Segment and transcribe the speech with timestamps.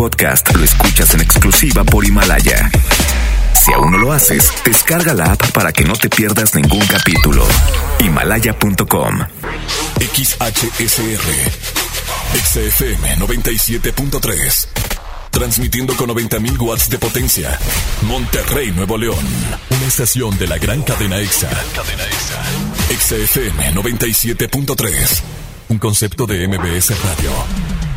[0.00, 2.70] podcast lo escuchas en exclusiva por Himalaya.
[3.52, 7.46] Si aún no lo haces, descarga la app para que no te pierdas ningún capítulo.
[7.98, 9.18] Himalaya.com.
[9.98, 11.50] XHSR.
[12.32, 14.68] XFM 97.3.
[15.30, 17.58] Transmitiendo con 90.000 watts de potencia.
[18.00, 19.26] Monterrey, Nuevo León.
[19.68, 21.50] Una estación de la gran cadena EXA.
[22.90, 23.26] EXA.
[23.26, 25.20] XFM 97.3.
[25.68, 27.89] Un concepto de MBS Radio.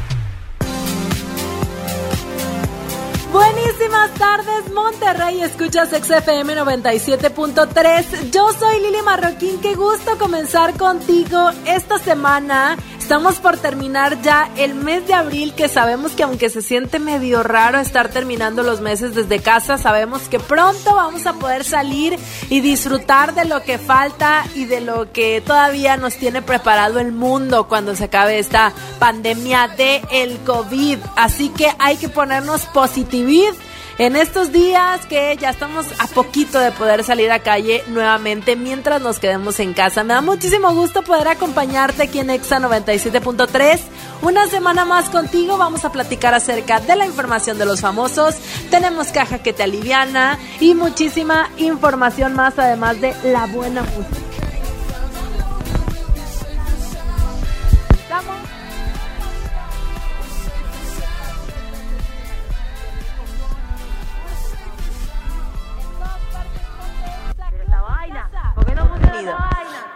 [3.33, 3.72] Bunny
[4.13, 5.41] tardes, Monterrey.
[5.41, 8.31] Escuchas XFM 97.3.
[8.31, 9.59] Yo soy Lili Marroquín.
[9.61, 12.77] Qué gusto comenzar contigo esta semana.
[12.97, 17.43] Estamos por terminar ya el mes de abril, que sabemos que aunque se siente medio
[17.43, 22.17] raro estar terminando los meses desde casa, sabemos que pronto vamos a poder salir
[22.49, 27.11] y disfrutar de lo que falta y de lo que todavía nos tiene preparado el
[27.11, 30.99] mundo cuando se acabe esta pandemia de el COVID.
[31.17, 33.53] Así que hay que ponernos positividad
[33.97, 39.01] en estos días que ya estamos a poquito de poder salir a calle nuevamente mientras
[39.01, 40.03] nos quedemos en casa.
[40.03, 43.79] Me da muchísimo gusto poder acompañarte aquí en Exa 97.3.
[44.21, 48.35] Una semana más contigo vamos a platicar acerca de la información de los famosos.
[48.69, 54.32] Tenemos caja que te aliviana y muchísima información más además de la buena música.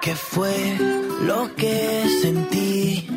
[0.02, 0.78] ¿Qué fue
[1.26, 3.08] lo que sentí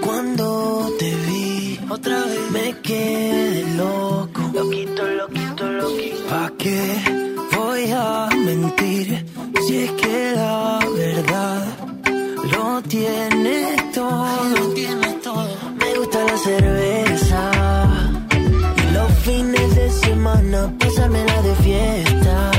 [0.00, 1.80] cuando te vi?
[1.90, 4.40] Otra vez me quedé loco.
[4.54, 6.28] Loquito, loquito, loquito.
[6.30, 9.26] ¿Pa' qué voy a mentir?
[9.66, 11.62] Si es que la verdad
[12.50, 14.26] lo tiene todo.
[14.56, 15.56] Lo tiene todo.
[15.78, 17.50] Me gusta la cerveza.
[18.82, 22.53] Y los fines de semana pasármela de fiesta.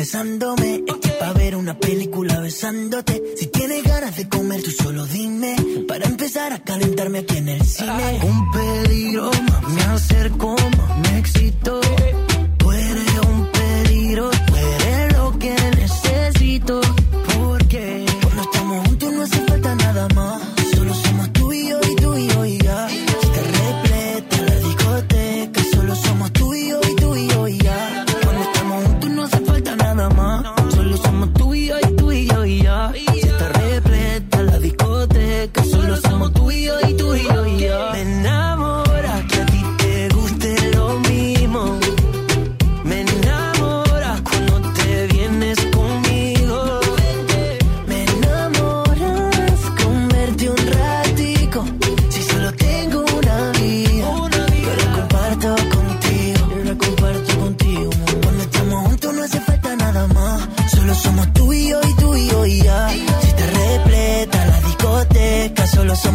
[0.00, 0.82] Confesándome.
[0.86, 3.22] Estoy pa' ver una película besándote.
[3.36, 5.56] Si tienes ganas de comer, tú solo dime.
[5.86, 8.20] Para empezar a calentarme aquí en el cine.
[8.22, 9.30] Un peligro,
[9.74, 10.56] me acerco,
[11.02, 11.80] me excito.
[12.56, 16.80] Tú eres un peligro, tú eres lo que necesito.
[17.34, 20.59] Porque cuando estamos juntos no hace falta nada más.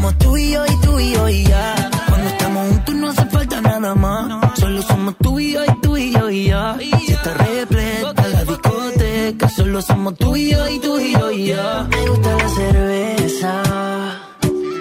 [0.05, 1.89] Somos tú y yo y tú y yo y ya.
[2.07, 4.59] Cuando estamos juntos no hace falta nada más.
[4.59, 6.77] Solo somos tú y yo y tú y yo y ya.
[6.79, 11.45] Si está repleta la discoteca, solo somos tú y yo y tú y yo y
[11.47, 11.87] ya.
[11.89, 13.63] Me gusta la cerveza.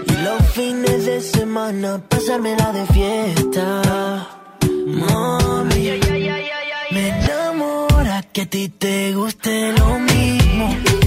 [0.07, 3.83] Y los fines de semana pasármela de fiesta.
[4.87, 6.01] Mami,
[6.91, 11.04] me enamora que a ti te guste lo mismo.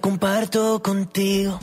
[0.00, 1.60] Comparto contigo.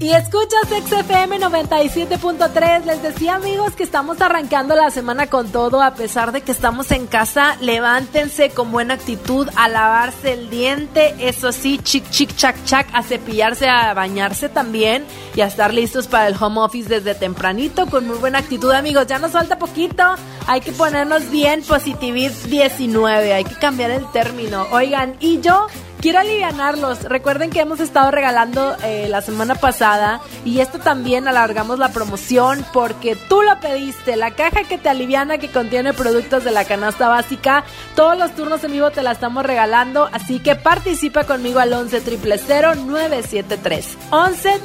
[0.00, 2.84] Y escuchas XFM 97.3.
[2.84, 5.82] Les decía amigos que estamos arrancando la semana con todo.
[5.82, 11.16] A pesar de que estamos en casa, levántense con buena actitud a lavarse el diente.
[11.18, 15.04] Eso sí, chic, chic, chac, chac, a cepillarse, a bañarse también.
[15.34, 19.08] Y a estar listos para el home office desde tempranito con muy buena actitud amigos.
[19.08, 20.04] Ya nos falta poquito.
[20.46, 23.34] Hay que ponernos bien positivid 19.
[23.34, 24.64] Hay que cambiar el término.
[24.70, 25.66] Oigan, y yo
[26.00, 27.04] quiero alivianarlos.
[27.04, 32.64] Recuerden que hemos estado regalando eh, la semana pasada y esto también alargamos la promoción
[32.72, 34.16] porque tú lo pediste.
[34.16, 37.64] La caja que te aliviana que contiene productos de la canasta básica.
[37.94, 42.00] Todos los turnos en vivo te la estamos regalando, así que participa conmigo al 11
[42.00, 43.98] 973.
[44.10, 44.60] 11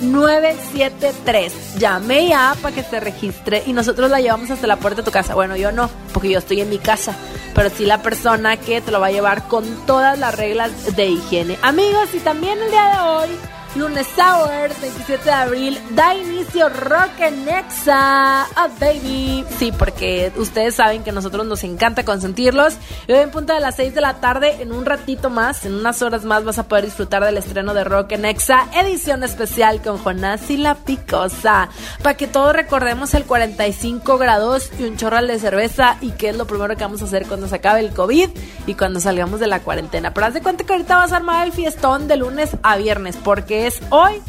[0.00, 1.78] 973.
[1.78, 5.10] Llame ya para que se registre y nosotros la llevamos hasta la puerta de tu
[5.10, 5.34] casa.
[5.34, 7.14] Bueno, yo no, porque yo estoy en mi casa,
[7.54, 11.06] pero sí la persona que te lo va a llevar con todas las reglas de
[11.06, 11.58] higiene.
[11.62, 17.18] Amigos, y también el día de hoy Lunes Hour, 27 de abril, da inicio Rock
[17.44, 19.44] Nexa, oh baby.
[19.58, 22.74] Sí, porque ustedes saben que a nosotros nos encanta consentirlos.
[23.08, 25.74] Y hoy en punto de las 6 de la tarde, en un ratito más, en
[25.74, 29.98] unas horas más, vas a poder disfrutar del estreno de Rock Nexa, edición especial con
[29.98, 31.68] Jonás y la Picosa.
[32.00, 36.36] Para que todos recordemos el 45 grados y un chorral de cerveza y qué es
[36.36, 38.30] lo primero que vamos a hacer cuando se acabe el COVID
[38.68, 40.14] y cuando salgamos de la cuarentena.
[40.14, 43.16] Pero haz de cuenta que ahorita vas a armar el fiestón de lunes a viernes,
[43.16, 44.20] porque es hoy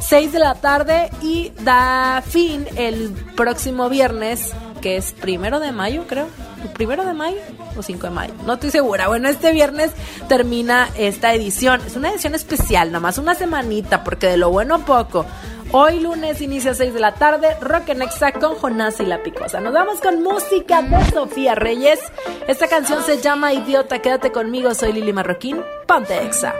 [0.00, 6.04] 6 de la tarde y da fin el próximo viernes, que es primero de mayo,
[6.08, 6.26] creo.
[6.74, 7.38] ¿Primero de mayo
[7.76, 8.34] o 5 de mayo?
[8.46, 9.08] No estoy segura.
[9.08, 9.92] Bueno, este viernes
[10.28, 11.80] termina esta edición.
[11.86, 15.26] Es una edición especial, nada más una semanita, porque de lo bueno poco.
[15.72, 19.22] Hoy lunes inicia a 6 de la tarde, Rock en Exa con Jonás y la
[19.22, 19.60] Picosa.
[19.60, 22.00] Nos vamos con música de Sofía Reyes.
[22.48, 25.62] Esta canción se llama Idiota, quédate conmigo, soy Lili Marroquín.
[25.86, 26.54] Ponte Exa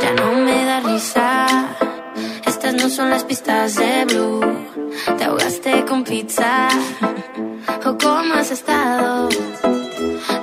[0.00, 0.32] ya no
[0.68, 1.46] da risa.
[2.44, 4.40] Estas no son las pistas de Blue.
[5.16, 6.68] Te ahogaste con pizza.
[7.86, 9.28] ¿O cómo has estado?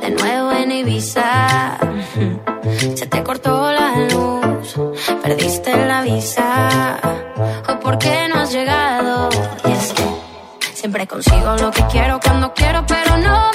[0.01, 1.77] De nuevo en Ibiza.
[2.95, 4.67] Se te cortó la luz.
[5.21, 6.49] Perdiste la visa.
[7.69, 9.29] ¿O por qué no has llegado?
[9.67, 10.05] Y es que
[10.73, 13.54] siempre consigo lo que quiero cuando quiero, pero no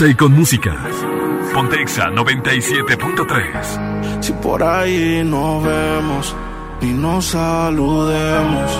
[0.00, 0.74] y con música.
[1.52, 4.22] Pontexa 97.3.
[4.22, 6.34] Si por ahí nos vemos
[6.80, 8.70] y nos saludemos,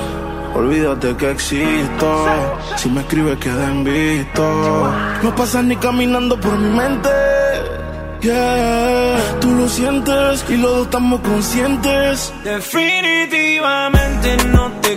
[0.54, 2.26] olvídate que existo.
[2.76, 4.90] Si me escribes, queda en visto.
[5.22, 7.10] No pasas ni caminando por mi mente.
[8.22, 12.32] Yeah, tú lo sientes y los dos estamos conscientes.
[12.42, 14.96] Definitivamente no te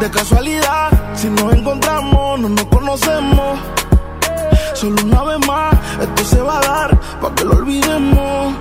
[0.00, 3.58] De casualidad, si nos encontramos, no nos conocemos.
[4.72, 8.54] Solo una vez más, esto se va a dar para que lo olvidemos.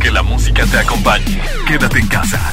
[0.00, 1.42] Que la música te acompañe.
[1.68, 2.51] Quédate en casa.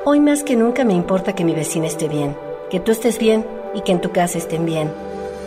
[0.04, 2.34] Hoy más que nunca me importa que mi vecina esté bien,
[2.70, 4.90] que tú estés bien y que en tu casa estén bien.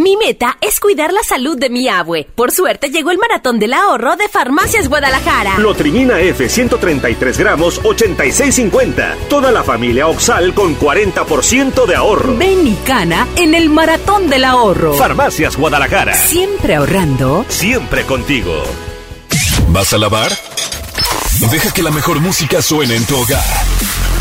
[0.00, 2.26] Mi meta es cuidar la salud de mi abue.
[2.34, 5.58] Por suerte llegó el maratón del ahorro de Farmacias Guadalajara.
[5.58, 9.28] Lotrimina F 133 gramos 86.50.
[9.28, 12.34] Toda la familia Oxal con 40% de ahorro.
[12.38, 14.94] Ven y cana en el maratón del ahorro.
[14.94, 16.14] Farmacias Guadalajara.
[16.14, 17.44] Siempre ahorrando.
[17.48, 18.62] Siempre contigo.
[19.68, 20.32] ¿Vas a lavar?
[21.50, 23.44] Deja que la mejor música suene en tu hogar.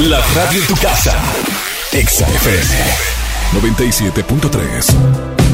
[0.01, 1.17] La radio en tu casa.
[1.93, 2.67] Exa FM
[3.53, 5.48] 97.3.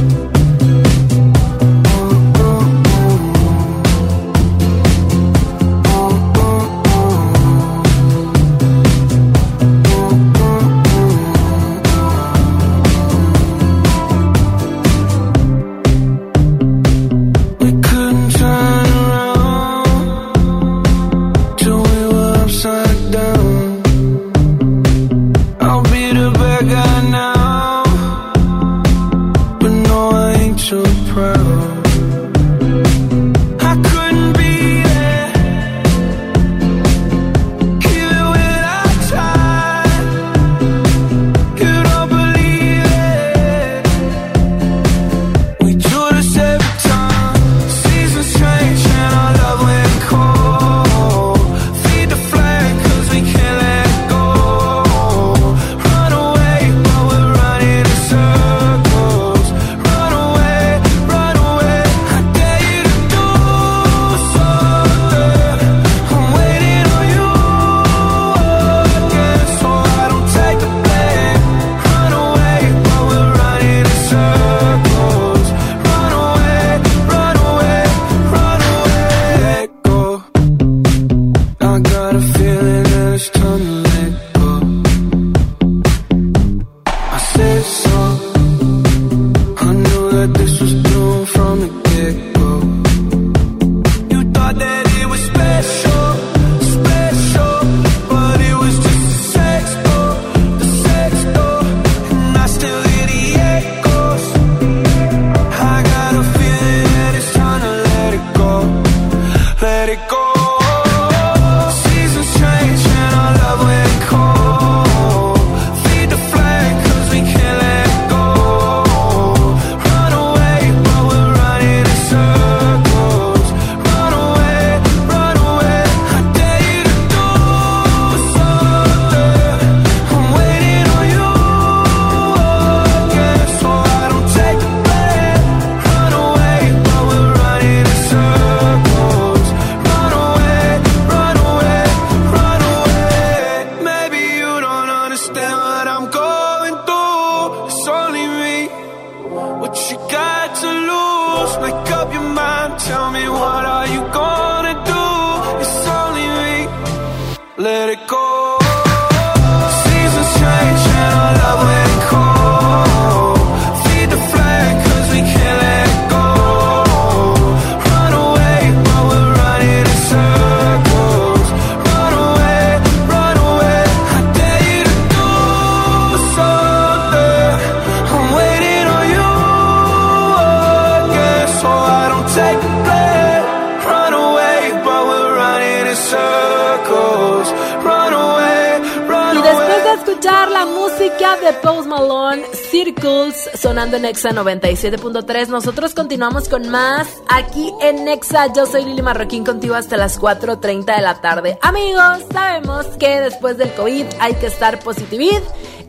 [194.05, 195.47] Nexa 97.3.
[195.47, 198.53] Nosotros continuamos con más aquí en Nexa.
[198.53, 201.57] Yo soy Lili Marroquín contigo hasta las 4.30 de la tarde.
[201.63, 205.39] Amigos, sabemos que después del COVID hay que estar positivid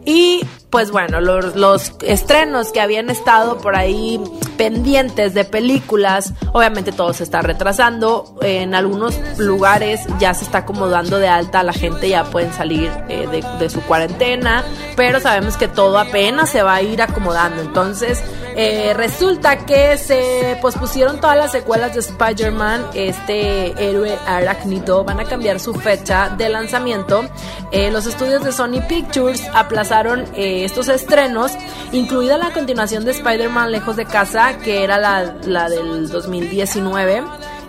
[0.06, 4.20] y pues bueno, los, los, estrenos que habían estado por ahí
[4.56, 11.18] pendientes de películas, obviamente todo se está retrasando, en algunos lugares ya se está acomodando
[11.18, 14.64] de alta, la gente ya pueden salir eh, de, de, su cuarentena,
[14.96, 18.22] pero sabemos que todo apenas se va a ir acomodando, entonces
[18.58, 25.24] Eh, resulta que se pospusieron todas las secuelas de Spider-Man, este héroe arácnido, van a
[25.24, 27.26] cambiar su fecha de lanzamiento.
[27.70, 31.52] Eh, los estudios de Sony Pictures aplazaron eh, estos estrenos,
[31.92, 37.24] incluida la continuación de Spider-Man Lejos de Casa, que era la, del 2019.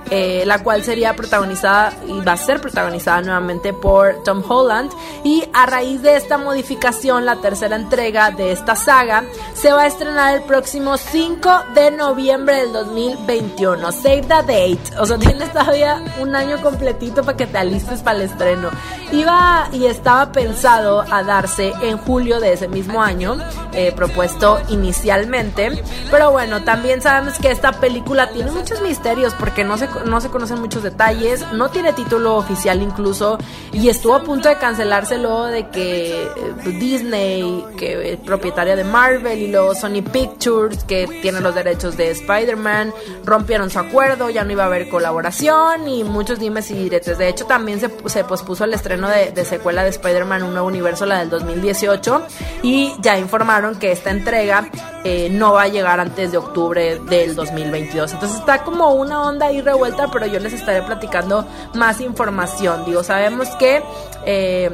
[0.09, 4.89] Eh, la cual sería protagonizada y va a ser protagonizada nuevamente por Tom Holland.
[5.23, 9.87] Y a raíz de esta modificación, la tercera entrega de esta saga se va a
[9.87, 13.91] estrenar el próximo 5 de noviembre del 2021.
[13.91, 14.99] Save the date.
[14.99, 18.69] O sea, tienes todavía un año completito para que te alistes para el estreno.
[19.11, 23.37] Iba y estaba pensado a darse en julio de ese mismo año,
[23.71, 25.81] eh, propuesto inicialmente.
[26.11, 30.27] Pero bueno, también sabemos que esta película tiene muchos misterios porque no se no se
[30.27, 33.37] conocen muchos detalles, no tiene título oficial incluso,
[33.71, 36.29] y estuvo a punto de cancelárselo de que eh,
[36.77, 42.11] Disney, que es propietaria de Marvel, y luego Sony Pictures, que tiene los derechos de
[42.11, 42.93] Spider-Man,
[43.23, 47.17] rompieron su acuerdo, ya no iba a haber colaboración, y muchos dimes y diretes.
[47.17, 51.05] De hecho, también se, se pospuso el estreno de, secuela de Spider-Man Un Nuevo Universo,
[51.05, 52.23] la del 2018,
[52.63, 54.69] y ya informaron que esta entrega
[55.03, 58.13] eh, no va a llegar antes de octubre del 2022.
[58.13, 62.85] Entonces está como una onda ahí revuelta pero yo les estaré platicando más información.
[62.85, 63.83] Digo, sabemos que...
[64.25, 64.71] Eh,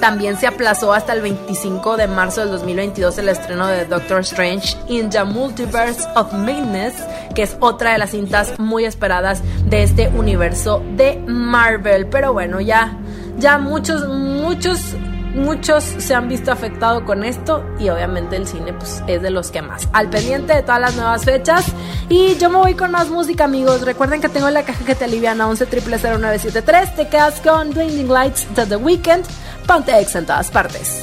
[0.00, 4.76] también se aplazó hasta el 25 de marzo del 2022 el estreno de Doctor Strange
[4.88, 6.94] in the Multiverse of Madness,
[7.34, 12.06] que es otra de las cintas muy esperadas de este universo de Marvel.
[12.06, 12.98] Pero bueno, ya,
[13.38, 14.94] ya muchos, muchos
[15.34, 19.50] muchos se han visto afectados con esto y obviamente el cine pues es de los
[19.50, 19.88] que más.
[19.92, 21.66] Al pendiente de todas las nuevas fechas
[22.08, 23.82] y yo me voy con más música amigos.
[23.82, 26.94] Recuerden que tengo la caja que te aliviana 11 0973.
[26.94, 29.24] Te quedas con Blinding Lights de The Weekend.
[29.66, 31.02] Ponte ex en todas partes.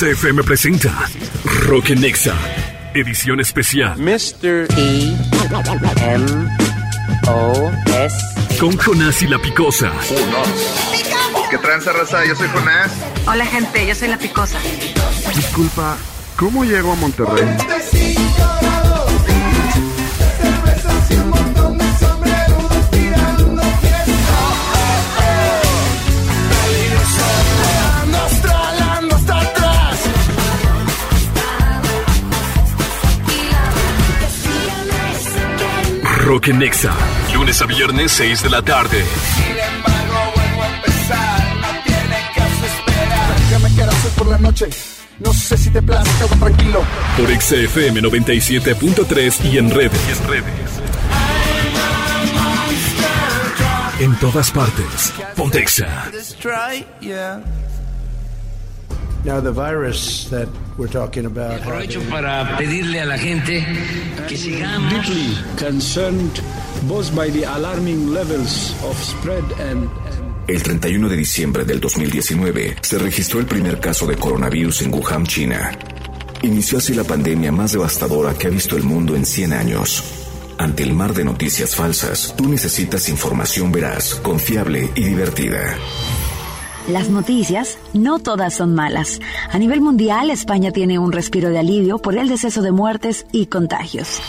[0.00, 1.10] XFM presenta
[1.66, 2.34] Rock Nexa,
[2.94, 3.98] edición especial.
[3.98, 4.66] Mr.
[4.78, 5.14] E.
[6.00, 6.26] M.
[7.28, 8.16] O S.
[8.58, 9.92] Con Jonás y la Picosa.
[11.50, 12.24] ¿Qué tranza, raza?
[12.24, 12.90] Yo soy Jonás.
[13.26, 13.86] Hola, gente.
[13.86, 14.58] Yo soy la Picosa.
[15.36, 15.98] Disculpa,
[16.34, 17.44] ¿cómo llego a Monterrey?
[36.30, 36.94] Rock en Nexa.
[37.34, 39.02] Lunes a viernes, 6 de la tarde.
[43.48, 44.66] ¿Qué me quieras hacer por la noche?
[45.18, 46.84] No sé si te quedo tranquilo.
[47.16, 50.00] Por XFM 97.3 y en redes.
[50.06, 50.70] Y en redes.
[53.98, 55.12] En todas partes.
[55.34, 56.12] Pontexa.
[59.24, 60.48] Now the virus that.
[60.86, 63.66] Aprovecho para pedirle a la gente
[64.28, 66.40] que sigamos deeply concerned
[66.88, 69.88] both by the alarming levels of spread and
[70.48, 75.24] El 31 de diciembre del 2019 se registró el primer caso de coronavirus en Wuhan,
[75.24, 75.78] China.
[76.42, 80.02] Inició así la pandemia más devastadora que ha visto el mundo en 100 años.
[80.58, 85.76] Ante el mar de noticias falsas, tú necesitas información veraz, confiable y divertida.
[86.90, 89.20] Las noticias no todas son malas.
[89.52, 93.46] A nivel mundial, España tiene un respiro de alivio por el deceso de muertes y
[93.46, 94.20] contagios.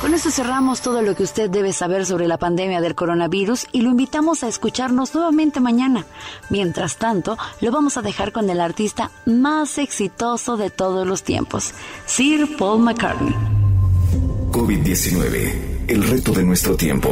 [0.00, 3.80] Con eso cerramos todo lo que usted debe saber sobre la pandemia del coronavirus y
[3.80, 6.06] lo invitamos a escucharnos nuevamente mañana.
[6.48, 11.72] Mientras tanto, lo vamos a dejar con el artista más exitoso de todos los tiempos,
[12.06, 13.34] Sir Paul McCartney.
[14.52, 17.10] COVID-19, el reto de nuestro tiempo.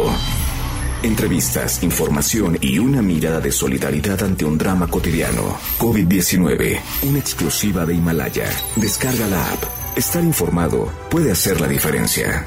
[1.05, 5.59] Entrevistas, información y una mirada de solidaridad ante un drama cotidiano.
[5.79, 8.51] COVID-19, una exclusiva de Himalaya.
[8.77, 9.63] Descarga la app.
[9.97, 12.47] Estar informado puede hacer la diferencia.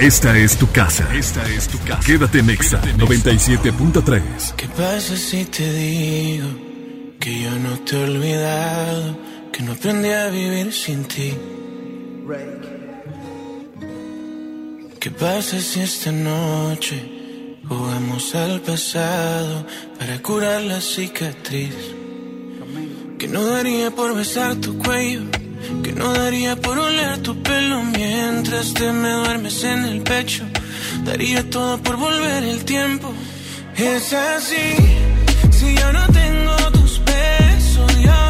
[0.00, 1.06] Esta es tu casa.
[1.14, 2.00] Esta es tu casa.
[2.06, 4.54] Quédate en Exa 97.3.
[4.56, 6.48] ¿Qué pasa si te digo
[7.20, 9.18] que yo no te he olvidado?
[9.52, 11.34] Que no aprendí a vivir sin ti.
[14.98, 19.66] ¿Qué pasa si esta noche jugamos al pasado
[19.98, 21.74] para curar la cicatriz?
[23.18, 25.24] Que no daría por besar tu cuello
[25.82, 30.44] que no daría por oler tu pelo mientras te me duermes en el pecho.
[31.04, 33.12] Daría todo por volver el tiempo.
[33.76, 34.74] Es así,
[35.50, 38.29] si yo no tengo tus besos, ya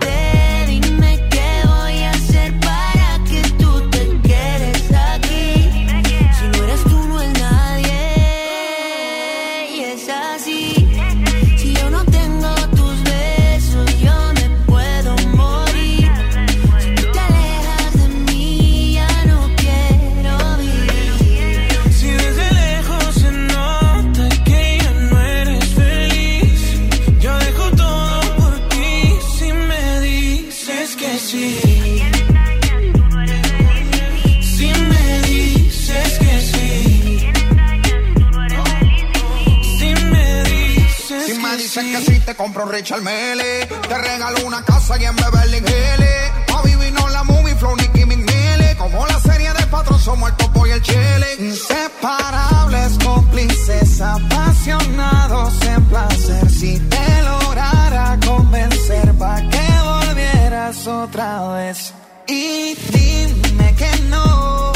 [42.31, 43.65] Te compro Richard Mele.
[43.65, 46.55] Te regalo una casa y en Beverly Hills.
[46.55, 48.75] A vivir no la movie, flow, Nicky McNeely.
[48.77, 51.27] Como la serie de patrón, somos el topo y el chile.
[51.39, 56.49] Inseparables, cómplices, apasionados en placer.
[56.49, 61.93] Si te lograra convencer, pa' que volvieras otra vez.
[62.27, 64.71] Y dime que no.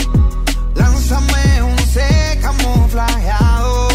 [0.75, 3.94] Lánzame un C camuflajeado.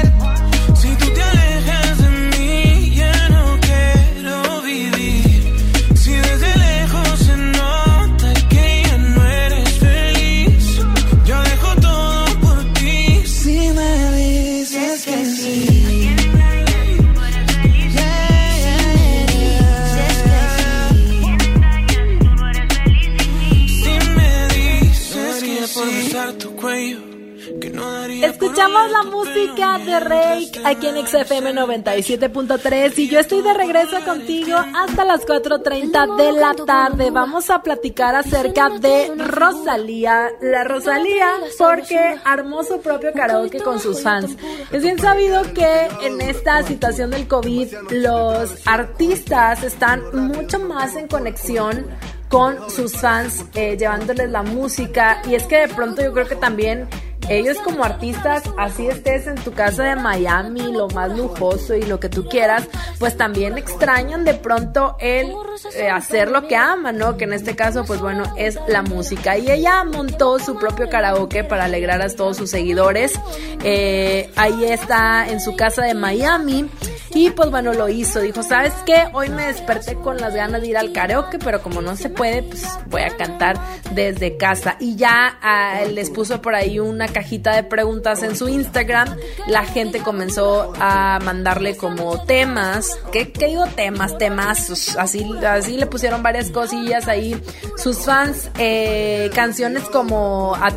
[28.61, 34.55] Escuchamos la música de Rake aquí en XFM 97.3 y yo estoy de regreso contigo
[34.55, 37.09] hasta las 4.30 de la tarde.
[37.09, 44.03] Vamos a platicar acerca de Rosalía, la Rosalía, porque armó su propio karaoke con sus
[44.03, 44.37] fans.
[44.71, 51.07] Es bien sabido que en esta situación del COVID los artistas están mucho más en
[51.07, 51.87] conexión
[52.29, 55.23] con sus fans, eh, llevándoles la música.
[55.27, 56.87] Y es que de pronto yo creo que también
[57.29, 61.99] ellos como artistas, así estés en tu casa de Miami, lo más lujoso y lo
[61.99, 62.67] que tú quieras,
[62.99, 65.33] pues también extrañan de pronto el
[65.75, 67.17] eh, hacer lo que aman, ¿no?
[67.17, 69.37] Que en este caso, pues bueno, es la música.
[69.37, 73.19] Y ella montó su propio karaoke para alegrar a todos sus seguidores.
[73.63, 76.69] Eh, ahí está en su casa de Miami.
[77.13, 78.21] Y pues bueno, lo hizo.
[78.21, 79.07] Dijo, ¿sabes qué?
[79.13, 82.43] Hoy me desperté con las ganas de ir al karaoke, pero como no se puede,
[82.43, 83.59] pues voy a cantar
[83.91, 84.77] desde casa.
[84.79, 89.15] Y ya ah, les puso por ahí una cajita de preguntas en su Instagram.
[89.47, 92.97] La gente comenzó a mandarle como temas.
[93.11, 94.17] ¿Qué, qué digo temas?
[94.17, 94.95] Temas.
[94.97, 97.39] Así, así le pusieron varias cosillas ahí.
[97.77, 100.71] Sus fans, eh, canciones como A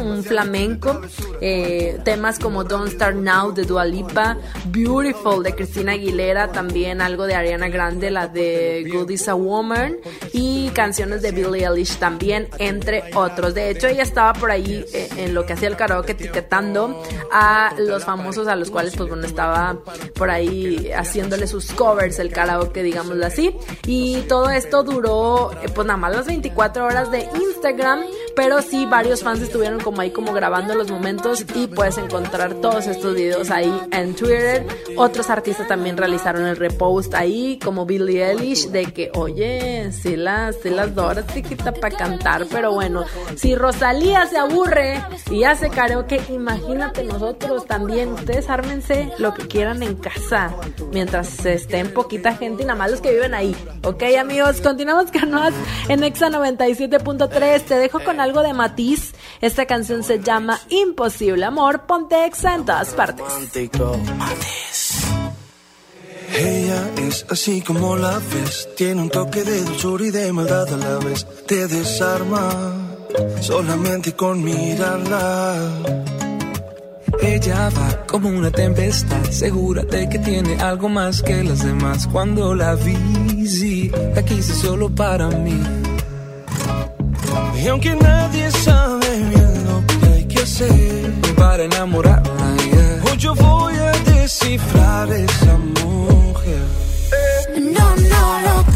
[0.00, 1.00] un flamenco.
[1.40, 4.36] eh, temas como Don't Start Now de Dua Lipa.
[4.66, 6.52] Beautiful de Cristina Aguilera.
[6.52, 9.96] También algo de Ariana Grande, la de Good is a Woman.
[10.32, 13.54] Y canciones de Billie Eilish también, entre otros.
[13.54, 17.02] De hecho, ella estaba por ahí eh, en lo que hacía el karaoke etiquetando
[17.32, 19.78] a los famosos a los cuales, pues bueno, estaba
[20.14, 23.54] por ahí haciéndole sus covers, el karaoke, digámoslo así.
[23.86, 28.04] Y todo esto duró, eh, pues nada más las 24 horas de Instagram,
[28.36, 32.86] pero sí varios fans estuvieron como ahí como grabando los momentos y puedes encontrar todos
[32.86, 34.66] estos videos ahí en Twitter.
[34.96, 40.56] Otros artistas también realizaron el repost ahí, como Billie Eilish, de que, oye, sí las,
[40.56, 43.04] sí las doras chiquita para cantar, pero bueno,
[43.36, 48.12] si Rosalía se aburre y hace karaoke, imagínate nosotros también.
[48.12, 50.54] Ustedes ármense lo que quieran en casa
[50.92, 53.56] mientras estén poquita gente y nada más los que viven ahí.
[53.82, 55.54] Ok, amigos, continuamos con más
[55.88, 57.62] en Exa 97.3.
[57.62, 59.14] Te dejo con algo de Matiz.
[59.40, 61.86] Esta canción se llama Imposible Amor.
[61.86, 63.24] Ponte Exa en todas partes.
[66.34, 70.76] Ella es así como la ves, tiene un toque de dulzura y de maldad a
[70.76, 71.26] la vez.
[71.46, 72.74] Te desarma
[73.40, 75.56] solamente con mirarla.
[77.22, 82.06] Ella va como una tempestad, segura de que tiene algo más que las demás.
[82.08, 85.95] Cuando la vi, sí, la quise solo para mí.
[87.62, 93.02] Y aunque nadie sabe bien lo que hay que hacer para enamorarla, yeah.
[93.10, 96.62] hoy yo voy a descifrar esa mujer.
[97.56, 98.75] No, no lo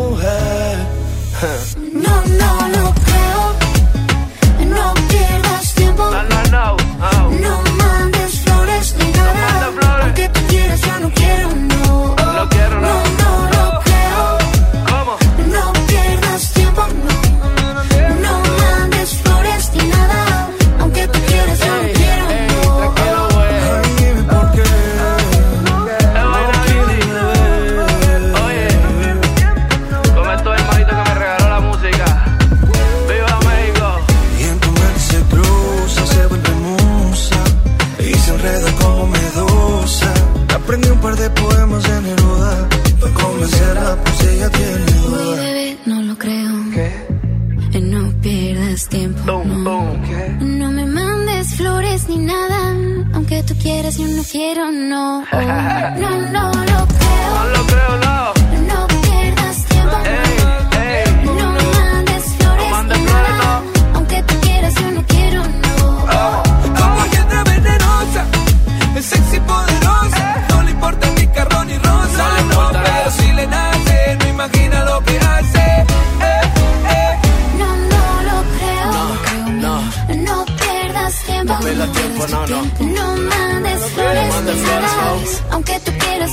[53.97, 55.25] yo no quiero, no.
[55.31, 57.35] No, no lo creo.
[57.35, 58.40] No lo creo, no.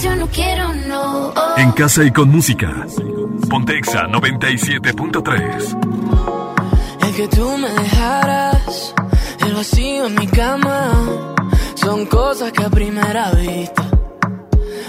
[0.08, 1.34] yo no quiero, no.
[1.56, 2.86] En casa y con música.
[3.50, 7.06] Pontexa 97.3.
[7.06, 8.94] El que tú me dejaras,
[9.40, 10.90] el vacío en mi cama,
[11.74, 13.84] son cosas que a primera vista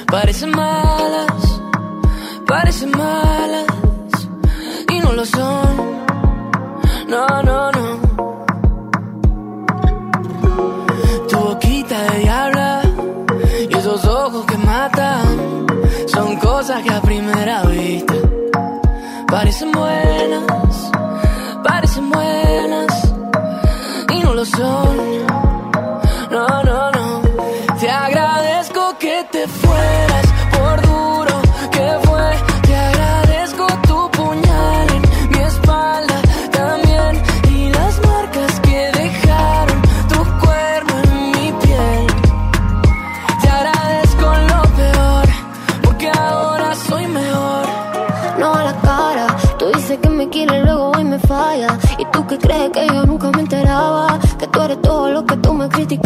[0.07, 1.61] parecen malas,
[2.47, 3.65] parecen malas,
[4.89, 5.99] y no lo son.
[7.07, 7.78] No, no, no.
[19.59, 20.91] parecen buenas,
[21.63, 23.13] parecen buenas
[24.09, 25.28] y no lo son.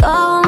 [0.04, 0.43] Go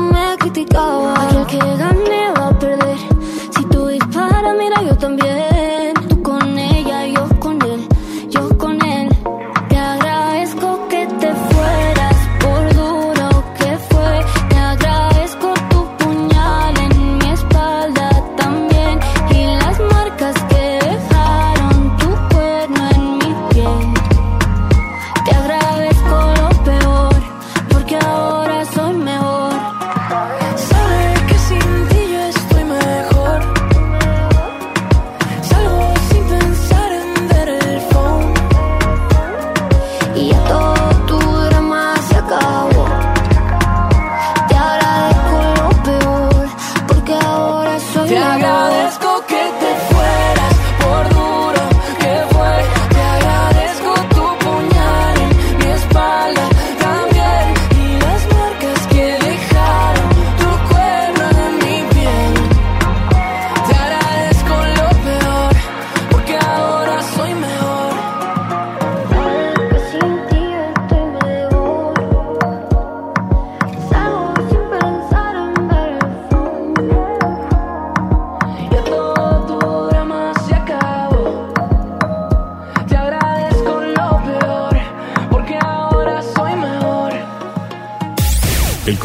[48.09, 48.56] Te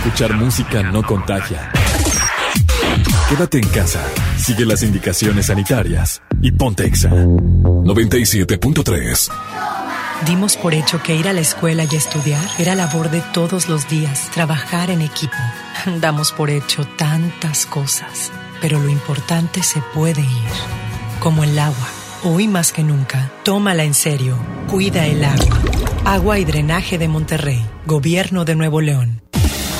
[0.00, 1.70] escuchar música no contagia.
[3.28, 4.02] Quédate en casa,
[4.38, 9.30] sigue las indicaciones sanitarias y ponte Exa 97.3.
[10.24, 13.90] Dimos por hecho que ir a la escuela y estudiar era labor de todos los
[13.90, 15.36] días, trabajar en equipo.
[16.00, 18.32] Damos por hecho tantas cosas,
[18.62, 20.50] pero lo importante se puede ir,
[21.20, 21.88] como el agua.
[22.24, 25.60] Hoy más que nunca, tómala en serio, cuida el agua.
[26.06, 29.20] Agua y Drenaje de Monterrey, Gobierno de Nuevo León.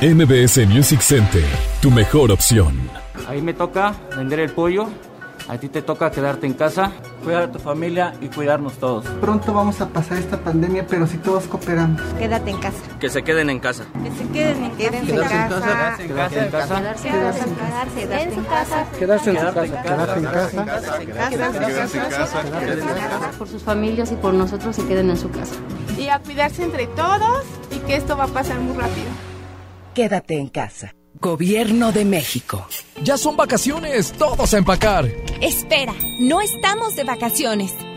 [0.00, 1.42] MBS Music Center,
[1.82, 2.88] tu mejor opción.
[3.28, 4.86] Ahí me toca vender el pollo.
[5.48, 6.92] A ti te toca quedarte en casa,
[7.24, 9.06] cuidar a tu familia y cuidarnos todos.
[9.20, 12.00] Pronto vamos a pasar esta pandemia, pero si todos cooperamos.
[12.16, 12.78] Quédate en casa.
[13.00, 13.86] Que se queden en casa.
[14.04, 15.96] Que se queden en, quédense en casa.
[15.98, 16.76] Quedarse en casa.
[16.76, 17.96] Quedarse en casa.
[17.96, 18.86] Quedarse en casa.
[18.98, 19.66] Quedarse en su casa.
[19.68, 20.64] Quedarse en casa.
[21.30, 23.30] Quedarse en casa.
[23.36, 25.56] Por sus familias y por nosotros se queden en su casa.
[25.98, 27.42] Y a cuidarse entre todos
[27.72, 29.27] y que esto va a pasar muy rápido.
[29.98, 30.94] Quédate en casa.
[31.20, 32.64] Gobierno de México.
[33.02, 35.06] Ya son vacaciones, todos a empacar.
[35.40, 37.74] Espera, no estamos de vacaciones.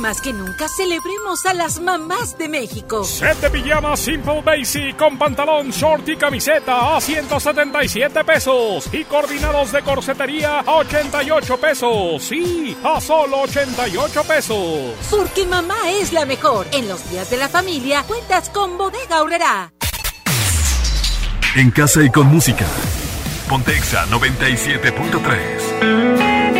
[0.00, 3.04] Más que nunca celebremos a las mamás de México.
[3.04, 8.88] Set de pijamas Simple Basic con pantalón, short y camiseta a 177 pesos.
[8.94, 12.22] Y coordinados de corsetería a 88 pesos.
[12.22, 14.94] Sí, a solo 88 pesos.
[15.10, 16.66] Porque mamá es la mejor.
[16.72, 19.74] En los días de la familia cuentas con Bodega Aurrera.
[21.56, 22.64] En casa y con música.
[23.50, 26.59] Pontexa 97.3.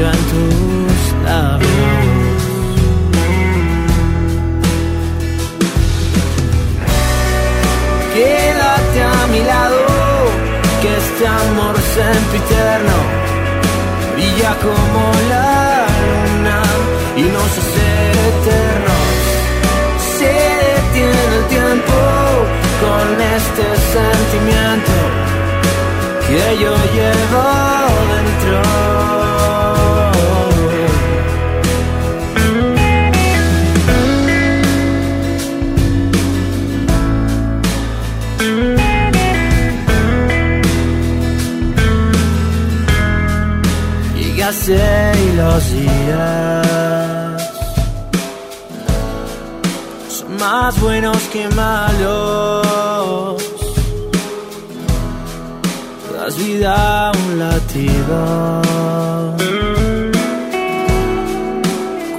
[0.00, 1.70] se en tus labios.
[8.14, 9.80] Quédate a mi lado,
[10.80, 12.96] que este amor sempiterno
[14.14, 16.62] brilla como la luna
[17.16, 17.88] y nos hace
[18.30, 19.10] eternos.
[20.18, 20.32] Se
[20.68, 21.98] detiene el tiempo
[22.84, 24.96] con este sentimiento
[26.26, 27.44] que yo llevo
[28.12, 29.19] dentro.
[44.68, 46.66] Y los días
[50.08, 53.42] son más buenos que malos.
[56.12, 58.62] Das vida un latido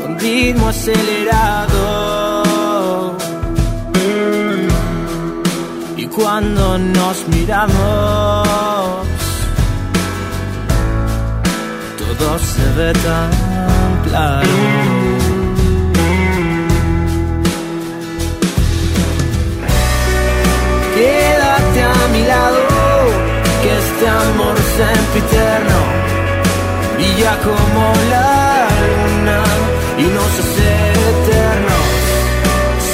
[0.02, 1.84] con ritmo acelerado.
[5.96, 9.11] Y cuando nos miramos.
[12.32, 13.30] Todo se ve tan
[14.06, 14.58] claro.
[20.96, 22.62] Quédate a mi lado,
[23.62, 25.80] que este amor sempiterno
[26.96, 29.44] brilla como la luna
[29.98, 30.72] y nos hace
[31.12, 31.90] eternos.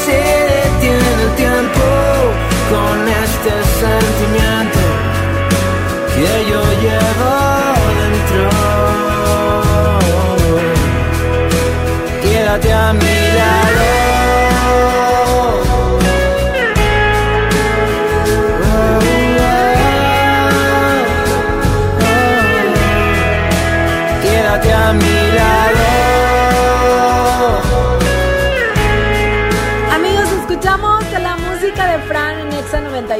[0.04, 0.20] Se
[0.56, 1.86] detiene el tiempo
[2.72, 4.84] con este sentimiento
[6.16, 7.37] que yo llevo
[12.60, 13.27] Quédate a mi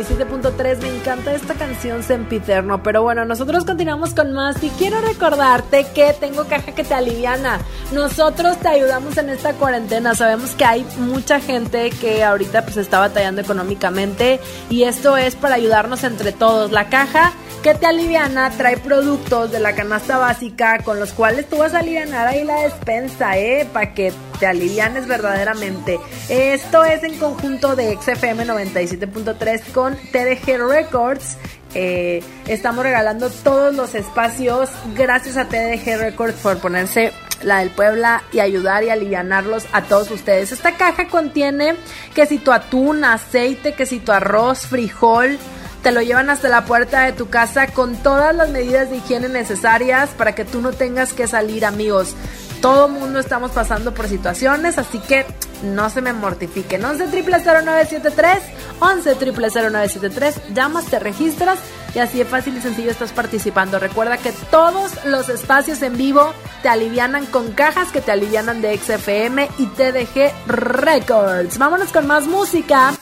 [0.04, 0.82] 97.3.
[0.82, 2.84] Me encanta esta canción Sempiterno.
[2.84, 4.64] Pero bueno, nosotros continuamos con más.
[4.64, 7.60] Y quiero recordarte que tengo caja que te aliviana.
[7.92, 10.16] Nosotros te ayudamos en esta cuarentena.
[10.16, 14.40] Sabemos que hay mucha gente que ahorita pues está batallando económicamente.
[14.70, 16.72] Y esto es para ayudarnos entre todos.
[16.72, 17.34] La caja
[17.64, 21.80] que te aliviana trae productos de la canasta básica con los cuales tú vas a
[21.80, 23.68] alivianar ahí la despensa, ¿eh?
[23.74, 26.00] Para que te alivianes verdaderamente.
[26.30, 31.38] Esto es en conjunto de XFM 97.3 con TDG Records.
[31.74, 37.12] Eh, estamos regalando todos los espacios gracias a TDG Records por ponerse
[37.44, 40.52] la del Puebla y ayudar y alivianarlos a todos ustedes.
[40.52, 41.76] Esta caja contiene
[42.14, 45.38] que si tu atún, aceite, que si tu arroz, frijol,
[45.84, 49.30] te lo llevan hasta la puerta de tu casa con todas las medidas de higiene
[49.30, 52.16] necesarias para que tú no tengas que salir, amigos.
[52.62, 55.26] Todo mundo estamos pasando por situaciones, así que
[55.64, 56.84] no se me mortifiquen.
[56.84, 58.40] 11 0973
[58.80, 61.60] 11 0973 llamas, te registras
[61.96, 63.80] y así de fácil y sencillo estás participando.
[63.80, 68.78] Recuerda que todos los espacios en vivo te alivianan con cajas que te alivianan de
[68.78, 71.58] XFM y TDG Records.
[71.58, 72.94] Vámonos con más música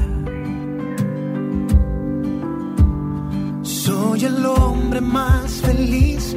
[3.62, 6.36] Soy el hombre más feliz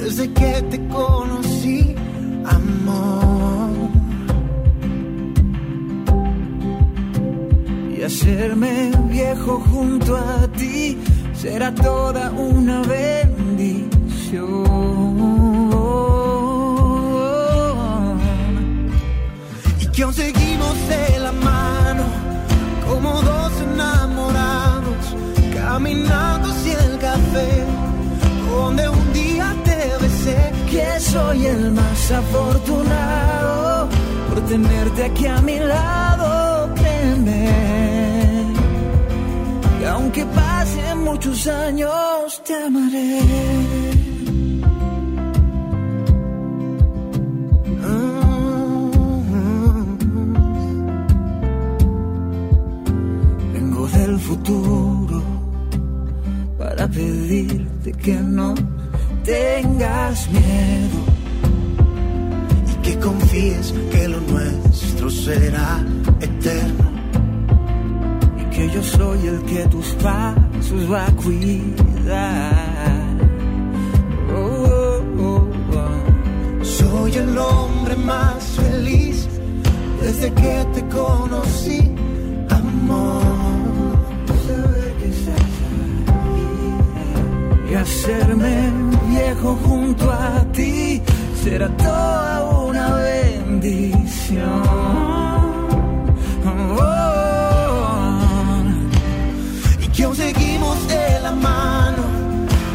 [0.00, 1.94] desde que te conocí,
[2.56, 3.90] amor.
[7.96, 10.98] Y hacerme viejo junto a ti
[11.34, 13.38] será toda una bendición.
[19.80, 22.04] Y que aún seguimos de la mano
[22.88, 25.16] como dos enamorados
[25.54, 27.64] caminando hacia el café
[28.50, 29.37] donde un día.
[30.78, 33.88] Que soy el más afortunado
[34.28, 37.50] por tenerte aquí a mi lado, créeme.
[39.80, 43.20] Y aunque pasen muchos años, te amaré.
[53.52, 55.22] Vengo del futuro
[56.56, 58.54] para pedirte que no
[59.28, 61.00] tengas miedo
[62.66, 65.84] y que confíes que lo nuestro será
[66.18, 66.88] eterno.
[68.40, 72.54] y que yo soy el que tus pasos va a cuidar.
[74.34, 76.64] Oh, oh, oh.
[76.64, 79.28] Soy el hombre más feliz
[80.00, 81.94] desde que te conocí,
[87.70, 88.72] y hacerme
[89.08, 91.02] viejo junto a ti
[91.42, 94.62] será toda una bendición.
[96.46, 96.94] Oh,
[99.82, 102.02] Y que aún seguimos de la mano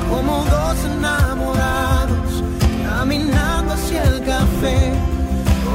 [0.10, 2.44] como dos enamorados
[2.88, 4.92] caminando hacia el café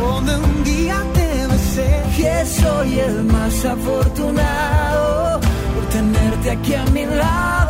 [0.00, 2.02] donde un día te besé.
[2.16, 5.40] Que soy el más afortunado
[5.74, 7.67] por tenerte aquí a mi lado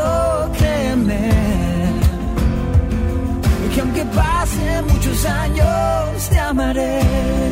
[3.99, 7.48] que pasen muchos años te amaré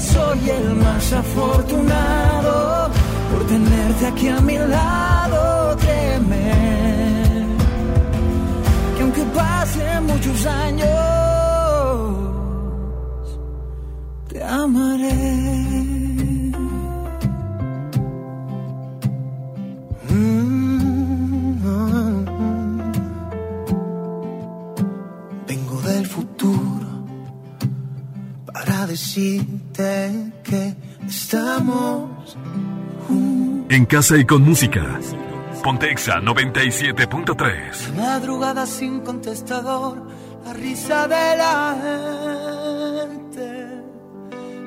[0.00, 2.90] soy el más afortunado
[3.30, 7.46] por tenerte aquí a mi lado, créeme.
[8.96, 10.88] Que aunque pasen muchos años,
[14.28, 15.48] te amaré.
[25.46, 25.80] Vengo
[33.78, 34.98] En casa y con música.
[35.62, 37.94] Pontexa 97.3.
[37.94, 40.02] madrugada sin contestador,
[40.44, 41.76] la risa de la
[43.06, 43.68] gente,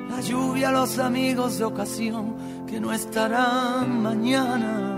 [0.08, 4.88] la lluvia, los amigos de ocasión que no estarán mañana.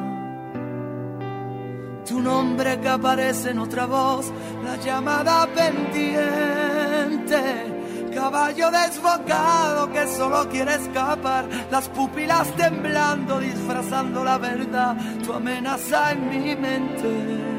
[2.07, 4.33] Tu nombre que aparece en otra voz,
[4.65, 6.95] la llamada pendiente.
[8.15, 16.31] Caballo desbocado que solo quiere escapar, las pupilas temblando, disfrazando la verdad, tu amenaza en
[16.31, 17.55] mi mente.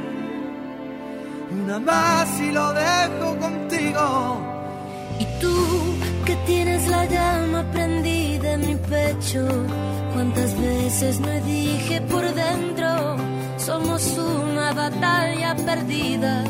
[1.51, 4.41] Una más y lo dejo contigo.
[5.20, 5.56] Y tú
[6.26, 9.45] que tienes la llama prendida en mi pecho,
[10.14, 13.18] cuántas veces me dije por dentro,
[13.58, 16.43] somos una batalla perdida.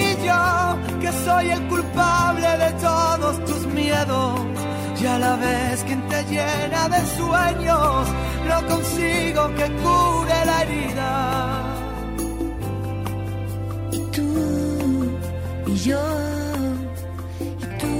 [0.00, 0.42] Y yo,
[1.00, 4.40] que soy el culpable de todos tus miedos,
[5.00, 8.08] y a la vez quien te llena de sueños,
[8.48, 11.10] no consigo que cure la herida.
[13.92, 14.30] Y tú
[15.66, 16.02] y yo
[17.40, 17.96] y tú.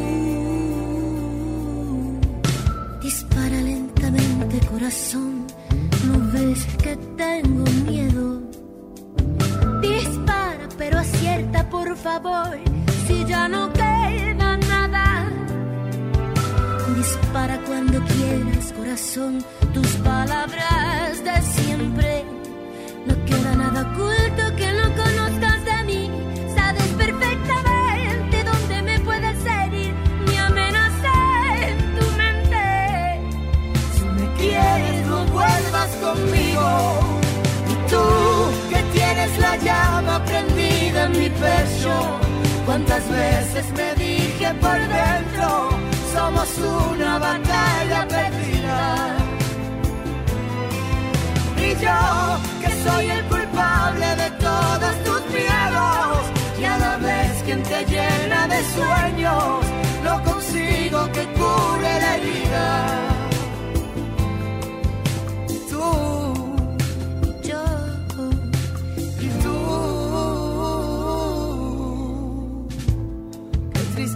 [3.02, 5.46] Dispara lentamente corazón,
[6.06, 8.40] no ves que tengo miedo.
[9.80, 10.30] Dispara
[10.80, 10.98] pero
[11.48, 12.58] por favor,
[13.06, 15.30] si ya no queda nada.
[16.96, 22.24] Dispara cuando quieras corazón, tus palabras de siempre.
[23.06, 26.10] No queda nada oculto que no conozcas de mí.
[26.54, 29.94] Sabes perfectamente dónde me puedes herir.
[30.26, 31.12] Mi amenaza
[31.68, 33.20] en tu mente.
[33.94, 36.68] Si me quieres, no vuelvas conmigo.
[37.72, 38.04] Y tú,
[38.70, 40.49] que tienes la llama prendida
[41.08, 42.20] mi pecho,
[42.66, 45.70] cuántas veces me dije por dentro,
[46.14, 49.16] somos una batalla perdida.
[51.56, 56.18] Y yo, que soy el culpable de todos tus miedos,
[56.60, 59.64] y a la vez quien te llena de sueños,
[60.04, 63.09] no consigo que cure la herida.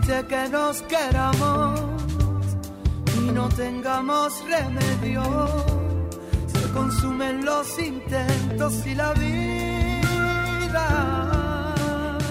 [0.05, 1.81] Que nos queramos
[3.17, 5.23] y no tengamos remedio.
[6.47, 9.45] Se consumen los intentos y la vida.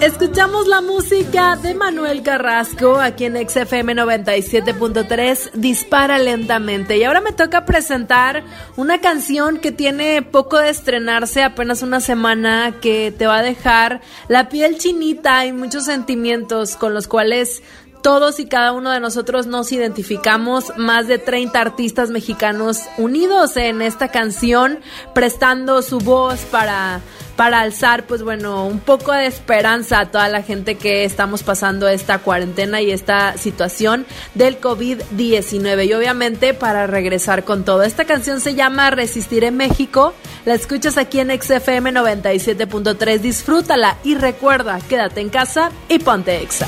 [0.00, 6.98] Escuchamos la música de Manuel Carrasco aquí en XFM 97.3, Dispara lentamente.
[6.98, 8.44] Y ahora me toca presentar
[8.76, 14.02] una canción que tiene poco de estrenarse, apenas una semana, que te va a dejar
[14.28, 17.62] la piel chinita y muchos sentimientos con los cuales
[18.04, 23.80] todos y cada uno de nosotros nos identificamos, más de 30 artistas mexicanos unidos en
[23.80, 24.80] esta canción,
[25.14, 27.00] prestando su voz para,
[27.36, 31.88] para alzar, pues bueno, un poco de esperanza a toda la gente que estamos pasando
[31.88, 35.86] esta cuarentena y esta situación del COVID-19.
[35.86, 37.82] Y obviamente para regresar con todo.
[37.82, 40.14] Esta canción se llama Resistir en México.
[40.44, 43.18] La escuchas aquí en XFM 97.3.
[43.18, 46.66] Disfrútala y recuerda, quédate en casa y ponte exa.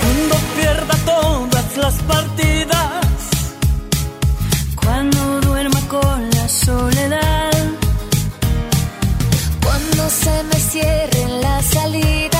[0.00, 3.06] Cuando pierda todas las partidas,
[4.76, 7.45] cuando duerma con la soledad
[10.06, 12.35] no se me cierren las salidas.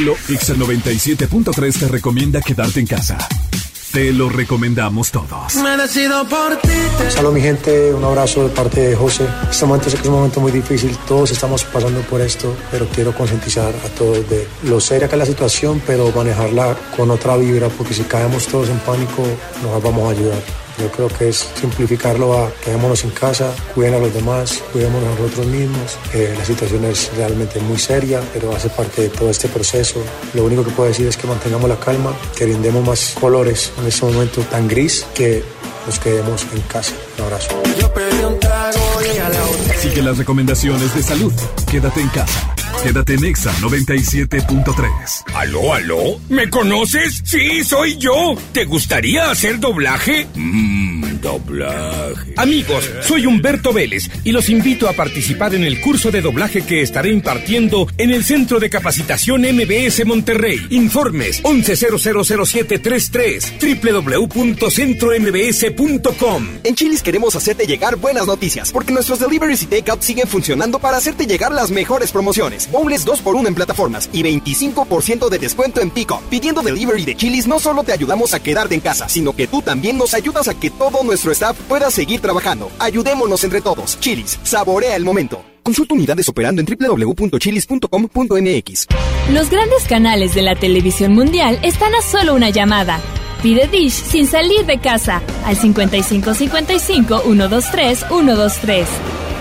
[0.00, 3.18] Solo Exa 97.3 te recomienda quedarte en casa.
[3.92, 5.56] Te lo recomendamos todos.
[5.56, 6.68] Me decido por ti.
[7.08, 9.26] Salud mi gente, un abrazo de parte de José.
[9.50, 12.86] Este momento sé que es un momento muy difícil, todos estamos pasando por esto, pero
[12.88, 17.36] quiero concientizar a todos de lo seria que es la situación, pero manejarla con otra
[17.36, 19.22] vibra, porque si caemos todos en pánico,
[19.62, 20.59] nos vamos a ayudar.
[20.80, 25.20] Yo creo que es simplificarlo a quedémonos en casa, cuiden a los demás, cuidemos a
[25.20, 25.98] nosotros mismos.
[26.14, 30.02] Eh, la situación es realmente muy seria, pero hace parte de todo este proceso.
[30.34, 33.86] Lo único que puedo decir es que mantengamos la calma, que brindemos más colores en
[33.86, 35.42] este momento tan gris, que
[35.86, 36.92] nos quedemos en casa.
[37.18, 37.62] Un abrazo.
[37.78, 38.78] Yo pedí un trago
[39.14, 39.74] y a la otra.
[39.80, 41.32] Sigue las recomendaciones de salud.
[41.70, 42.54] Quédate en casa.
[42.82, 45.24] Quédate en Exa 97.3.
[45.34, 46.18] ¿Aló, aló?
[46.30, 47.20] ¿Me conoces?
[47.24, 48.34] Sí, soy yo.
[48.52, 50.26] ¿Te gustaría hacer doblaje?
[50.34, 50.59] Mmm,
[51.60, 52.29] doblaje.
[52.40, 56.80] Amigos, soy Humberto Vélez y los invito a participar en el curso de doblaje que
[56.80, 60.58] estaré impartiendo en el Centro de Capacitación MBS Monterrey.
[60.70, 66.48] Informes 11000733 www.centrombs.com.
[66.64, 70.96] En Chilis queremos hacerte llegar buenas noticias, porque nuestros deliveries y takeout siguen funcionando para
[70.96, 72.70] hacerte llegar las mejores promociones.
[72.72, 76.22] Bowls 2x1 en plataformas y 25% de descuento en pico.
[76.30, 79.60] Pidiendo delivery de Chilis no solo te ayudamos a quedarte en casa, sino que tú
[79.60, 82.29] también nos ayudas a que todo nuestro staff pueda seguir trabajando.
[82.78, 84.00] Ayudémonos entre todos.
[84.00, 85.44] Chilis, saborea el momento.
[85.62, 88.86] Consulta unidades operando en www.chilis.com.mx.
[89.32, 93.00] Los grandes canales de la televisión mundial están a solo una llamada.
[93.42, 98.88] Pide Dish sin salir de casa al 5555 123 123.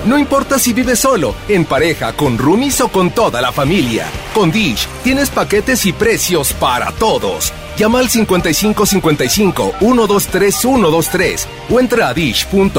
[0.06, 4.06] No importa si vives solo, en pareja, con roomies o con toda la familia.
[4.34, 7.52] Con Dish tienes paquetes y precios para todos.
[7.80, 12.74] Llama al 5555 123 123 o entra a dish.com.mx.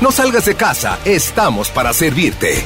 [0.00, 2.64] No salgas de casa, estamos para servirte.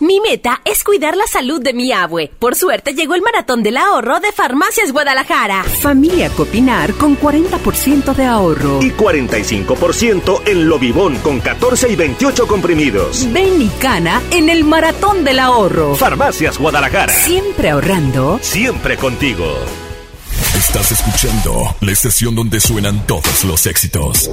[0.00, 2.32] Mi meta es cuidar la salud de mi abue.
[2.38, 5.62] Por suerte llegó el maratón del ahorro de Farmacias Guadalajara.
[5.62, 8.82] Familia Copinar con 40% de ahorro.
[8.82, 13.30] Y 45% en Lobibón con 14 y 28 comprimidos.
[13.30, 15.94] Ven y cana en el maratón del ahorro.
[15.94, 17.12] Farmacias Guadalajara.
[17.12, 18.38] Siempre ahorrando.
[18.40, 19.44] Siempre contigo.
[20.56, 24.30] Estás escuchando la estación donde suenan todos los éxitos.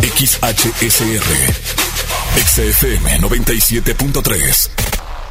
[0.00, 1.83] XHSR.
[2.36, 4.70] XFM 97.3.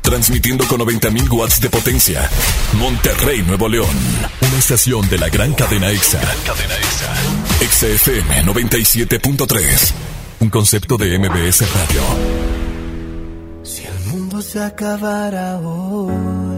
[0.01, 2.29] Transmitiendo con 90.000 watts de potencia.
[2.73, 3.95] Monterrey, Nuevo León.
[4.41, 6.21] Una estación de la gran cadena EXA.
[7.61, 9.91] XFM 97.3.
[10.41, 12.01] Un concepto de MBS Radio.
[13.63, 16.52] Si el mundo se acabara hoy,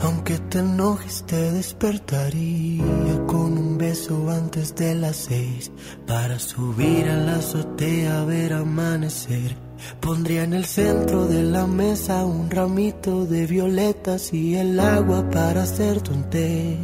[0.00, 2.84] aunque te enojes te despertaría
[3.26, 5.70] con un beso antes de las seis
[6.06, 9.56] para subir a la azotea a ver amanecer.
[10.00, 15.62] Pondría en el centro de la mesa un ramito de violetas y el agua para
[15.62, 16.78] hacerte un té.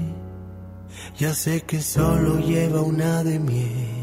[1.18, 4.00] Ya sé que solo lleva una de miel.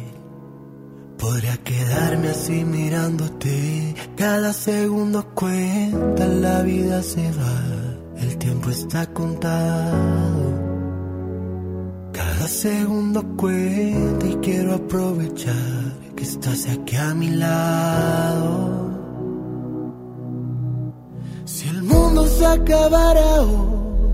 [1.18, 3.96] Podría quedarme así mirándote.
[4.16, 7.87] Cada segundo cuenta, la vida se va.
[8.20, 10.68] El tiempo está contado.
[12.12, 18.88] Cada segundo cuenta y quiero aprovechar que estás aquí a mi lado.
[21.46, 24.14] Si el mundo se acabara hoy,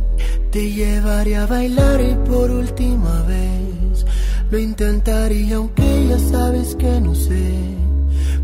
[0.51, 4.05] te llevaría a bailar y por última vez
[4.51, 7.53] lo intentaría aunque ya sabes que no sé.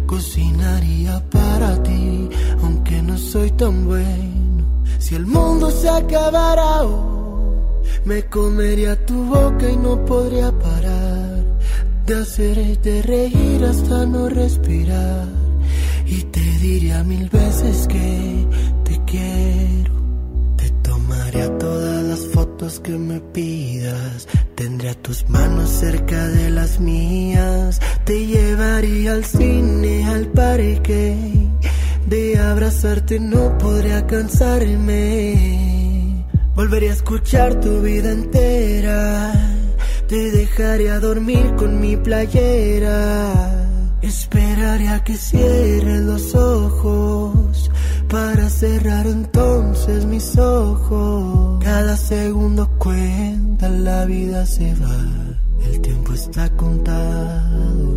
[0.06, 2.30] Cocinaría para ti
[2.64, 4.39] aunque no soy tan bueno.
[5.00, 7.56] Si el mundo se acabara hoy,
[8.04, 11.44] me comería tu boca y no podría parar
[12.06, 15.28] de hacerte reír hasta no respirar.
[16.06, 18.48] Y te diría mil veces que
[18.84, 19.94] te quiero.
[20.58, 24.28] Te tomaría todas las fotos que me pidas.
[24.56, 27.80] Tendría tus manos cerca de las mías.
[28.04, 31.49] Te llevaría al cine, al parque.
[32.10, 36.26] De abrazarte no podría cansarme.
[36.56, 39.32] Volvería a escuchar tu vida entera.
[40.08, 43.68] Te dejaría dormir con mi playera.
[44.02, 47.70] Esperaría a que cierres los ojos
[48.10, 51.64] para cerrar entonces mis ojos.
[51.64, 54.98] Cada segundo cuenta, la vida se va,
[55.64, 57.89] el tiempo está contado.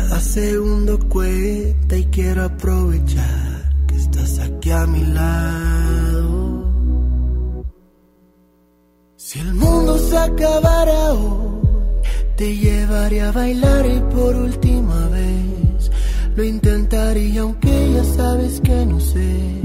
[0.00, 6.64] Cada segundo cuenta y quiero aprovechar que estás aquí a mi lado.
[9.16, 11.66] Si el mundo se acabara hoy,
[12.36, 15.90] te llevaría a bailar y por última vez
[16.36, 19.60] lo intentaría aunque ya sabes que no sé.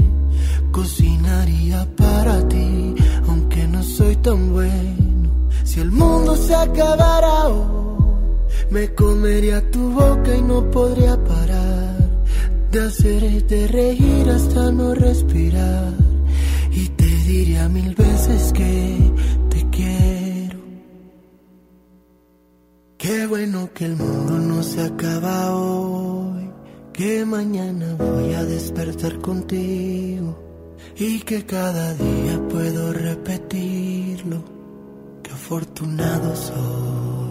[0.72, 2.96] Cocinaría para ti
[3.28, 5.48] aunque no soy tan bueno.
[5.62, 7.83] Si el mundo se acabara hoy,
[8.74, 11.94] me comería tu boca y no podría parar
[12.72, 15.94] de hacerte reír hasta no respirar.
[16.72, 19.12] Y te diría mil veces que
[19.48, 20.58] te quiero.
[22.98, 26.50] Qué bueno que el mundo no se acaba hoy.
[26.92, 30.36] Que mañana voy a despertar contigo.
[30.96, 34.42] Y que cada día puedo repetirlo.
[35.22, 37.23] Qué afortunado soy.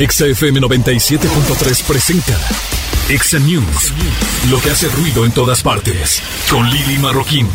[0.00, 2.32] XFM 97.3 presenta
[3.10, 3.92] Exa News.
[4.48, 6.22] Lo que hace ruido en todas partes.
[6.48, 7.46] Con Lili Marroquín.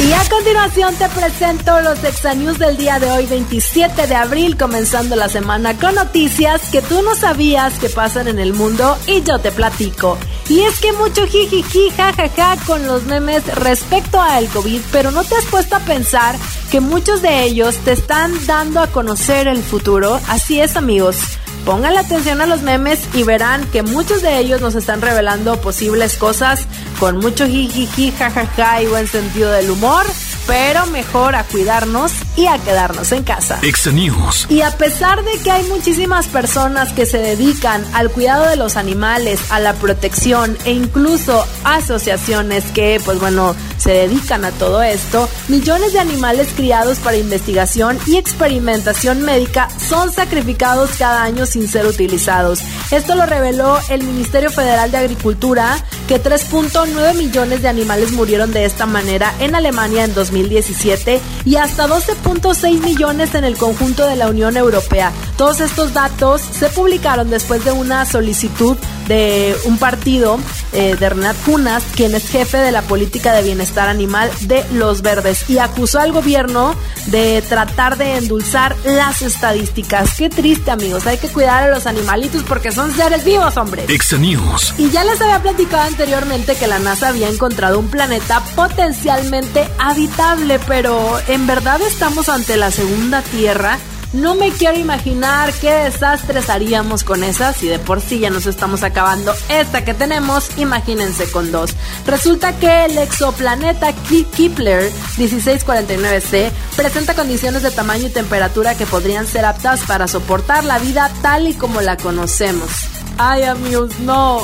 [0.00, 5.14] Y a continuación te presento los Exanews del día de hoy, 27 de abril, comenzando
[5.14, 9.38] la semana con noticias que tú no sabías que pasan en el mundo y yo
[9.38, 10.18] te platico.
[10.48, 15.36] Y es que mucho jijiji, jajaja con los memes respecto al COVID, pero no te
[15.36, 16.34] has puesto a pensar
[16.72, 20.20] que muchos de ellos te están dando a conocer el futuro.
[20.26, 21.38] Así es, amigos.
[21.64, 26.16] Pongan atención a los memes y verán que muchos de ellos nos están revelando posibles
[26.16, 26.66] cosas
[26.98, 30.04] con mucho jijiji, jajaja y buen sentido del humor
[30.46, 33.60] pero mejor a cuidarnos y a quedarnos en casa.
[33.92, 34.46] News.
[34.48, 38.76] Y a pesar de que hay muchísimas personas que se dedican al cuidado de los
[38.76, 45.28] animales, a la protección e incluso asociaciones que, pues bueno, se dedican a todo esto,
[45.48, 51.86] millones de animales criados para investigación y experimentación médica son sacrificados cada año sin ser
[51.86, 52.60] utilizados.
[52.90, 58.66] Esto lo reveló el Ministerio Federal de Agricultura, que 3.9 millones de animales murieron de
[58.66, 64.28] esta manera en Alemania en 2017 y hasta 12.6 millones en el conjunto de la
[64.28, 65.10] Unión Europea.
[65.36, 68.76] Todos estos datos se publicaron después de una solicitud
[69.08, 70.38] de un partido
[70.72, 75.02] eh, de Renat Kunas, quien es jefe de la política de bienestar animal de Los
[75.02, 76.74] Verdes, y acusó al gobierno
[77.06, 80.14] de tratar de endulzar las estadísticas.
[80.16, 81.06] Qué triste, amigos.
[81.06, 83.86] Hay que cuidar a los animalitos porque son seres vivos, hombre.
[84.18, 84.74] News.
[84.78, 90.58] Y ya les había platicado anteriormente que la NASA había encontrado un planeta potencialmente habitable,
[90.66, 93.78] pero ¿en verdad estamos ante la segunda Tierra?
[94.12, 98.44] No me quiero imaginar qué desastres haríamos con esas si de por sí ya nos
[98.44, 101.70] estamos acabando esta que tenemos, imagínense con dos.
[102.06, 103.94] Resulta que el exoplaneta
[104.36, 110.78] Kepler 1649c presenta condiciones de tamaño y temperatura que podrían ser aptas para soportar la
[110.78, 112.68] vida tal y como la conocemos.
[113.16, 114.42] Ay amigos, no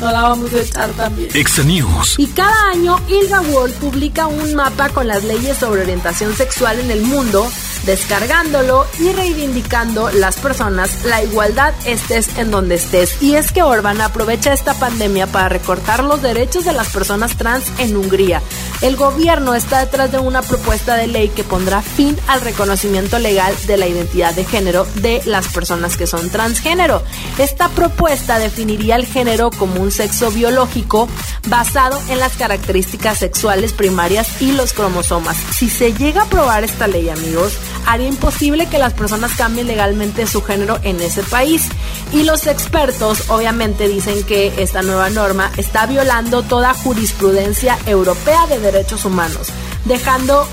[0.00, 1.30] no la vamos a echar también.
[1.64, 2.18] News.
[2.18, 6.90] Y cada año Ilga World publica un mapa con las leyes sobre orientación sexual en
[6.90, 7.46] el mundo
[7.84, 13.22] descargándolo y reivindicando las personas la igualdad estés en donde estés.
[13.22, 17.64] Y es que Orban aprovecha esta pandemia para recortar los derechos de las personas trans
[17.78, 18.42] en Hungría.
[18.80, 23.54] El gobierno está detrás de una propuesta de ley que pondrá fin al reconocimiento legal
[23.66, 27.02] de la identidad de género de las personas que son transgénero.
[27.38, 31.08] Esta propuesta definiría el género como un sexo biológico
[31.48, 35.36] basado en las características sexuales primarias y los cromosomas.
[35.36, 37.52] Si se llega a aprobar esta ley, amigos,
[37.86, 41.68] haría imposible que las personas cambien legalmente su género en ese país.
[42.12, 48.58] Y los expertos obviamente dicen que esta nueva norma está violando toda jurisprudencia europea de
[48.58, 49.48] derechos humanos,
[49.84, 50.46] dejando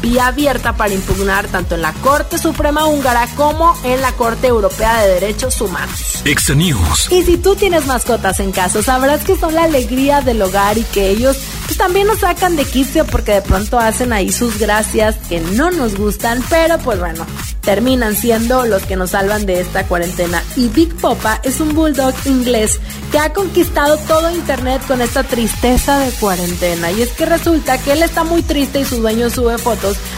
[0.00, 5.02] vía abierta para impugnar tanto en la Corte Suprema húngara como en la Corte Europea
[5.02, 6.22] de Derechos Humanos.
[6.54, 7.10] News.
[7.10, 10.82] Y si tú tienes mascotas en casa, sabrás que son la alegría del hogar y
[10.82, 11.36] que ellos
[11.66, 15.70] pues, también nos sacan de quicio porque de pronto hacen ahí sus gracias que no
[15.70, 17.26] nos gustan, pero pues bueno,
[17.62, 20.42] terminan siendo los que nos salvan de esta cuarentena.
[20.56, 22.78] Y Big Popa es un bulldog inglés
[23.10, 26.90] que ha conquistado todo internet con esta tristeza de cuarentena.
[26.92, 29.71] Y es que resulta que él está muy triste y su dueño sube fotos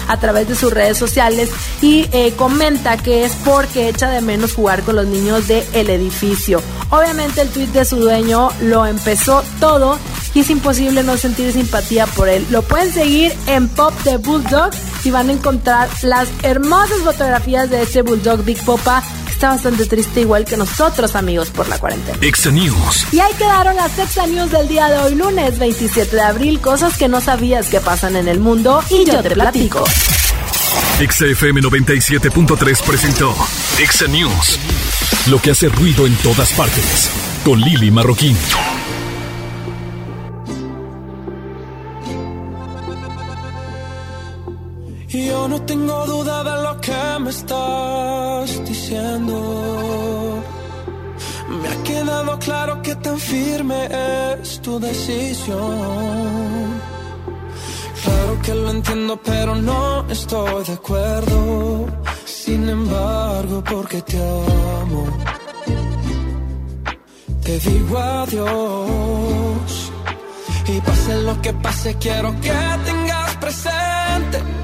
[0.08, 1.50] a través de sus redes sociales
[1.80, 6.62] y eh, comenta que es porque echa de menos jugar con los niños del edificio.
[6.90, 9.98] Obviamente el tweet de su dueño lo empezó todo
[10.34, 12.46] y es imposible no sentir simpatía por él.
[12.50, 14.70] Lo pueden seguir en Pop de Bulldog
[15.04, 19.02] y van a encontrar las hermosas fotografías de este Bulldog Big Popa
[19.34, 22.16] está bastante triste igual que nosotros amigos por la cuarentena.
[22.52, 23.12] News.
[23.12, 26.96] Y ahí quedaron las Exa News del día de hoy lunes 27 de abril, cosas
[26.96, 29.84] que no sabías que pasan en el mundo y yo te platico.
[31.00, 33.34] XFM 97.3 presentó
[33.80, 34.58] Exa News.
[35.28, 37.10] Lo que hace ruido en todas partes.
[37.44, 38.36] Con Lili Marroquín.
[45.08, 46.13] Yo no tengo duda
[46.44, 49.34] de lo que me estás diciendo.
[51.48, 53.88] Me ha quedado claro que tan firme
[54.40, 55.60] es tu decisión.
[58.02, 61.86] Claro que lo entiendo, pero no estoy de acuerdo.
[62.26, 64.18] Sin embargo, porque te
[64.80, 65.06] amo,
[67.44, 69.70] te digo adiós.
[70.66, 72.52] Y pase lo que pase, quiero que
[72.84, 74.63] tengas presente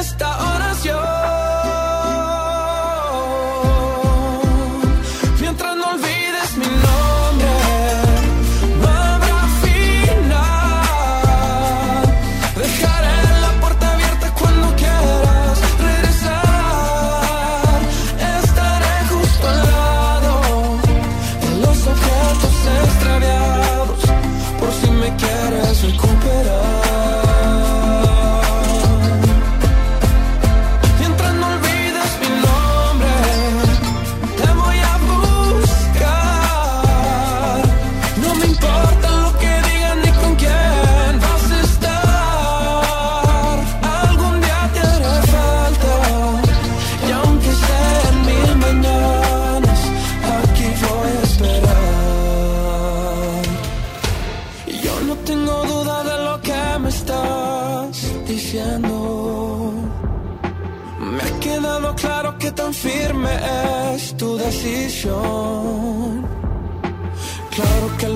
[0.00, 1.19] esta oración.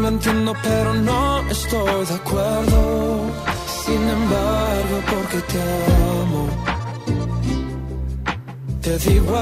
[0.05, 3.31] lo entiendo, pero no estoy de acuerdo.
[3.85, 5.63] Sin embargo, porque te
[6.21, 6.43] amo,
[8.83, 9.37] te digo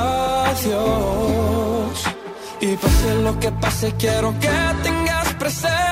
[0.47, 1.95] adiós.
[2.61, 5.92] Y pase lo que pase, quiero que tengas presente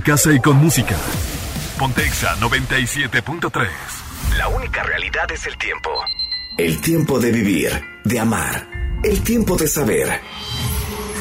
[0.00, 0.96] casa y con música.
[1.78, 3.68] Pontexa 97.3.
[4.36, 5.90] La única realidad es el tiempo.
[6.56, 8.66] El tiempo de vivir, de amar,
[9.02, 10.20] el tiempo de saber.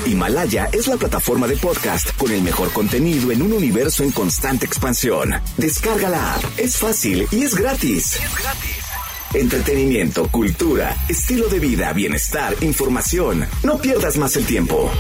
[0.06, 4.66] Himalaya es la plataforma de podcast con el mejor contenido en un universo en constante
[4.66, 5.34] expansión.
[5.58, 8.16] Descarga la app, es fácil y es gratis.
[8.16, 8.86] Es gratis.
[9.34, 13.48] Entretenimiento, cultura, estilo de vida, bienestar, información.
[13.64, 14.92] No pierdas más el tiempo.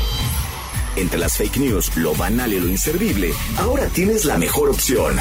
[0.99, 5.15] Entre las fake news, lo banal y lo inservible, ahora tienes la mejor opción.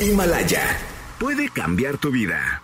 [0.00, 0.78] Himalaya
[1.18, 2.62] puede cambiar tu vida.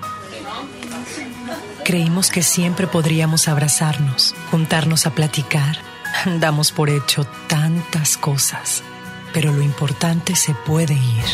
[1.84, 5.76] Creímos que siempre podríamos abrazarnos, juntarnos a platicar.
[6.40, 8.82] Damos por hecho tantas cosas,
[9.34, 11.24] pero lo importante se puede ir,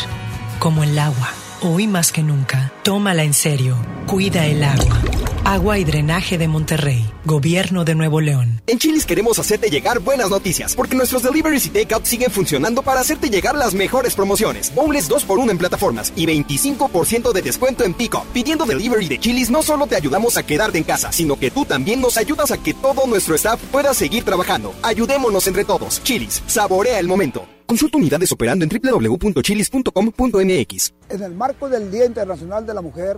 [0.59, 1.29] como el agua.
[1.61, 3.77] Hoy más que nunca, tómala en serio.
[4.07, 4.99] Cuida el agua.
[5.45, 8.61] Agua y Drenaje de Monterrey, Gobierno de Nuevo León.
[8.67, 12.99] En Chilis queremos hacerte llegar buenas noticias, porque nuestros deliveries y takeout siguen funcionando para
[12.99, 14.71] hacerte llegar las mejores promociones.
[14.75, 18.23] Bowls 2x1 en plataformas y 25% de descuento en pico.
[18.31, 21.65] Pidiendo delivery de Chilis no solo te ayudamos a quedarte en casa, sino que tú
[21.65, 24.75] también nos ayudas a que todo nuestro staff pueda seguir trabajando.
[24.83, 26.03] Ayudémonos entre todos.
[26.03, 27.47] Chilis, saborea el momento.
[27.65, 30.93] Consulta unidades operando en www.chilis.com.mx.
[31.09, 33.17] En el marco del Día Internacional de la Mujer,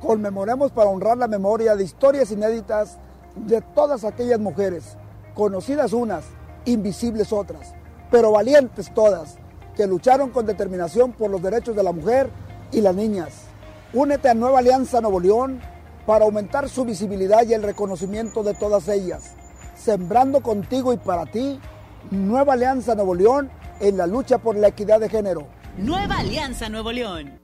[0.00, 2.98] conmemoremos para honrar la memoria de historias inéditas
[3.46, 4.96] de todas aquellas mujeres,
[5.34, 6.24] conocidas unas,
[6.64, 7.74] invisibles otras,
[8.10, 9.36] pero valientes todas,
[9.76, 12.30] que lucharon con determinación por los derechos de la mujer
[12.72, 13.44] y las niñas.
[13.92, 15.60] Únete a Nueva Alianza Nuevo León
[16.06, 19.32] para aumentar su visibilidad y el reconocimiento de todas ellas,
[19.76, 21.60] sembrando contigo y para ti
[22.10, 23.50] Nueva Alianza Nuevo León
[23.80, 25.46] en la lucha por la equidad de género.
[25.76, 27.43] Nueva Alianza Nuevo León.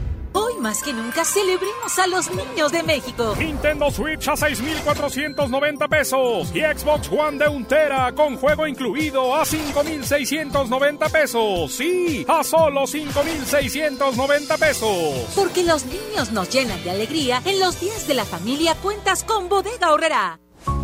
[0.33, 3.35] Hoy más que nunca celebremos a los niños de México.
[3.37, 11.09] Nintendo Switch a 6,490 pesos y Xbox One de untera con juego incluido a 5,690
[11.09, 11.71] pesos.
[11.73, 15.33] Sí, a solo 5,690 pesos.
[15.35, 17.41] Porque los niños nos llenan de alegría.
[17.45, 20.39] En los días de la familia cuentas con Bodega Horrera.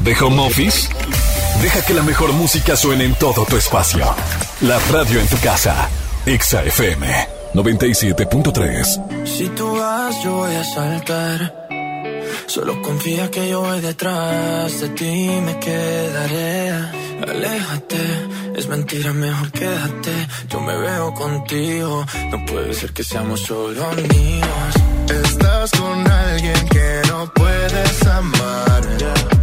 [0.00, 0.88] ¿De home office?
[1.62, 4.04] Deja que la mejor música suene en todo tu espacio.
[4.60, 5.88] La radio en tu casa.
[6.26, 7.06] Exa FM
[7.54, 9.26] 97.3.
[9.26, 11.66] Si tú vas, yo voy a saltar.
[12.46, 16.70] Solo confía que yo voy detrás de ti, me quedaré.
[17.26, 17.96] Aléjate,
[18.56, 20.12] es mentira, mejor quédate.
[20.48, 24.85] Yo me veo contigo, no puede ser que seamos solo amigos.
[25.08, 28.82] Estás con alguien que no puedes amar.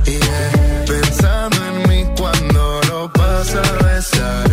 [0.06, 0.86] Yeah.
[0.86, 4.53] Pensando en mí cuando lo vas a besar.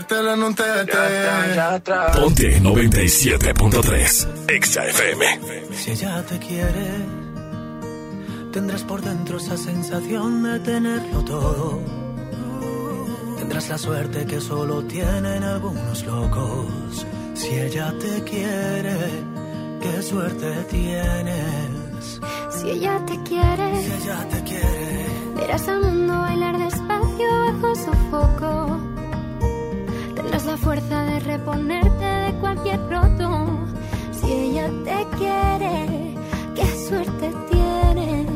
[0.00, 0.96] conviértelo en un tete.
[2.14, 5.24] Ponte 97.3 Exa FM.
[5.74, 6.90] Si ella te quiere,
[8.52, 11.80] tendrás por dentro esa sensación de tenerlo todo.
[13.38, 17.06] Tendrás la suerte que solo tienen algunos locos.
[17.34, 18.96] Si ella te quiere,
[19.80, 22.20] qué suerte tienes.
[22.50, 25.06] Si ella te quiere, Si ella te quiere,
[25.36, 28.89] verás al mundo bailar despacio bajo su foco.
[30.40, 33.48] Tendrás la fuerza de reponerte de cualquier roto.
[34.12, 36.14] Si ella te quiere,
[36.54, 38.26] qué suerte tienes.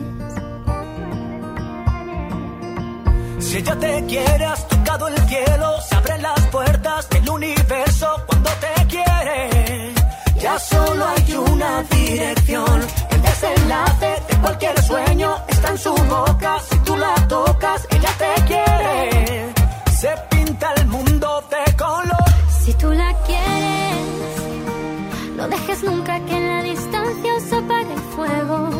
[3.38, 8.50] Si ella te quiere, has tocado el cielo, se abren las puertas del universo cuando
[8.60, 9.92] te quiere.
[10.40, 16.58] Ya solo hay una dirección, el desenlace de cualquier sueño está en su boca.
[16.68, 19.63] Si tú la tocas, ella te quiere.
[20.00, 22.24] Se pinta el mundo de color.
[22.62, 23.96] Si tú la quieres,
[25.36, 28.70] no dejes nunca que en la distancia se apague el fuego.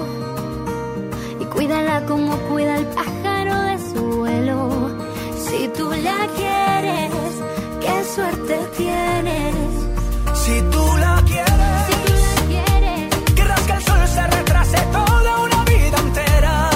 [1.40, 4.68] Y cuídala como cuida el pájaro de su vuelo.
[5.46, 7.12] Si tú la quieres,
[7.80, 9.54] qué suerte tienes.
[10.42, 15.40] Si tú la quieres, Si tú la quieres, querrás que el sol se retrase toda
[15.46, 16.70] una vida entera.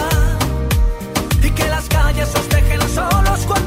[1.42, 3.57] Y que las calles os dejen solos cuando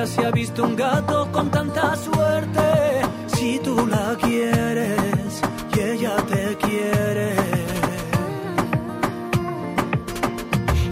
[0.00, 3.02] vidas se ha visto un gato con tanta suerte.
[3.34, 5.42] Si tú la quieres
[5.74, 7.34] y ella te quiere.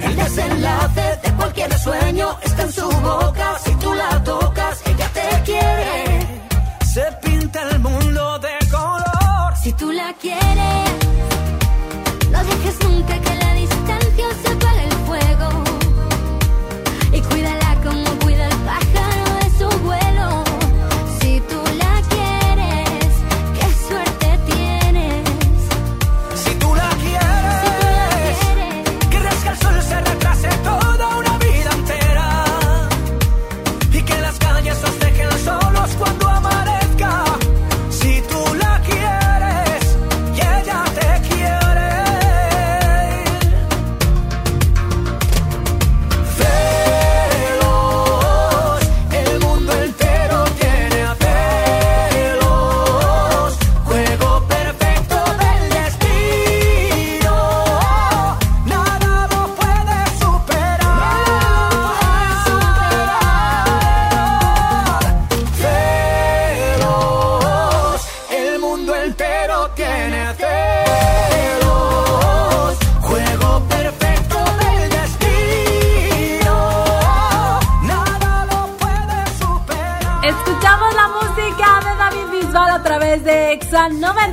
[0.02, 3.58] El desenlace de cualquier sueño está en su boca.
[3.64, 6.42] Si tú la tocas, ella te quiere.
[6.92, 9.56] Se pinta el mundo de color.
[9.62, 10.90] si tú la quieres,
[12.30, 13.47] no dejes nunca que la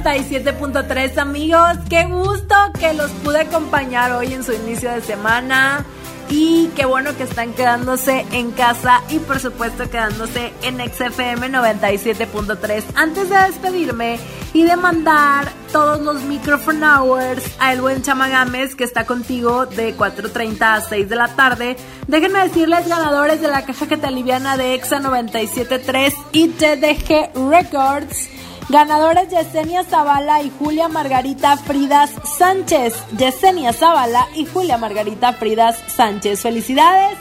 [0.05, 1.77] 97.3 amigos.
[1.89, 5.83] Qué gusto que los pude acompañar hoy en su inicio de semana.
[6.29, 12.83] Y qué bueno que están quedándose en casa y por supuesto quedándose en XFM 97.3.
[12.95, 14.19] Antes de despedirme
[14.53, 19.65] y de mandar todos los microphone hours a el buen Chama Gámez que está contigo
[19.65, 21.77] de 4.30 a 6 de la tarde,
[22.07, 28.29] déjenme decirles ganadores de la caja que te aliviana de EXA 97.3 y TDG Records.
[28.69, 32.95] Ganadores Yesenia Zavala y Julia Margarita Fridas Sánchez.
[33.15, 36.41] Yesenia Zavala y Julia Margarita Fridas Sánchez.
[36.41, 37.15] Felicidades.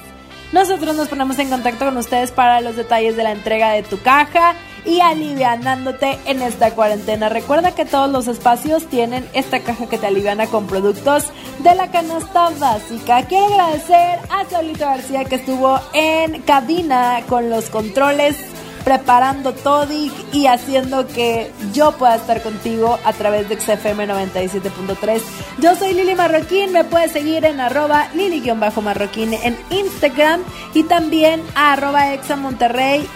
[0.53, 4.01] Nosotros nos ponemos en contacto con ustedes para los detalles de la entrega de tu
[4.01, 4.55] caja
[4.87, 7.29] y alivianándote en esta cuarentena.
[7.29, 11.25] Recuerda que todos los espacios tienen esta caja que te aliviana con productos
[11.59, 13.27] de la canasta básica.
[13.27, 18.37] Quiero agradecer a Saulito García que estuvo en cabina con los controles
[18.85, 19.89] preparando todo
[20.32, 25.23] y, haciendo que yo pueda estar contigo a través de XFM 97.3.
[25.59, 30.43] Yo soy Lili Marroquín, me puedes seguir en arroba Lili-Marroquín en Instagram
[30.74, 33.09] y también a arroba Exa Monterrey,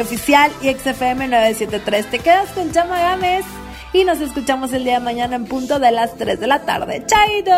[0.00, 2.10] Oficial y XFM 973.
[2.10, 3.44] Te quedas con Chama Gámez
[3.92, 7.04] y nos escuchamos el día de mañana en punto de las 3 de la tarde.
[7.06, 7.52] ¡Chaito!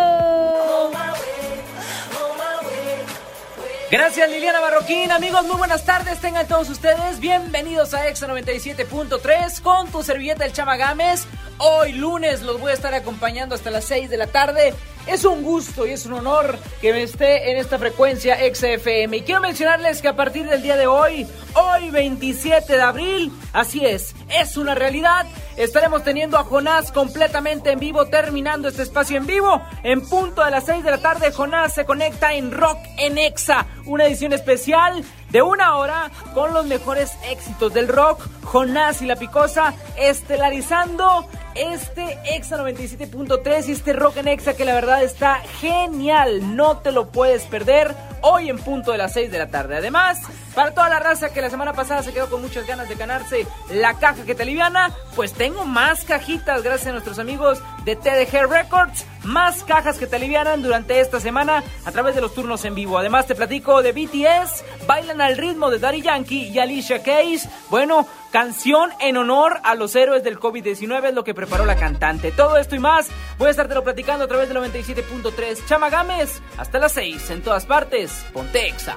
[3.91, 9.91] Gracias Liliana Barroquín, amigos, muy buenas tardes, tengan todos ustedes bienvenidos a Exa 97.3 con
[9.91, 11.27] tu servilleta el Chama Gámez.
[11.59, 14.75] Hoy lunes los voy a estar acompañando hasta las 6 de la tarde.
[15.09, 19.17] Es un gusto y es un honor que me esté en esta frecuencia XFM.
[19.17, 23.85] Y quiero mencionarles que a partir del día de hoy, hoy 27 de abril, así
[23.85, 25.27] es, es una realidad.
[25.61, 29.61] Estaremos teniendo a Jonás completamente en vivo, terminando este espacio en vivo.
[29.83, 33.67] En punto de las 6 de la tarde, Jonás se conecta en Rock en Exa,
[33.85, 38.27] una edición especial de una hora con los mejores éxitos del rock.
[38.43, 44.73] Jonás y la Picosa estelarizando este Exa 97.3 y este Rock en Exa que la
[44.73, 46.57] verdad está genial.
[46.57, 49.77] No te lo puedes perder hoy en punto de las 6 de la tarde.
[49.77, 50.21] Además,
[50.55, 53.47] para toda la raza que la semana pasada se quedó con muchas ganas de ganarse
[53.71, 58.49] la caja que te liviana, pues tengo más cajitas gracias a nuestros amigos de TDG
[58.49, 59.07] Records.
[59.23, 62.99] Más cajas que te alivianan durante esta semana a través de los turnos en vivo.
[62.99, 67.49] Además te platico de BTS, bailan al ritmo de Daddy Yankee y Alicia Keys.
[67.69, 72.33] Bueno, canción en honor a los héroes del COVID-19 es lo que preparó la cantante.
[72.33, 76.41] Todo esto y más voy a estártelo platicando a través del 97.3 Chama Gámez.
[76.57, 78.10] Hasta las 6 en todas partes.
[78.33, 78.97] Pontexa.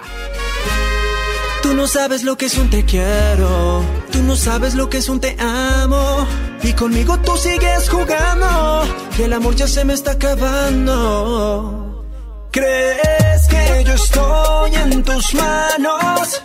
[1.61, 5.09] Tú no sabes lo que es un te quiero, tú no sabes lo que es
[5.09, 6.27] un te amo.
[6.61, 8.85] Y conmigo tú sigues jugando,
[9.17, 11.93] y el amor ya se me está acabando.
[12.51, 16.43] ¿Crees que yo estoy en tus manos?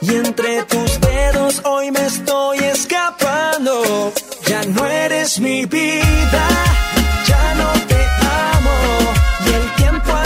[0.00, 4.12] Y entre tus dedos hoy me estoy escapando.
[4.46, 6.48] Ya no eres mi vida,
[7.26, 8.02] ya no te
[8.54, 8.76] amo.
[9.46, 10.25] Y el tiempo a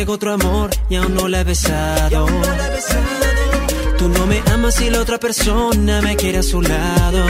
[0.00, 2.26] llegó otro amor y aún no la he besado.
[3.98, 7.26] Tú no me amas y la otra persona me quiere a su lado.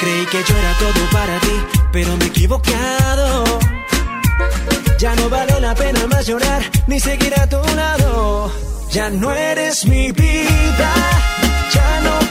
[0.00, 1.56] Creí que yo era todo para ti,
[1.90, 3.58] pero me he equivocado.
[5.00, 8.52] Ya no vale la pena más llorar ni seguir a tu lado.
[8.92, 10.90] Ya no eres mi vida,
[11.74, 12.21] ya no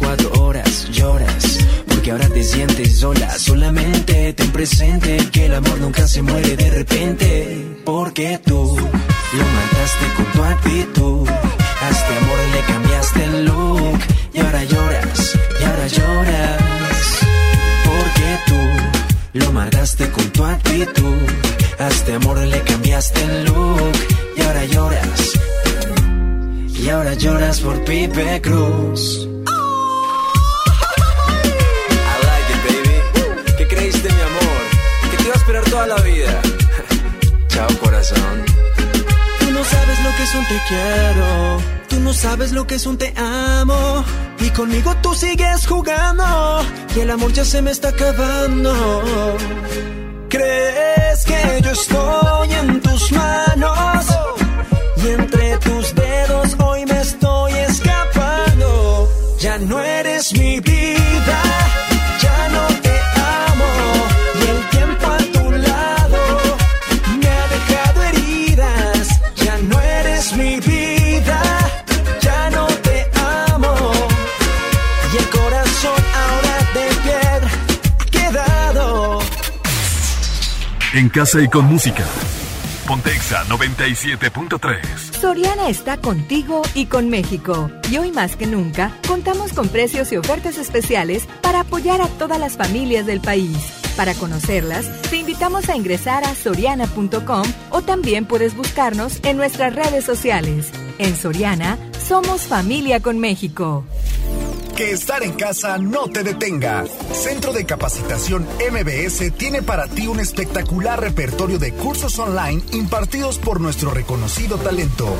[0.00, 1.58] 24 horas lloras.
[1.86, 3.30] Porque ahora te sientes sola.
[3.38, 7.80] Solamente ten presente que el amor nunca se muere de repente.
[7.84, 11.28] Porque tú lo mataste con tu actitud.
[11.28, 14.00] A este amor le cambiaste el look.
[14.32, 17.02] Y ahora lloras, y ahora lloras.
[17.84, 21.26] Porque tú lo mataste con tu actitud.
[21.78, 23.92] A este amor le cambiaste el look.
[24.36, 25.32] Y ahora lloras.
[26.82, 29.28] Y ahora lloras por Pipe Cruz.
[35.70, 36.42] Toda la vida.
[37.48, 38.44] Chao, corazón.
[39.38, 41.26] Tú no sabes lo que es un te quiero.
[41.88, 44.04] Tú no sabes lo que es un te amo.
[44.40, 46.24] Y conmigo tú sigues jugando.
[46.94, 48.72] Y el amor ya se me está acabando.
[50.28, 54.06] ¿Crees que yo estoy en tus manos?
[55.02, 59.08] Y entre tus dedos hoy me estoy escapando.
[59.38, 60.60] Ya no eres mi
[81.00, 82.04] En casa y con música.
[82.86, 85.18] Pontexa 97.3.
[85.18, 87.70] Soriana está contigo y con México.
[87.90, 92.38] Y hoy más que nunca, contamos con precios y ofertas especiales para apoyar a todas
[92.38, 93.56] las familias del país.
[93.96, 100.04] Para conocerlas, te invitamos a ingresar a soriana.com o también puedes buscarnos en nuestras redes
[100.04, 100.70] sociales.
[100.98, 103.86] En Soriana, somos familia con México.
[104.80, 106.86] Que estar en casa no te detenga.
[107.12, 113.60] Centro de Capacitación MBS tiene para ti un espectacular repertorio de cursos online impartidos por
[113.60, 115.14] nuestro reconocido talento.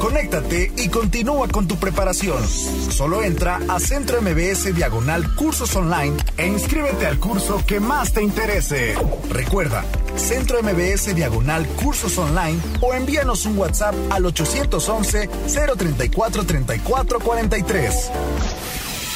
[0.00, 2.42] Conéctate y continúa con tu preparación.
[2.48, 8.22] Solo entra a Centro MBS Diagonal Cursos Online e inscríbete al curso que más te
[8.22, 8.94] interese.
[9.28, 9.84] Recuerda,
[10.16, 15.28] Centro MBS Diagonal Cursos Online o envíanos un WhatsApp al 811
[15.76, 18.10] 034 34 43.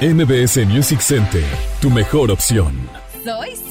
[0.00, 1.42] MBS Music Center,
[1.80, 2.86] tu mejor opción.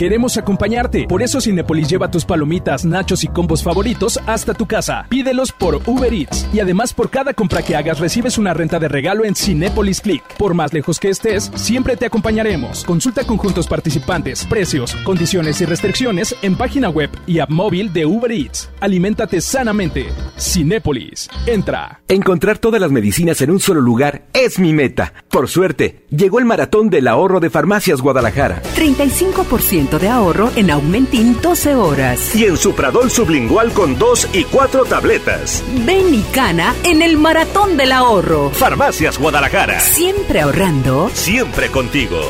[0.00, 5.04] Queremos acompañarte, por eso Cinepolis lleva tus palomitas, nachos y combos favoritos hasta tu casa.
[5.10, 8.88] Pídelos por Uber Eats y además por cada compra que hagas recibes una renta de
[8.88, 10.22] regalo en Cinepolis Click.
[10.38, 12.82] Por más lejos que estés, siempre te acompañaremos.
[12.84, 18.32] Consulta conjuntos participantes, precios, condiciones y restricciones en página web y app móvil de Uber
[18.32, 18.70] Eats.
[18.80, 20.06] Aliméntate sanamente.
[20.38, 21.28] Cinépolis.
[21.44, 22.00] Entra.
[22.08, 25.12] Encontrar todas las medicinas en un solo lugar es mi meta.
[25.28, 28.62] Por suerte, llegó el maratón del ahorro de Farmacias Guadalajara.
[28.76, 32.34] 35% de ahorro en Aumentin 12 horas.
[32.34, 35.64] Y en Supradol sublingual con 2 y 4 tabletas.
[35.84, 38.50] Ven y cana en el maratón del ahorro.
[38.50, 39.80] Farmacias Guadalajara.
[39.80, 41.10] Siempre ahorrando.
[41.14, 42.20] Siempre contigo.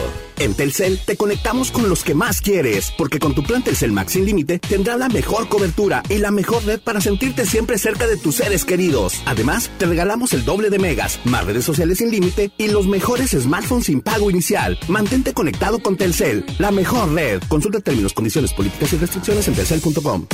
[0.40, 4.12] En Telcel te conectamos con los que más quieres, porque con tu plan Telcel Max
[4.12, 8.16] sin límite tendrás la mejor cobertura y la mejor red para sentirte siempre cerca de
[8.16, 9.22] tus seres queridos.
[9.26, 13.32] Además, te regalamos el doble de megas, más redes sociales sin límite y los mejores
[13.32, 14.78] smartphones sin pago inicial.
[14.88, 17.42] Mantente conectado con Telcel, la mejor red.
[17.46, 20.26] Consulta términos, condiciones, políticas y restricciones en telcel.com.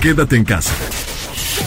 [0.00, 0.72] Quédate en casa.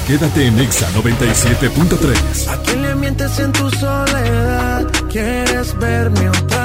[0.07, 2.47] Quédate en Exa 97.3.
[2.47, 4.91] ¿A quién le mientes en tu soledad?
[5.11, 6.64] ¿Quieres verme otra vez?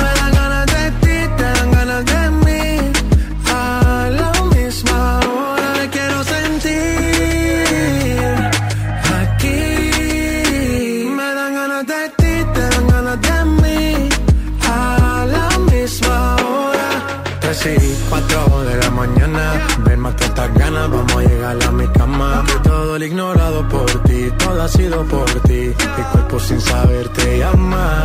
[19.01, 19.43] mañana.
[19.85, 22.43] Ven más que estas ganas, vamos a llegar a mi cama.
[22.47, 25.61] Que todo el ignorado por ti, todo ha sido por ti.
[25.97, 28.03] Mi cuerpo sin saber te llama.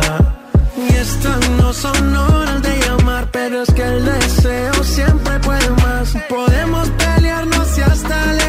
[0.85, 6.05] Y estas no son horas de llamar, pero es que el deseo siempre puede más.
[6.29, 8.46] Podemos pelearnos y hasta alejarnos,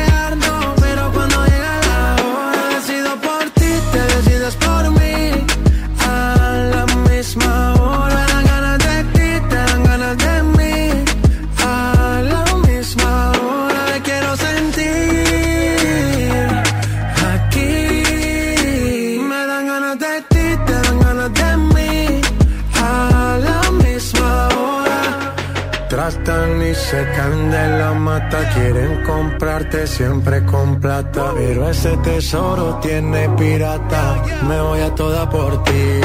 [28.18, 31.32] mata, quieren comprarte siempre con plata.
[31.36, 36.00] Pero ese tesoro tiene pirata, me voy a toda por ti.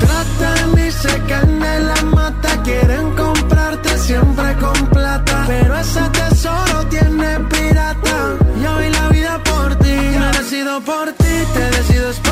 [0.00, 5.44] Tratan y se caen de la mata, quieren comprarte siempre con plata.
[5.46, 8.16] Pero ese tesoro tiene pirata,
[8.62, 9.96] yo doy la vida por ti.
[10.20, 12.25] Me decido por ti, te decides por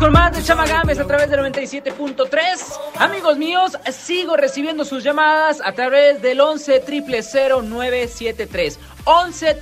[0.00, 2.80] con más de Chamagames a través del 97.3.
[2.96, 9.60] Amigos míos, sigo recibiendo sus llamadas a través del 11 973 11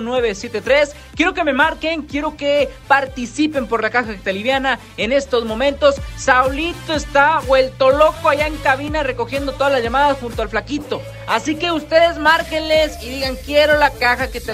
[0.00, 5.96] 973 Quiero que me marquen, quiero que participen por la caja liviana en estos momentos.
[6.16, 11.02] Saulito está vuelto loco allá en cabina recogiendo todas las llamadas junto al flaquito.
[11.26, 14.52] Así que ustedes márquenles y digan quiero la caja que te.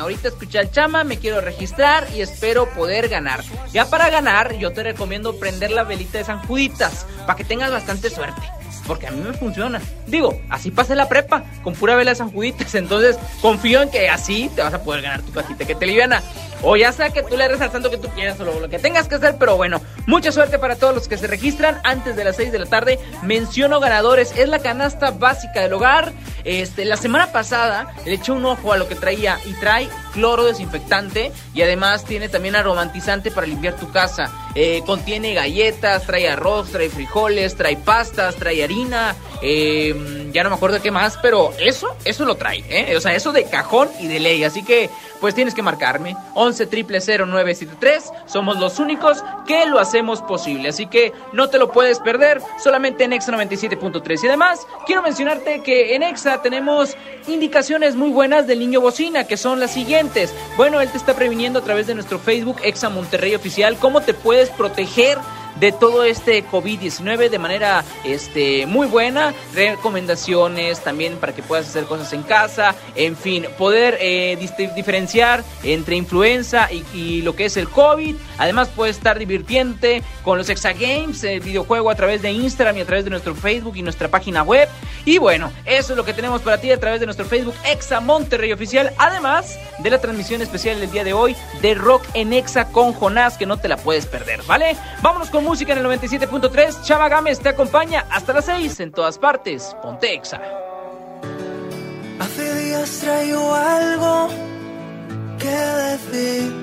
[0.00, 3.42] Ahorita escuché al chama, me quiero registrar y espero poder ganar.
[3.72, 7.70] Ya para ganar, yo te recomiendo prender la velita de San Juditas para que tengas
[7.70, 8.59] bastante suerte
[8.90, 9.80] porque a mí me funciona.
[10.08, 12.74] Digo, así pasé la prepa, con pura vela de San Juditas.
[12.74, 16.20] Entonces, confío en que así te vas a poder ganar tu cajita que te liviana.
[16.62, 19.08] O ya sea que tú le rezas tanto que tú quieras o lo, que tengas
[19.08, 22.36] que hacer, pero bueno, mucha suerte para todos los que se registran antes de las
[22.36, 22.98] 6 de la tarde.
[23.22, 26.12] Menciono ganadores, es la canasta básica del hogar.
[26.44, 30.44] Este, la semana pasada le eché un ojo a lo que traía y trae cloro
[30.44, 34.30] desinfectante y además tiene también aromantizante para limpiar tu casa.
[34.54, 40.56] Eh, contiene galletas, trae arroz, trae frijoles, trae pastas, trae harina, eh, ya no me
[40.56, 42.96] acuerdo qué más, pero eso, eso lo trae, ¿eh?
[42.96, 44.44] o sea, eso de cajón y de ley.
[44.44, 50.68] Así que pues tienes que marcarme 11 0973 somos los únicos que lo hacemos posible.
[50.68, 55.62] Así que no te lo puedes perder solamente en Exa 97.3 y además quiero mencionarte
[55.62, 56.96] que en Exa tenemos
[57.26, 60.34] indicaciones muy buenas del niño bocina que son las siguientes.
[60.56, 64.14] Bueno él te está previniendo a través de nuestro Facebook Exa Monterrey oficial cómo te
[64.14, 65.18] puedes proteger
[65.60, 69.34] de todo este COVID-19 de manera este, muy buena.
[69.54, 72.74] Recomendaciones también para que puedas hacer cosas en casa.
[72.96, 74.38] En fin, poder eh,
[74.74, 78.16] diferenciar entre influenza y, lo que es el COVID.
[78.38, 82.80] Además, puedes estar divirtiéndote con los Exa Games, el videojuego a través de Instagram y
[82.80, 84.68] a través de nuestro Facebook y nuestra página web.
[85.04, 88.00] Y bueno, eso es lo que tenemos para ti a través de nuestro Facebook Exa
[88.00, 88.92] Monterrey Oficial.
[88.96, 93.36] Además de la transmisión especial del día de hoy de Rock en Exa con Jonás,
[93.36, 94.76] que no te la puedes perder, ¿vale?
[95.02, 96.82] Vámonos con música en el 97.3.
[96.84, 99.76] Chava Gámez te acompaña hasta las 6 en todas partes.
[99.82, 100.40] Ponte Exa.
[102.20, 104.28] Hace días traigo algo
[105.40, 106.54] que decir.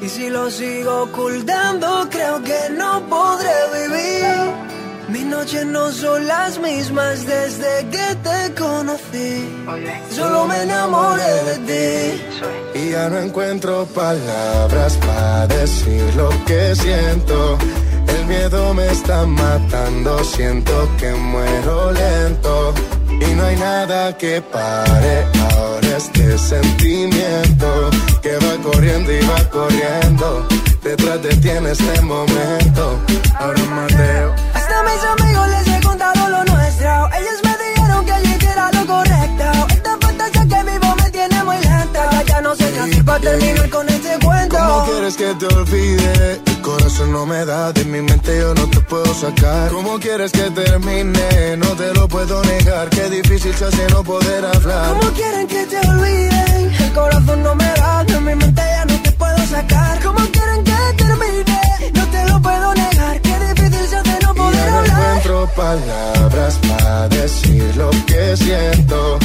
[0.00, 4.34] Y si lo sigo ocultando, creo que no podré vivir.
[5.08, 9.46] Mis noches no son las mismas desde que te conocí.
[10.10, 12.80] Solo me enamoré de ti.
[12.80, 17.58] Y ya no encuentro palabras para decir lo que siento.
[18.26, 22.74] Miedo me está matando, siento que muero lento.
[23.08, 27.90] Y no hay nada que pare ahora este sentimiento
[28.22, 30.46] que va corriendo y va corriendo.
[30.82, 33.00] Detrás de ti en este momento.
[33.38, 37.08] Ahora Mateo a mis amigos les he contado lo nuestro.
[37.18, 37.45] Ellos
[42.46, 44.56] no sé qué hacer para terminar con este cuento.
[44.56, 46.40] ¿Cómo quieres que te olvide?
[46.46, 49.70] El corazón no me da, de mi mente yo no te puedo sacar.
[49.72, 51.56] ¿Cómo quieres que termine?
[51.56, 52.88] No te lo puedo negar.
[52.90, 54.94] Qué difícil se hace no poder hablar.
[54.94, 56.72] ¿Cómo quieren que te olviden?
[56.84, 60.00] El corazón no me da, de mi mente ya no te puedo sacar.
[60.04, 61.60] ¿Cómo quieren que termine?
[61.94, 63.20] No te lo puedo negar.
[63.22, 69.18] Qué difícil se hace no encuentro palabras para decir lo que siento.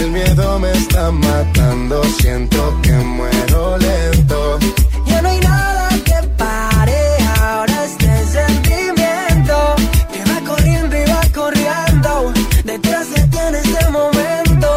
[0.00, 4.58] El miedo me está matando, siento que muero lento.
[5.04, 6.98] Ya no hay nada que pare
[7.38, 9.76] ahora este sentimiento
[10.10, 12.32] que va corriendo y va corriendo
[12.64, 14.68] detrás de ti en este momento.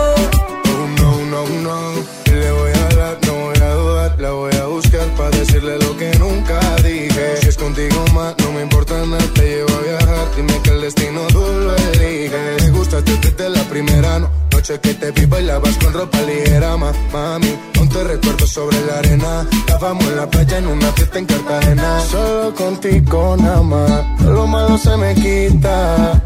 [0.68, 1.80] Oh no, no, no,
[2.26, 5.96] le voy a hablar, no voy a dudar, la voy a buscar para decirle lo
[5.96, 7.38] que nunca dije.
[7.40, 10.82] Si es contigo más, no me importa nada, te llevo a viajar Dime que el
[10.82, 12.62] destino tú lo eliges.
[12.64, 14.20] Me gustaste desde la primera
[14.64, 17.54] noche que te vi bailabas con ropa ligera, mami.
[17.78, 19.46] Aún te recuerdo sobre la arena.
[19.52, 22.00] Estábamos en la playa en una fiesta en Cartagena.
[22.00, 26.22] Solo contigo nada más, lo malo se me quita.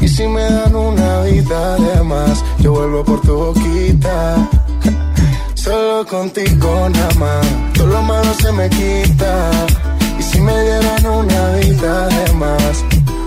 [0.00, 4.48] Y si me dan una vida de más, yo vuelvo por tu boquita.
[5.54, 9.50] Solo contigo nada más, todo lo malo se me quita.
[10.18, 12.84] Y si me dieran una vida de más,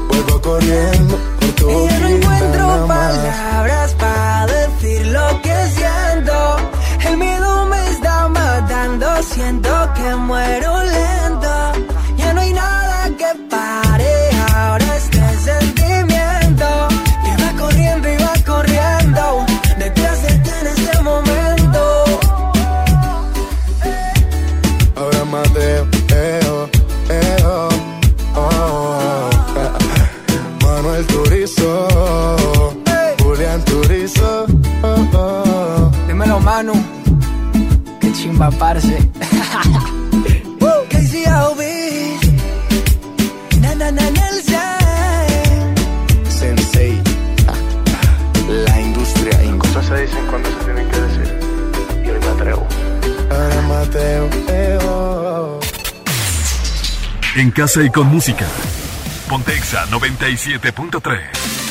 [0.10, 4.39] vuelvo corriendo por tu Y yo no encuentro palabras para
[4.82, 6.58] decir lo que siento.
[7.08, 11.79] El miedo me está matando, siento que muero lento.
[38.40, 38.98] empaparse.
[40.62, 40.86] Uh.
[46.30, 47.02] Sensei,
[48.48, 51.40] la industria y cosas se dicen cuando se tienen que decir.
[52.06, 52.68] Y hoy me atrevo.
[53.32, 54.30] Ahora Mateo.
[57.36, 58.46] En casa y con música.
[59.28, 61.69] Pontexa 97.3.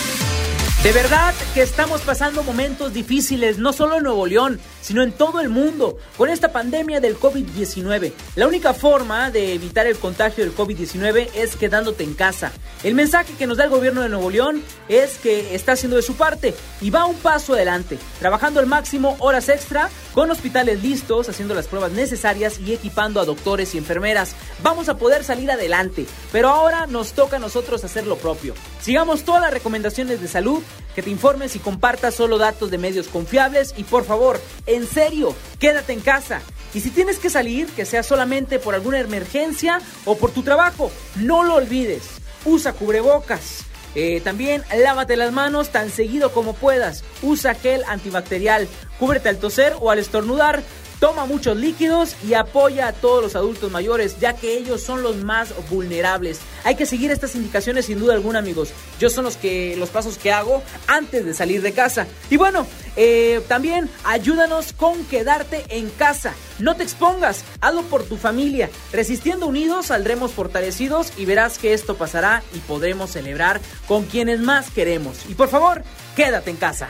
[0.82, 5.40] De verdad que estamos pasando momentos difíciles, no solo en Nuevo León, sino en todo
[5.40, 8.12] el mundo, con esta pandemia del COVID-19.
[8.36, 12.52] La única forma de evitar el contagio del COVID-19 es quedándote en casa.
[12.84, 16.02] El mensaje que nos da el gobierno de Nuevo León es que está haciendo de
[16.02, 21.28] su parte y va un paso adelante, trabajando al máximo horas extra, con hospitales listos,
[21.28, 24.36] haciendo las pruebas necesarias y equipando a doctores y enfermeras.
[24.62, 28.54] Vamos a poder salir adelante, pero ahora nos toca a nosotros hacer lo propio.
[28.80, 30.62] Sigamos todas las recomendaciones de salud
[30.94, 35.34] que te informes y compartas solo datos de medios confiables y por favor, en serio,
[35.58, 36.40] quédate en casa.
[36.74, 40.90] Y si tienes que salir, que sea solamente por alguna emergencia o por tu trabajo,
[41.16, 42.02] no lo olvides.
[42.44, 43.64] Usa cubrebocas.
[43.94, 47.04] Eh, también lávate las manos tan seguido como puedas.
[47.22, 48.68] Usa gel antibacterial.
[48.98, 50.62] Cúbrete al toser o al estornudar.
[51.00, 55.16] Toma muchos líquidos y apoya a todos los adultos mayores, ya que ellos son los
[55.16, 56.40] más vulnerables.
[56.64, 58.70] Hay que seguir estas indicaciones sin duda alguna, amigos.
[58.98, 62.08] Yo son los que los pasos que hago antes de salir de casa.
[62.30, 62.66] Y bueno,
[62.96, 66.34] eh, también ayúdanos con quedarte en casa.
[66.58, 68.68] No te expongas, hazlo por tu familia.
[68.92, 74.70] Resistiendo unidos saldremos fortalecidos y verás que esto pasará y podremos celebrar con quienes más
[74.70, 75.18] queremos.
[75.28, 75.84] Y por favor,
[76.16, 76.88] quédate en casa.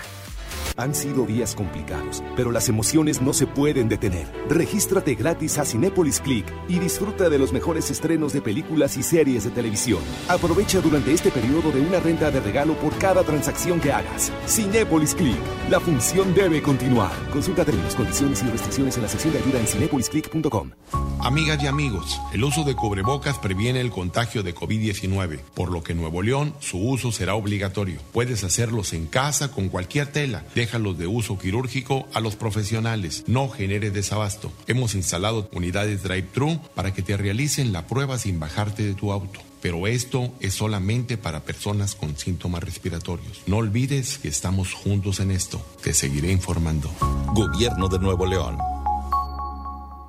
[0.78, 4.28] Han sido días complicados, pero las emociones no se pueden detener.
[4.48, 9.42] Regístrate gratis a Cinépolis Click y disfruta de los mejores estrenos de películas y series
[9.42, 9.98] de televisión.
[10.28, 14.30] Aprovecha durante este periodo de una renta de regalo por cada transacción que hagas.
[14.46, 15.36] Cinépolis Click.
[15.68, 17.10] La función debe continuar.
[17.32, 20.70] Consulta términos, condiciones y restricciones en la sección de ayuda en cinepolisclick.com.
[21.20, 25.92] Amigas y amigos, el uso de cubrebocas previene el contagio de COVID-19, por lo que
[25.92, 27.98] en Nuevo León su uso será obligatorio.
[28.12, 33.24] Puedes hacerlos en casa con cualquier tela déjalos de uso quirúrgico a los profesionales.
[33.26, 34.52] No genere desabasto.
[34.66, 39.40] Hemos instalado unidades drive-thru para que te realicen la prueba sin bajarte de tu auto.
[39.62, 43.40] Pero esto es solamente para personas con síntomas respiratorios.
[43.46, 45.58] No olvides que estamos juntos en esto.
[45.82, 46.90] Te seguiré informando.
[47.32, 48.58] Gobierno de Nuevo León.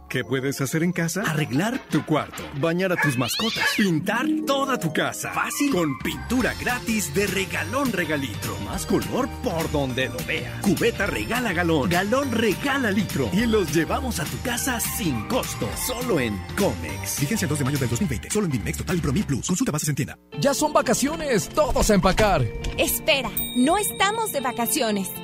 [0.09, 1.21] ¿Qué puedes hacer en casa?
[1.21, 5.31] Arreglar tu cuarto, bañar a tus mascotas, pintar toda tu casa.
[5.33, 5.71] Fácil.
[5.71, 8.57] Con pintura gratis de regalón regalitro.
[8.65, 10.61] Más color por donde lo veas.
[10.61, 13.29] Cubeta regala galón, galón regala litro.
[13.31, 15.69] Y los llevamos a tu casa sin costo.
[15.85, 17.19] Solo en Comex.
[17.19, 18.31] Vigencia el 2 de mayo del 2020.
[18.31, 19.45] Solo en Dimex Total y Plus.
[19.45, 20.17] Consulta bases en tienda.
[20.39, 21.49] Ya son vacaciones.
[21.49, 22.43] Todos a empacar.
[22.79, 25.07] Espera, no estamos de vacaciones.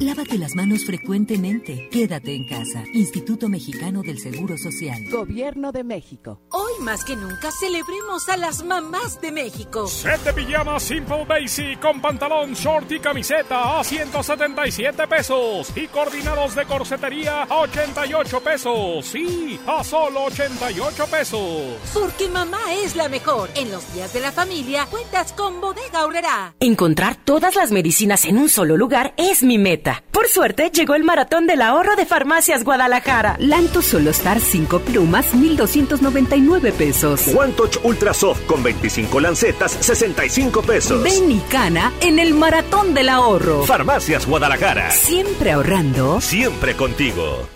[0.00, 1.88] Lávate las manos frecuentemente.
[1.90, 2.84] Quédate en casa.
[2.92, 5.02] Instituto Mexicano del Seguro Social.
[5.10, 6.38] Gobierno de México.
[6.50, 9.86] Hoy más que nunca celebremos a las mamás de México.
[9.86, 15.72] Set de pijamas Simple Basic con pantalón, short y camiseta a 177 pesos.
[15.74, 19.06] Y coordinados de corsetería a 88 pesos.
[19.06, 21.78] Sí, a solo 88 pesos.
[21.94, 23.48] Porque mamá es la mejor.
[23.54, 26.54] En los días de la familia cuentas con Bodega Aurrera.
[26.60, 29.85] Encontrar todas las medicinas en un solo lugar es mi meta.
[30.10, 33.36] Por suerte, llegó el maratón del ahorro de Farmacias Guadalajara.
[33.38, 37.28] Lanto Solo Star 5 plumas, 1,299 pesos.
[37.28, 41.02] One Touch Ultra Soft con 25 lancetas, 65 pesos.
[41.02, 43.64] Ven y cana en el maratón del ahorro.
[43.64, 44.90] Farmacias Guadalajara.
[44.90, 46.20] Siempre ahorrando.
[46.20, 47.55] Siempre contigo.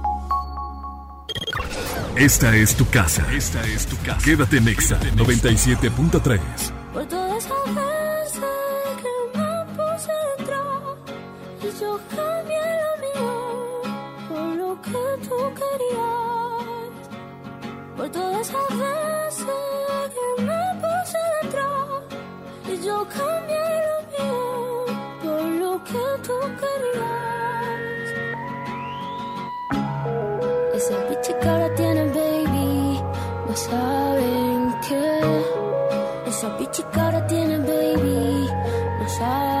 [2.15, 3.25] Esta es tu casa.
[3.33, 4.23] Esta es tu casa.
[4.23, 6.39] Quédate en Exa 97.3.
[6.93, 8.47] Por toda esa fuerza
[9.01, 10.61] que me puse dentro,
[11.63, 13.33] y yo cambié lo mío
[14.29, 16.91] por lo que tú querías.
[17.97, 19.55] Por toda esa fuerza
[20.13, 21.67] que me puse dentro,
[22.67, 24.85] y yo cambié lo mío
[25.23, 27.80] por lo que tú querías.
[30.81, 33.01] dicen que chica tiene baby,
[33.47, 38.47] no saben que esa pichicara tiene baby,
[38.99, 39.60] no saben.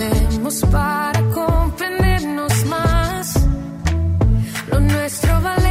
[0.00, 3.34] Hablemos para comprendernos más.
[4.70, 5.67] Lo nuestro vale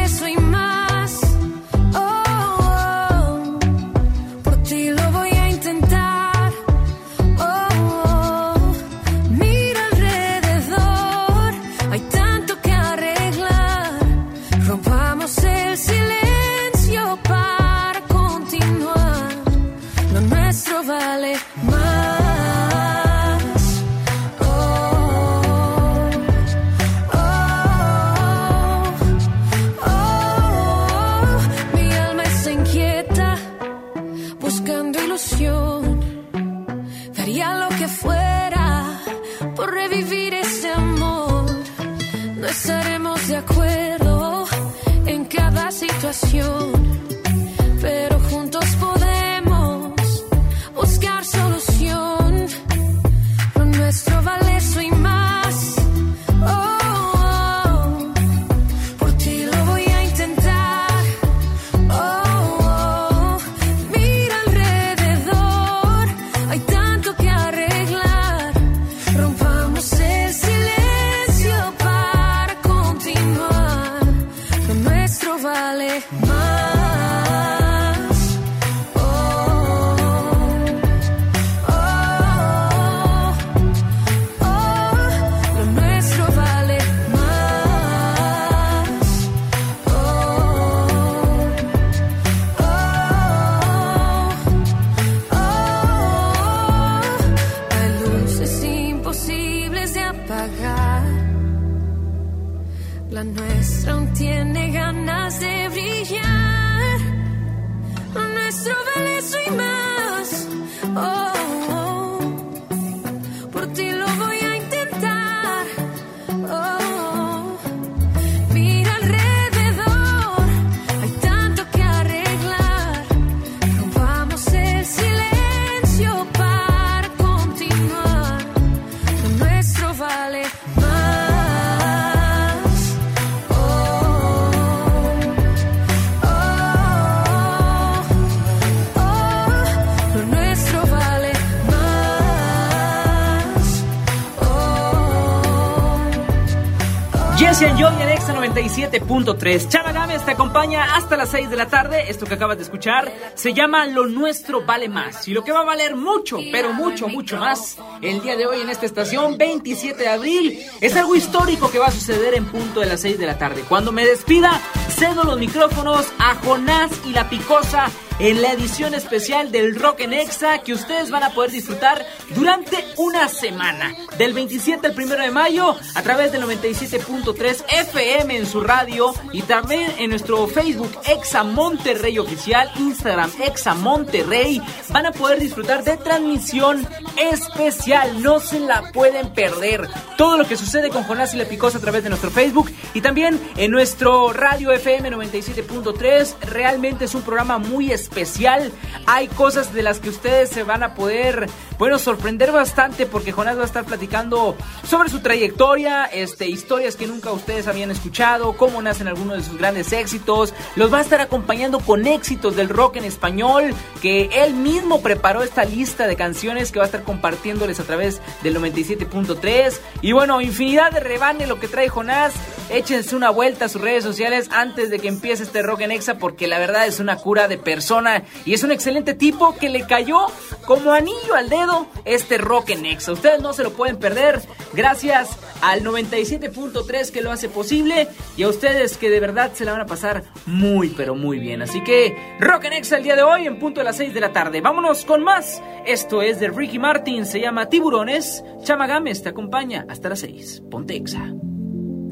[148.57, 149.69] 97.3.
[149.69, 152.09] Chava Gámez te acompaña hasta las 6 de la tarde.
[152.09, 155.27] Esto que acabas de escuchar se llama Lo Nuestro Vale Más.
[155.27, 158.61] Y lo que va a valer mucho, pero mucho, mucho más el día de hoy
[158.61, 162.79] en esta estación, 27 de abril, es algo histórico que va a suceder en punto
[162.79, 163.63] de las 6 de la tarde.
[163.69, 164.59] Cuando me despida,
[164.89, 170.13] cedo los micrófonos a Jonás y la Picosa en la edición especial del Rock en
[170.13, 173.93] Exa que ustedes van a poder disfrutar durante una semana.
[174.17, 179.43] Del 27 al 1 de mayo a través del 97.3 FM en su radio y
[179.43, 184.61] también en nuestro Facebook Exa Monterrey Oficial, Instagram Exa Monterrey.
[184.97, 186.83] Van a poder disfrutar de transmisión
[187.31, 188.23] especial.
[188.23, 189.87] No se la pueden perder.
[190.17, 193.01] Todo lo que sucede con Jonás y la Picosa a través de nuestro Facebook y
[193.01, 196.39] también en nuestro radio FM 97.3.
[196.41, 198.71] Realmente es un programa muy especial.
[199.05, 201.47] Hay cosas de las que ustedes se van a poder,
[201.77, 207.05] bueno, sorprender bastante porque Jonás va a estar platicando sobre su trayectoria, este, historias que
[207.05, 210.55] nunca ustedes habían escuchado, cómo nacen algunos de sus grandes éxitos.
[210.75, 215.43] Los va a estar acompañando con éxitos del rock en español, que él mismo preparó
[215.43, 219.77] esta lista de canciones que va a estar compartiéndoles a través del 97.3.
[220.01, 222.33] Y bueno, infinidad de rebane lo que trae Jonás.
[222.69, 226.17] Échense una vuelta a sus redes sociales antes de que empiece este rock en Exa
[226.17, 229.85] porque la verdad es una cura de personas y es un excelente tipo que le
[229.85, 230.27] cayó
[230.65, 233.13] como anillo al dedo este rock en Exa.
[233.13, 234.41] Ustedes no se lo pueden perder
[234.73, 235.29] gracias
[235.61, 239.81] al 97.3 que lo hace posible y a ustedes que de verdad se la van
[239.81, 241.61] a pasar muy pero muy bien.
[241.61, 244.19] Así que rock en Exa el día de hoy en punto de las 6 de
[244.19, 244.61] la tarde.
[244.67, 245.63] Vámonos con más.
[245.85, 248.43] Esto es de Ricky Martin, se llama Tiburones.
[248.63, 250.63] Chama Gámez te acompaña hasta las 6.
[250.69, 251.33] Ponte Exa.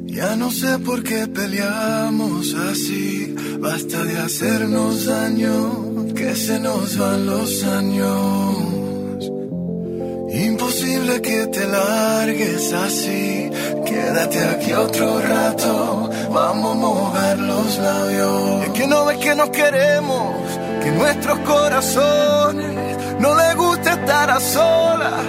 [0.06, 7.26] Ya no sé por qué peleamos así, basta de hacernos daño, que se nos van
[7.26, 8.76] los años.
[10.34, 13.50] Imposible que te largues así,
[13.86, 18.64] quédate aquí otro rato, vamos a mover los labios.
[18.64, 20.36] Es que no ves que nos queremos,
[20.86, 25.26] que nuestros corazones no les gusta estar a solas,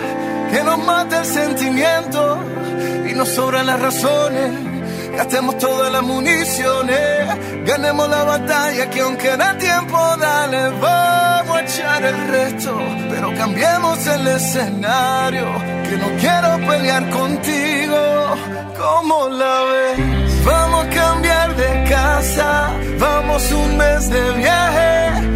[0.53, 2.39] que nos mate el sentimiento
[3.11, 4.77] y nos sobran las razones
[5.17, 12.05] Gastemos todas las municiones, ganemos la batalla que aunque da tiempo, dale, vamos a echar
[12.05, 12.79] el resto,
[13.09, 15.47] pero cambiemos el escenario,
[15.89, 17.97] que no quiero pelear contigo,
[18.77, 20.45] como la ves?
[20.45, 25.36] Vamos a cambiar de casa, vamos un mes de viaje,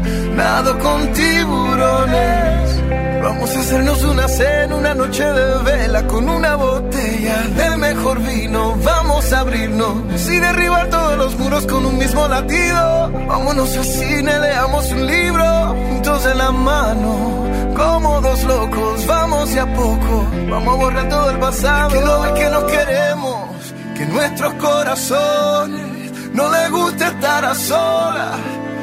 [0.35, 2.81] nado con tiburones.
[3.23, 8.75] Vamos a hacernos una cena, una noche de vela con una botella del mejor vino.
[8.83, 13.11] Vamos a abrirnos y derribar todos los muros con un mismo latido.
[13.27, 17.47] Vámonos al cine, leamos un libro juntos en la mano.
[17.75, 20.27] Como dos locos, vamos de a poco.
[20.49, 21.89] Vamos a borrar todo el pasado.
[21.89, 28.39] Que no es que nos queremos, que nuestros corazones no le gusta estar a solas,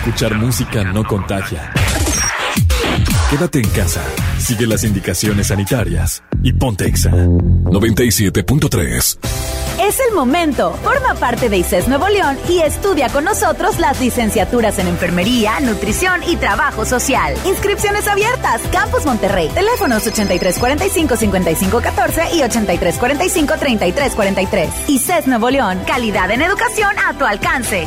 [0.00, 1.70] Escuchar música no contagia.
[3.28, 4.00] Quédate en casa,
[4.38, 9.18] sigue las indicaciones sanitarias y ponte Exa 97.3.
[9.78, 10.72] Es el momento.
[10.82, 16.22] Forma parte de ICES Nuevo León y estudia con nosotros las licenciaturas en Enfermería, Nutrición
[16.26, 17.34] y Trabajo Social.
[17.44, 18.62] Inscripciones abiertas.
[18.72, 19.50] Campus Monterrey.
[19.52, 24.70] Teléfonos 8345-5514 y 8345-3343.
[24.88, 25.78] ICES Nuevo León.
[25.86, 27.86] Calidad en educación a tu alcance.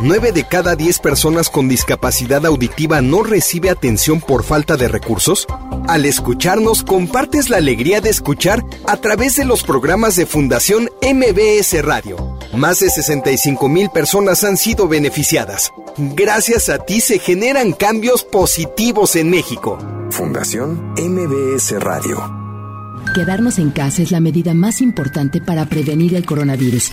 [0.00, 5.44] 9 de cada 10 personas con discapacidad auditiva no recibe atención por falta de recursos?
[5.88, 11.82] Al escucharnos, compartes la alegría de escuchar a través de los programas de Fundación MBS
[11.82, 12.38] Radio.
[12.54, 15.72] Más de 65 mil personas han sido beneficiadas.
[15.96, 19.78] Gracias a ti se generan cambios positivos en México.
[20.10, 22.22] Fundación MBS Radio.
[23.16, 26.92] Quedarnos en casa es la medida más importante para prevenir el coronavirus.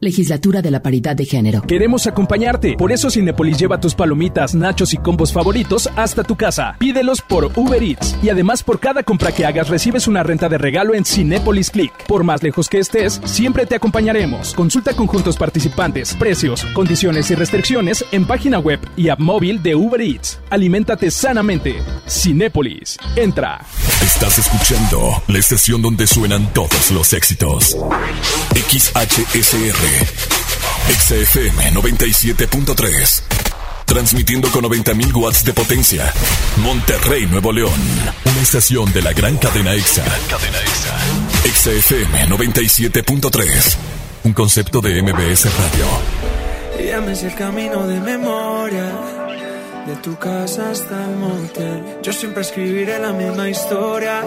[0.00, 1.62] Legislatura de la Paridad de Género.
[1.62, 2.76] Queremos acompañarte.
[2.76, 6.76] Por eso Cinepolis lleva tus palomitas, nachos y combos favoritos hasta tu casa.
[6.78, 8.16] Pídelos por Uber Eats.
[8.22, 11.92] Y además por cada compra que hagas recibes una renta de regalo en Cinepolis Click.
[12.06, 14.54] Por más lejos que estés, siempre te acompañaremos.
[14.54, 20.00] Consulta conjuntos participantes, precios, condiciones y restricciones en página web y app móvil de Uber
[20.00, 20.38] Eats.
[20.50, 21.74] Aliméntate sanamente.
[22.06, 22.98] Cinépolis.
[23.16, 23.64] Entra.
[24.00, 27.76] Estás escuchando la estación donde suenan todos los éxitos.
[28.54, 29.87] XHSR.
[30.88, 33.22] XFM 97.3.
[33.84, 36.12] Transmitiendo con 90.000 watts de potencia.
[36.58, 37.80] Monterrey, Nuevo León.
[38.24, 40.04] Una estación de la gran cadena EXA.
[40.28, 40.98] Cadena EXA.
[41.54, 43.76] XFM 97.3.
[44.24, 45.86] Un concepto de MBS Radio.
[46.84, 48.92] Llames el camino de memoria.
[49.86, 51.82] De tu casa hasta el motel.
[52.02, 54.22] Yo siempre escribiré la misma historia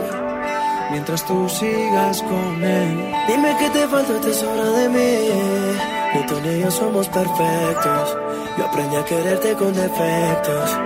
[0.91, 3.13] mientras tú sigas con él.
[3.27, 5.29] Dime que te falta, te sobra de mí.
[6.13, 8.17] Ni tú ni yo somos perfectos.
[8.57, 10.77] Yo aprendí a quererte con defectos.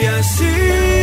[0.00, 0.97] Y así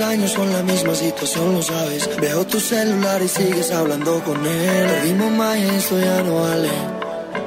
[0.00, 2.08] años con la misma situación, lo sabes.
[2.20, 4.86] Veo tu celular y sigues hablando con él.
[4.88, 6.70] Perdimos más esto ya no vale.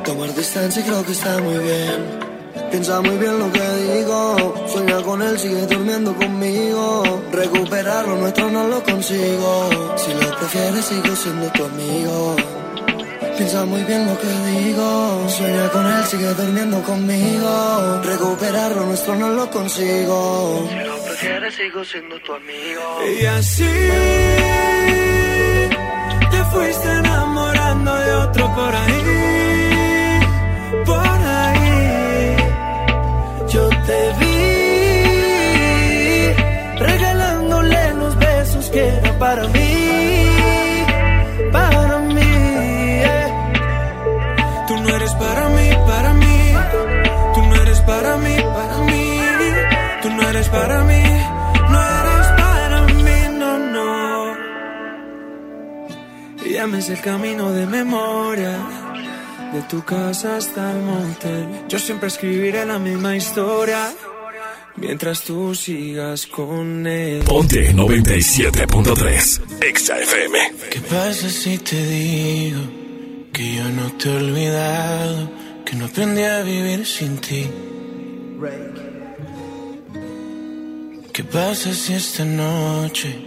[0.03, 2.27] Tomar distancia creo que está muy bien.
[2.71, 4.53] Piensa muy bien lo que digo.
[4.67, 7.21] Sueña con él, sigue durmiendo conmigo.
[7.31, 9.69] Recuperar lo nuestro no lo consigo.
[9.95, 12.35] Si lo prefieres, sigo siendo tu amigo.
[13.37, 15.29] Piensa muy bien lo que digo.
[15.29, 18.01] Sueña con él, sigue durmiendo conmigo.
[18.03, 20.67] Recuperar lo nuestro no lo consigo.
[21.19, 22.99] Prefieres, sigo siendo tu amigo.
[23.19, 23.63] Y así
[26.29, 29.01] te fuiste enamorando de otro por ahí.
[30.85, 32.35] Por ahí
[33.49, 34.37] yo te vi
[36.85, 39.56] regalándole los besos que eran para mí,
[56.67, 58.57] Llames el camino de memoria.
[59.53, 61.47] De tu casa hasta el motel.
[61.69, 63.93] Yo siempre escribiré la misma historia.
[64.75, 67.23] Mientras tú sigas con él.
[67.23, 69.63] Ponte 97.3.
[69.63, 70.37] Exa FM.
[70.69, 72.59] ¿Qué pasa si te digo
[73.31, 75.31] que yo no te he olvidado?
[75.63, 77.49] Que no aprendí a vivir sin ti.
[81.13, 83.26] ¿Qué pasa si esta noche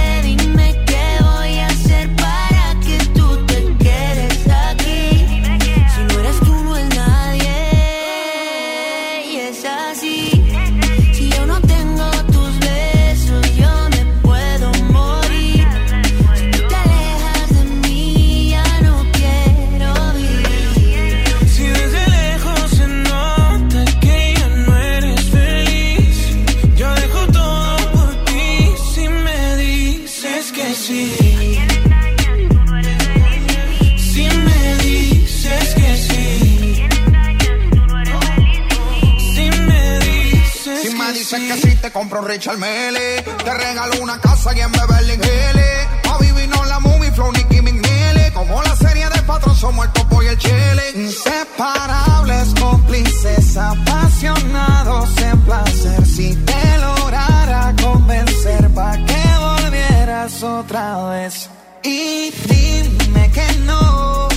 [41.91, 43.21] Compro un Richard Mele.
[43.21, 45.87] Te regalo una casa y en Beverly Hills.
[46.09, 48.31] A vivir no la movie, flow, Nicky McNeely.
[48.33, 50.83] Como la serie de patrón, somos el topo y el chile.
[50.95, 56.05] Inseparables, cómplices, apasionados en placer.
[56.05, 61.49] Si te lograra convencer, pa' que volvieras otra vez.
[61.83, 64.27] Y dime que no.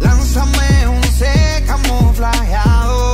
[0.00, 3.13] Lánzame un C camuflajeado.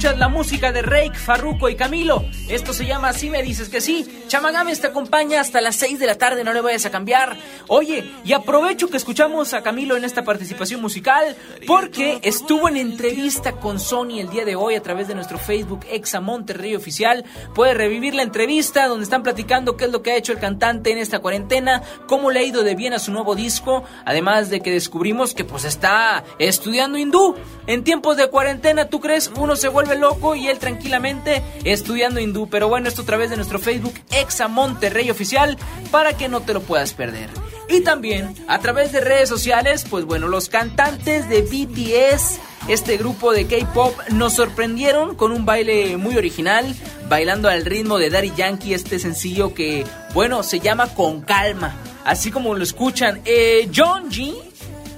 [0.00, 2.24] La música de Rake, Farruko y Camilo.
[2.48, 4.24] Esto se llama Si me dices que sí.
[4.28, 7.36] Chamagames te acompaña hasta las 6 de la tarde, no le vayas a cambiar.
[7.68, 11.36] Oye, y aprovecho que escuchamos a Camilo en esta participación musical
[11.66, 15.84] porque estuvo en entrevista con Sony el día de hoy a través de nuestro Facebook
[15.90, 17.26] Exa Monterrey Oficial.
[17.54, 20.92] Puedes revivir la entrevista donde están platicando qué es lo que ha hecho el cantante
[20.92, 24.60] en esta cuarentena, cómo le ha ido de bien a su nuevo disco, además de
[24.60, 27.36] que descubrimos que pues está estudiando hindú.
[27.66, 29.30] En tiempos de cuarentena, ¿tú crees?
[29.36, 32.48] Uno se vuelve loco y él tranquilamente estudiando hindú.
[32.48, 35.56] Pero bueno, esto a través de nuestro Facebook Exa Monterrey Oficial
[35.90, 37.30] para que no te lo puedas perder.
[37.70, 43.32] Y también a través de redes sociales, pues bueno, los cantantes de BTS, este grupo
[43.32, 46.74] de K-pop, nos sorprendieron con un baile muy original,
[47.08, 49.84] bailando al ritmo de Daddy Yankee, este sencillo que,
[50.14, 53.20] bueno, se llama Con Calma, así como lo escuchan.
[53.24, 54.34] Eh, John Jin,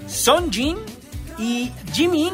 [0.08, 0.78] Son Jin
[1.38, 2.32] y Jimin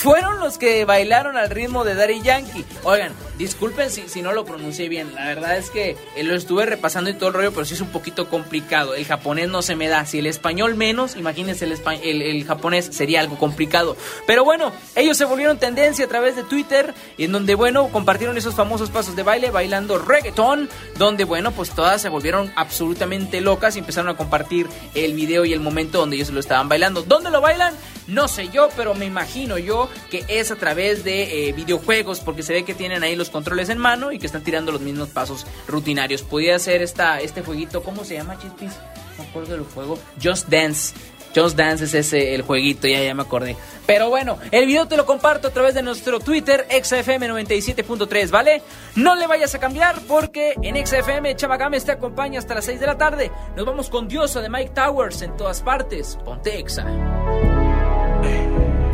[0.00, 2.64] fueron los que bailaron al ritmo de Daddy Yankee.
[2.84, 3.12] Oigan,
[3.44, 5.14] disculpen si, si no lo pronuncié bien.
[5.14, 7.80] La verdad es que eh, lo estuve repasando y todo el rollo, pero sí es
[7.80, 8.94] un poquito complicado.
[8.94, 10.04] El japonés no se me da.
[10.04, 13.96] Si el español menos, imagínense el, el japonés sería algo complicado.
[14.26, 18.54] Pero bueno, ellos se volvieron tendencia a través de Twitter, en donde, bueno, compartieron esos
[18.54, 20.68] famosos pasos de baile bailando reggaeton,
[20.98, 25.52] donde, bueno, pues todas se volvieron absolutamente locas y empezaron a compartir el video y
[25.52, 27.02] el momento donde ellos lo estaban bailando.
[27.02, 27.74] ¿Dónde lo bailan?
[28.06, 32.42] No sé yo, pero me imagino yo que es a través de eh, videojuegos, porque
[32.42, 35.08] se ve que tienen ahí los controles en mano y que están tirando los mismos
[35.08, 36.22] pasos rutinarios.
[36.22, 38.72] Podría ser esta, este jueguito, ¿cómo se llama, Chispis?
[39.16, 39.98] No me acuerdo del juego.
[40.22, 40.94] Just Dance.
[41.34, 43.56] Just Dance es ese el jueguito, ya, ya me acordé.
[43.86, 48.62] Pero bueno, el video te lo comparto a través de nuestro Twitter, XFM97.3, ¿vale?
[48.96, 52.86] No le vayas a cambiar porque en XFM Chavagames te acompaña hasta las 6 de
[52.86, 53.30] la tarde.
[53.56, 56.18] Nos vamos con Diosa de Mike Towers en todas partes.
[56.24, 56.84] Ponte Exa.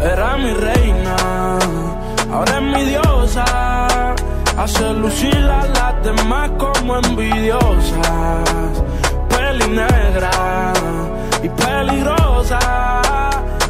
[0.01, 1.59] Era mi reina,
[2.33, 3.45] ahora es mi diosa.
[4.57, 8.83] Hace lucir a las demás como envidiosas.
[9.29, 10.73] Peli negra
[11.43, 12.59] y peligrosa.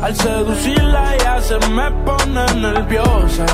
[0.03, 3.47] Al seducirla ella se me pone nerviosa.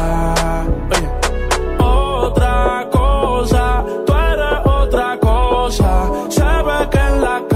[1.78, 6.10] Otra cosa, tú eres otra cosa.
[6.28, 6.42] Se
[6.90, 7.51] que en la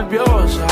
[0.00, 0.66] nerviosa.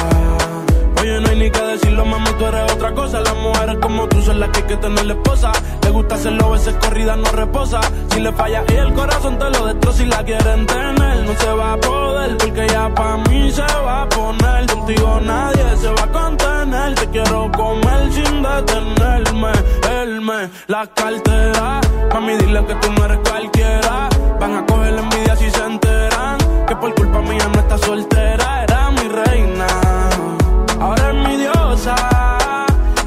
[1.00, 3.20] Oye, no hay ni que decirlo, mami, tú eres otra cosa.
[3.20, 5.52] Las mujeres como tú son las que hay que tener la esposa.
[5.82, 7.80] Le gusta hacerlo, veces corrida no reposa.
[8.10, 11.26] Si le falla y el corazón te lo destroza y la quieren tener.
[11.26, 14.66] No se va a poder, porque ya pa' mí se va a poner.
[14.66, 16.94] Contigo nadie se va a contener.
[16.94, 19.52] Te quiero comer sin detenerme.
[20.02, 21.80] Él me la cartera.
[22.12, 24.08] Mami, dile que tú no eres cualquiera.
[24.40, 26.38] Van a coger la envidia si se enteran.
[26.66, 28.57] Que por culpa mía no está soltera.
[30.80, 31.96] Ahora es mi diosa.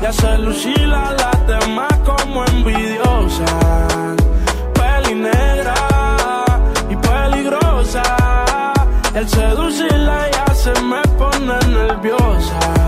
[0.02, 3.46] Y hace lucir a las demás como envidiosa.
[4.74, 5.76] Peli negra
[6.90, 8.04] y peligrosa.
[9.14, 12.81] El seducirla ya se me pone nerviosa.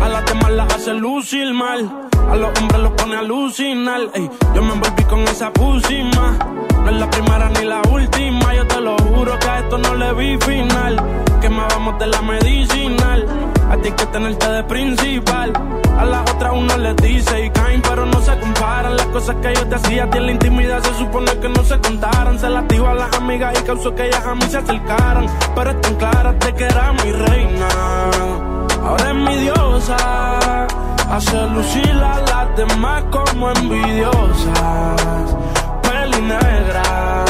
[0.00, 2.08] A las demás las hace lucir mal.
[2.30, 4.00] A los hombres los pone a alucinar.
[4.14, 6.36] Ey, yo me envolví con esa pusima.
[6.84, 8.54] No es la primera ni la última.
[8.54, 10.96] Yo te lo juro que a esto no le vi final.
[11.40, 13.26] Que más vamos de la medicinal.
[13.70, 15.52] A ti hay que tenerte de principal.
[15.98, 18.96] A las otras uno les dice y caen, pero no se comparan.
[18.96, 21.64] Las cosas que yo te hacía a ti en la intimidad se supone que no
[21.64, 22.38] se contaran.
[22.38, 25.26] Se las digo a las amigas y causó que ellas a mí se acercaran.
[25.54, 28.57] Pero están claras de que era mi reina.
[28.84, 30.66] Ahora es mi diosa.
[31.10, 35.36] Hace lucir a las demás como envidiosas.
[35.82, 37.24] Peli negra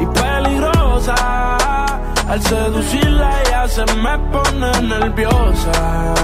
[0.00, 1.14] y peligrosa.
[2.28, 6.14] Al seducirla ella se me pone nerviosa.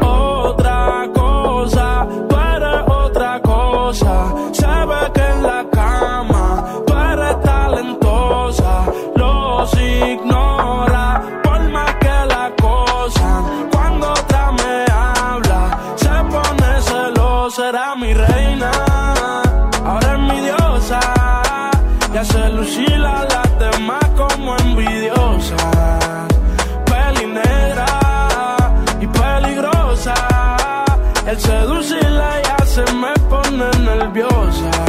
[0.00, 4.34] Otra cosa, tú eres otra cosa.
[4.52, 8.84] Se ve que en la cama tú eres talentosa.
[9.14, 10.73] Los ignora
[17.68, 18.70] Era mi reina,
[19.86, 21.00] ahora es mi diosa.
[22.12, 25.56] Y hace lucir a las demás como envidiosa.
[26.84, 27.86] Peli negra
[29.00, 30.14] y peligrosa.
[31.26, 34.83] El seducirla ya se me pone nerviosa.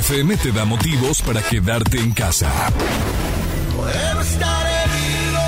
[0.00, 2.50] XFM te da motivos para quedarte en casa.
[3.76, 5.42] Puedo estar herido,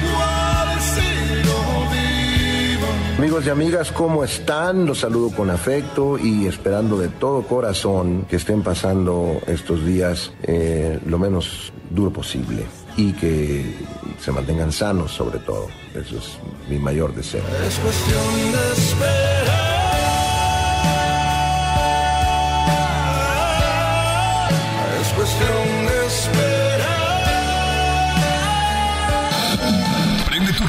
[0.00, 2.86] igual sigo vivo.
[3.18, 4.86] Amigos y amigas, ¿cómo están?
[4.86, 10.98] Los saludo con afecto y esperando de todo corazón que estén pasando estos días eh,
[11.04, 12.64] lo menos duro posible
[12.96, 13.74] y que
[14.18, 15.68] se mantengan sanos sobre todo.
[15.94, 16.38] Eso es
[16.70, 17.44] mi mayor deseo.
[17.68, 19.75] Es cuestión de esperar.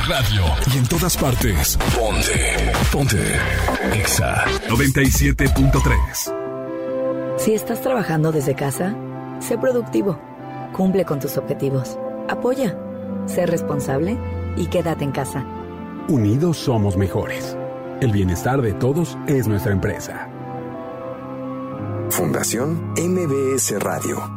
[0.08, 0.44] Radio
[0.74, 1.78] y en todas partes.
[1.96, 2.72] Ponte.
[2.92, 3.18] Ponte.
[3.94, 7.38] Exa 97.3.
[7.38, 8.96] Si estás trabajando desde casa,
[9.40, 10.20] sé productivo.
[10.74, 11.98] Cumple con tus objetivos.
[12.30, 12.78] Apoya.
[13.26, 14.18] Sé responsable
[14.56, 15.46] y quédate en casa.
[16.08, 17.58] Unidos somos mejores.
[18.00, 20.30] El bienestar de todos es nuestra empresa.
[22.10, 24.37] Fundación MBS Radio.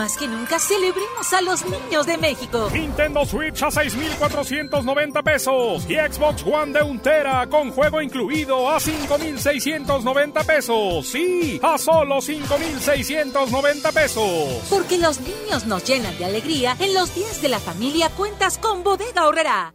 [0.00, 2.70] Más que nunca celebremos a los niños de México.
[2.72, 8.80] Nintendo Switch a 6,490 pesos y Xbox One de un tera con juego incluido a
[8.80, 11.06] 5,690 pesos.
[11.06, 14.62] Sí, a solo 5,690 pesos.
[14.70, 16.78] Porque los niños nos llenan de alegría.
[16.78, 19.74] En los días de la familia cuentas con Bodega Horrera.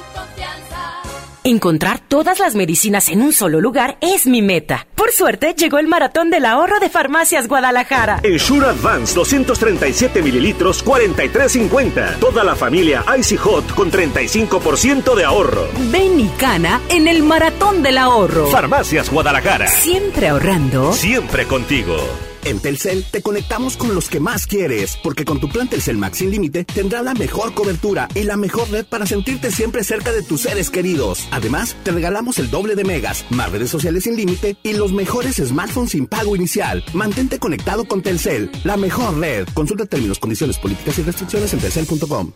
[1.43, 4.85] Encontrar todas las medicinas en un solo lugar es mi meta.
[4.93, 8.19] Por suerte, llegó el maratón del ahorro de Farmacias Guadalajara.
[8.21, 12.19] En Shure Advance 237 mililitros, 43.50.
[12.19, 15.67] Toda la familia Icy Hot con 35% de ahorro.
[15.89, 18.45] Ven y cana en el maratón del ahorro.
[18.47, 19.67] Farmacias Guadalajara.
[19.67, 20.93] Siempre ahorrando.
[20.93, 21.97] Siempre contigo.
[22.43, 26.17] En Telcel te conectamos con los que más quieres, porque con tu plan Telcel Max
[26.17, 30.23] sin límite tendrás la mejor cobertura y la mejor red para sentirte siempre cerca de
[30.23, 31.27] tus seres queridos.
[31.31, 35.35] Además, te regalamos el doble de megas, más redes sociales sin límite y los mejores
[35.37, 36.83] smartphones sin pago inicial.
[36.93, 39.47] Mantente conectado con Telcel, la mejor red.
[39.53, 42.31] Consulta términos, condiciones, políticas y restricciones en telcel.com.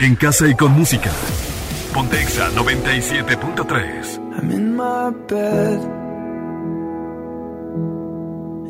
[0.00, 1.10] En casa y con música.
[1.94, 4.20] Pontexa 97.3.
[4.36, 6.05] I'm in my bed.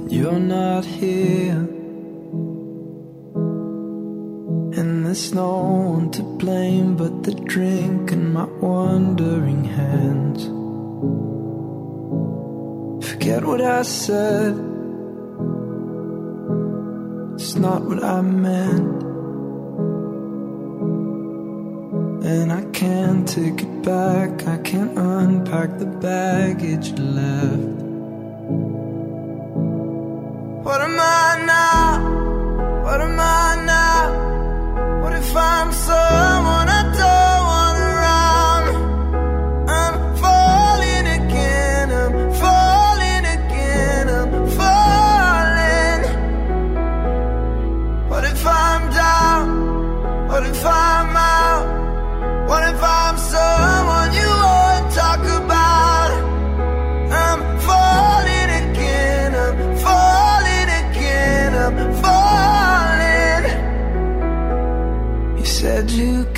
[0.09, 1.67] You're not here.
[4.79, 5.59] And there's no
[5.97, 10.45] one to blame but the drink and my wandering hands.
[13.05, 14.53] Forget what I said.
[17.35, 19.03] It's not what I meant.
[22.25, 24.47] And I can't take it back.
[24.47, 27.77] I can't unpack the baggage left.
[30.67, 32.83] What am I now?
[32.83, 35.01] What am I now?
[35.01, 36.56] What if I'm someone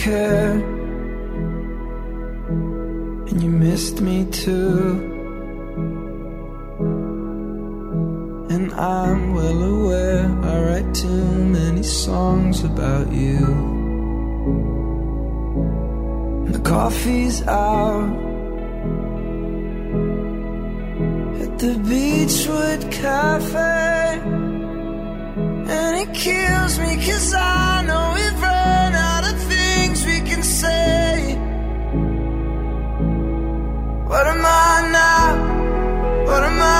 [0.08, 0.62] cared,
[3.28, 4.80] and you missed me too.
[8.54, 11.26] And I'm well aware I write too
[11.58, 13.42] many songs about you.
[16.44, 18.10] And The coffee's out
[21.42, 23.70] at the Beachwood Cafe.
[25.76, 29.07] And it kills me cause I know we've run out
[30.60, 31.36] say.
[34.10, 36.26] What am I now?
[36.26, 36.77] What am I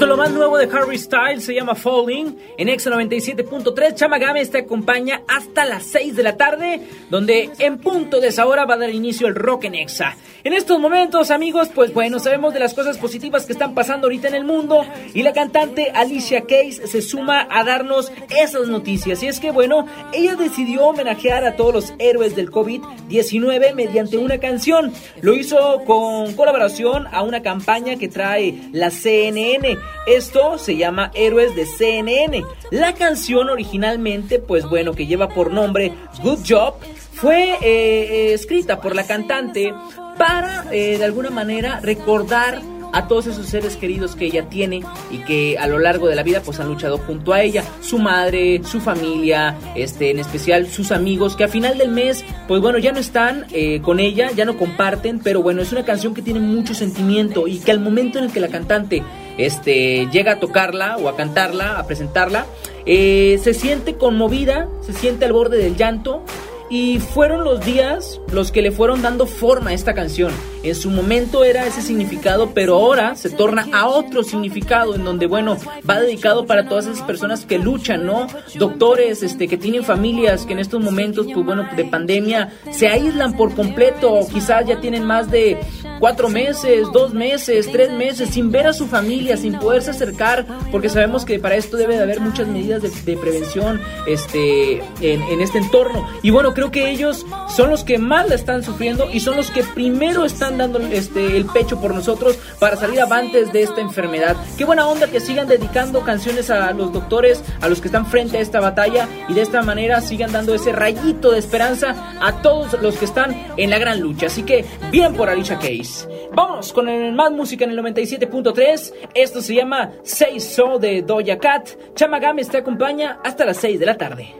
[0.00, 2.36] Esto es lo más nuevo de Harry Styles, se llama Falling.
[2.58, 7.78] En Exa 97.3, Chama Games te acompaña hasta las 6 de la tarde, donde en
[7.78, 10.18] punto de esa hora va a dar inicio el Rock en Exa.
[10.44, 14.28] En estos momentos, amigos, pues bueno, sabemos de las cosas positivas que están pasando ahorita
[14.28, 19.22] en el mundo y la cantante Alicia Keys se suma a darnos esas noticias.
[19.22, 24.38] Y es que, bueno, ella decidió homenajear a todos los héroes del COVID-19 mediante una
[24.38, 24.92] canción.
[25.20, 29.78] Lo hizo con colaboración a una campaña que trae la CNN.
[30.10, 32.42] Esto se llama Héroes de CNN.
[32.72, 36.74] La canción originalmente, pues bueno, que lleva por nombre Good Job,
[37.12, 39.72] fue eh, eh, escrita por la cantante
[40.18, 42.60] para eh, de alguna manera recordar
[42.92, 44.82] a todos esos seres queridos que ella tiene
[45.12, 48.00] y que a lo largo de la vida pues han luchado junto a ella, su
[48.00, 52.78] madre, su familia, este en especial sus amigos que a final del mes pues bueno
[52.78, 53.46] ya no están
[53.82, 57.60] con ella, ya no comparten, pero bueno es una canción que tiene mucho sentimiento y
[57.60, 59.04] que al momento en el que la cantante
[59.38, 62.46] este llega a tocarla o a cantarla, a presentarla,
[62.86, 66.22] eh, se siente conmovida, se siente al borde del llanto
[66.70, 70.32] y fueron los días los que le fueron dando forma a esta canción.
[70.62, 75.26] En su momento era ese significado, pero ahora se torna a otro significado en donde,
[75.26, 75.56] bueno,
[75.88, 78.28] va dedicado para todas esas personas que luchan, ¿no?
[78.56, 83.36] Doctores, este, que tienen familias que en estos momentos, pues bueno, de pandemia se aíslan
[83.36, 85.58] por completo, o quizás ya tienen más de
[85.98, 90.88] cuatro meses, dos meses, tres meses sin ver a su familia, sin poderse acercar, porque
[90.88, 95.58] sabemos que para esto debe de haber muchas medidas de, prevención, este, en, en este
[95.58, 96.06] entorno.
[96.22, 99.50] Y bueno, creo que ellos son los que más la están sufriendo y son los
[99.50, 104.36] que primero están dando este, el pecho por nosotros para salir avantes de esta enfermedad.
[104.58, 108.36] Qué buena onda que sigan dedicando canciones a los doctores, a los que están frente
[108.36, 112.78] a esta batalla y de esta manera sigan dando ese rayito de esperanza a todos
[112.82, 114.26] los que están en la gran lucha.
[114.26, 116.06] Así que bien por Alicia Case.
[116.34, 118.92] Vamos con el más música en el 97.3.
[119.14, 121.70] Esto se llama Say So de Doja Cat.
[121.94, 124.34] Chama Games te acompaña hasta las 6 de la tarde.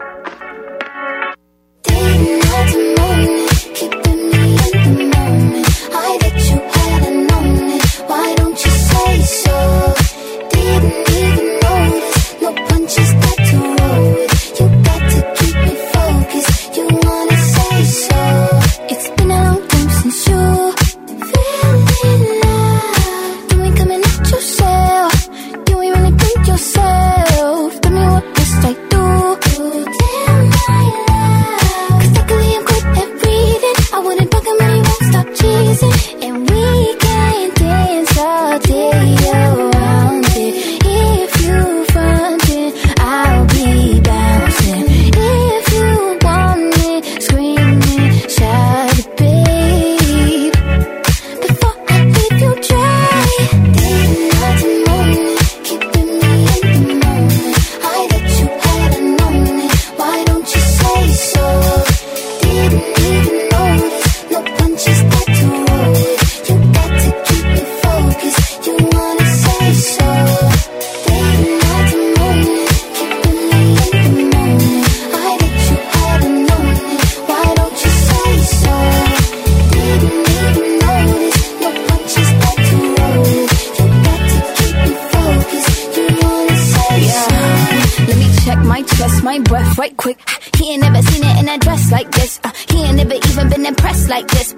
[9.31, 9.80] so?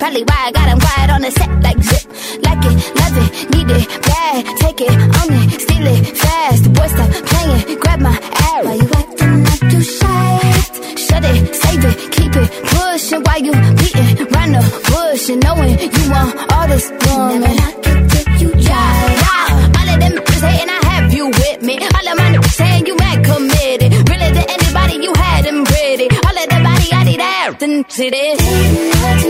[0.02, 2.02] Probably why I got him quiet on the set like zip.
[2.42, 4.42] Like it, love it, need it, bad.
[4.58, 6.64] Take it, own it, steal it, fast.
[6.64, 8.64] The boy stop playing, grab my ass.
[8.66, 10.40] Why you acting like you shy?
[10.98, 13.22] Shut it, save it, keep it, pushin'.
[13.22, 17.54] Why you beating round the bush and knowing you want all this woman?
[18.42, 19.14] You jive.
[19.22, 21.78] Wow, all of them bitches hating, I have you with me.
[21.78, 23.94] All of my niggas saying you mad committed.
[24.10, 26.10] Really to anybody, you had them pretty.
[26.26, 29.21] All of the body, I need everything to this.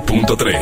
[0.00, 0.61] 97.3.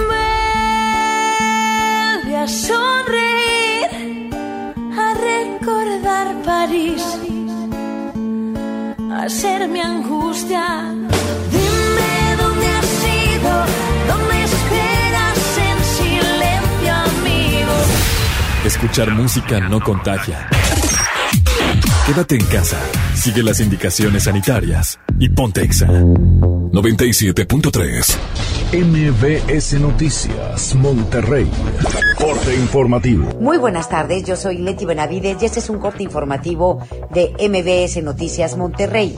[18.81, 20.49] Escuchar música no contagia.
[22.07, 22.79] Quédate en casa,
[23.13, 25.85] sigue las indicaciones sanitarias y ponte exa.
[25.85, 28.17] 97.3
[28.73, 31.47] MBS Noticias, Monterrey.
[32.17, 33.31] Corte informativo.
[33.39, 38.01] Muy buenas tardes, yo soy Leti Benavides y este es un corte informativo de MBS
[38.01, 39.15] Noticias, Monterrey.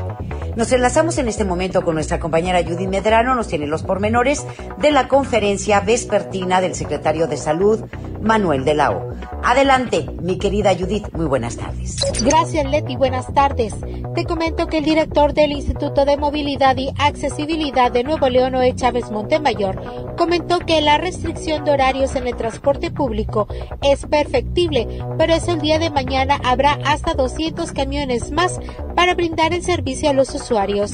[0.58, 4.46] Nos enlazamos en este momento con nuestra compañera Judith Medrano, nos tiene los pormenores
[4.80, 7.80] de la conferencia vespertina del secretario de Salud,
[8.22, 9.13] Manuel de la O.
[9.46, 11.98] Adelante, mi querida Judith, muy buenas tardes.
[12.24, 13.76] Gracias, Leti, buenas tardes.
[14.16, 18.74] Te comento que el director del Instituto de Movilidad y Accesibilidad de Nuevo León, Oe
[18.74, 23.48] Chávez Montemayor, comentó que la restricción de horarios en el transporte público
[23.82, 28.62] es perfectible, pero es el día de mañana habrá hasta 200 camiones más
[28.96, 30.94] para brindar el servicio a los usuarios.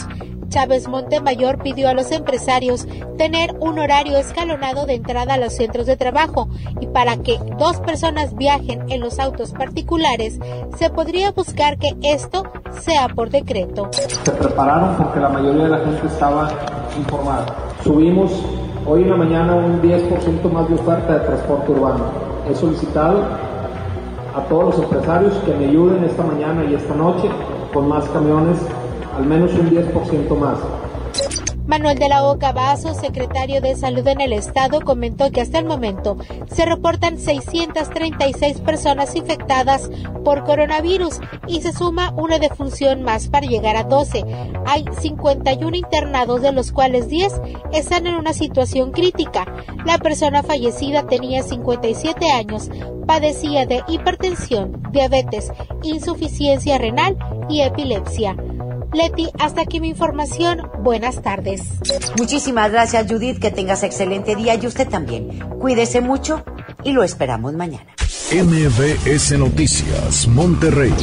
[0.49, 2.87] Chávez Montemayor pidió a los empresarios
[3.17, 7.77] tener un horario escalonado de entrada a los centros de trabajo y para que dos
[7.77, 10.39] personas viajen en los autos particulares,
[10.77, 12.43] se podría buscar que esto
[12.81, 13.89] sea por decreto.
[13.91, 16.49] Se prepararon porque la mayoría de la gente estaba
[16.97, 17.45] informada.
[17.83, 18.31] Subimos
[18.85, 22.05] hoy en la mañana un 10% más de oferta de transporte urbano.
[22.49, 23.23] He solicitado
[24.35, 27.29] a todos los empresarios que me ayuden esta mañana y esta noche
[27.73, 28.57] con más camiones
[29.19, 30.57] al menos un 10% más.
[31.67, 35.65] Manuel de la Oca Vaso, secretario de Salud en el Estado, comentó que hasta el
[35.65, 36.17] momento
[36.47, 39.91] se reportan 636 personas infectadas
[40.23, 44.23] por coronavirus y se suma una defunción más para llegar a 12.
[44.65, 47.41] Hay 51 internados, de los cuales 10
[47.73, 49.45] están en una situación crítica.
[49.85, 52.71] La persona fallecida tenía 57 años,
[53.05, 55.51] padecía de hipertensión, diabetes,
[55.83, 57.17] insuficiencia renal
[57.47, 58.35] y epilepsia.
[58.93, 60.61] Leti, hasta aquí mi información.
[60.81, 61.61] Buenas tardes.
[62.17, 63.39] Muchísimas gracias, Judith.
[63.39, 65.39] Que tengas excelente día y usted también.
[65.59, 66.43] Cuídese mucho
[66.83, 67.85] y lo esperamos mañana.
[68.31, 70.93] MBS Noticias Monterrey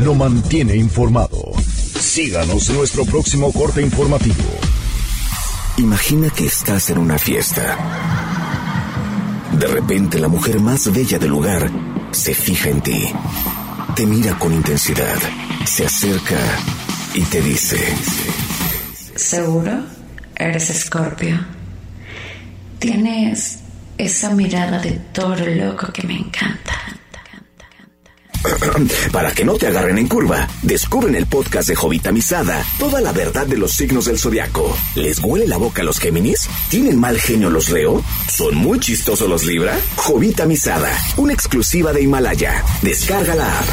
[0.00, 1.52] lo mantiene informado.
[1.98, 4.44] Síganos en nuestro próximo corte informativo.
[5.78, 7.76] Imagina que estás en una fiesta.
[9.52, 11.70] De repente la mujer más bella del lugar
[12.10, 13.08] se fija en ti.
[13.94, 15.18] Te mira con intensidad.
[15.64, 16.36] Se acerca
[17.16, 17.78] y te dice...
[19.16, 19.72] ¿Seguro?
[20.36, 21.38] Eres Escorpio.
[22.78, 23.60] Tienes
[23.96, 26.74] esa mirada de toro loco que me encanta.
[29.12, 33.12] Para que no te agarren en curva, descubren el podcast de Jovita Misada, toda la
[33.12, 34.76] verdad de los signos del zodiaco.
[34.94, 36.48] ¿Les huele la boca a los Géminis?
[36.68, 38.04] ¿Tienen mal genio los Leo?
[38.28, 39.76] ¿Son muy chistosos los Libra?
[39.96, 42.62] Jovita Misada, una exclusiva de Himalaya.
[42.82, 43.66] Descarga la app.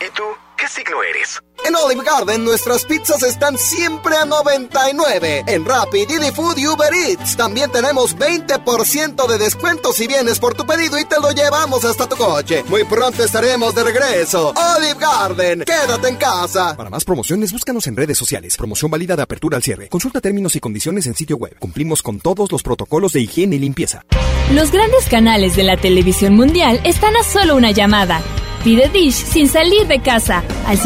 [0.00, 0.22] ¿Y tú?
[0.56, 1.40] ¿Qué signo eres?
[1.66, 5.44] En Olive Garden nuestras pizzas están siempre a 99.
[5.46, 10.54] En Rappi, Didi Food y Uber Eats también tenemos 20% de descuento si vienes por
[10.54, 12.64] tu pedido y te lo llevamos hasta tu coche.
[12.68, 14.54] Muy pronto estaremos de regreso.
[14.76, 16.76] Olive Garden, quédate en casa.
[16.76, 18.56] Para más promociones búscanos en redes sociales.
[18.56, 19.88] Promoción válida de apertura al cierre.
[19.88, 21.56] Consulta términos y condiciones en sitio web.
[21.58, 24.04] Cumplimos con todos los protocolos de higiene y limpieza.
[24.52, 28.22] Los grandes canales de la televisión mundial están a solo una llamada.
[28.64, 30.78] Pide Dish sin salir de casa al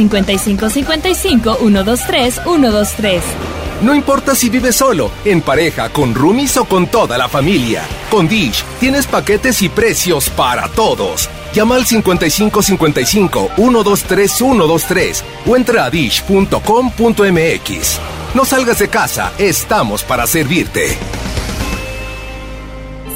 [0.70, 3.23] 5555 123 123.
[3.82, 7.82] No importa si vives solo, en pareja, con roomies o con toda la familia.
[8.10, 11.28] Con Dish tienes paquetes y precios para todos.
[11.52, 16.60] Llama al 5555 123 123 o entra a dish.com.mx.
[18.34, 20.97] No salgas de casa, estamos para servirte.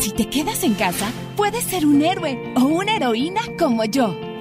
[0.00, 4.25] Si te quedas en casa, puedes ser un héroe o una heroína como yo.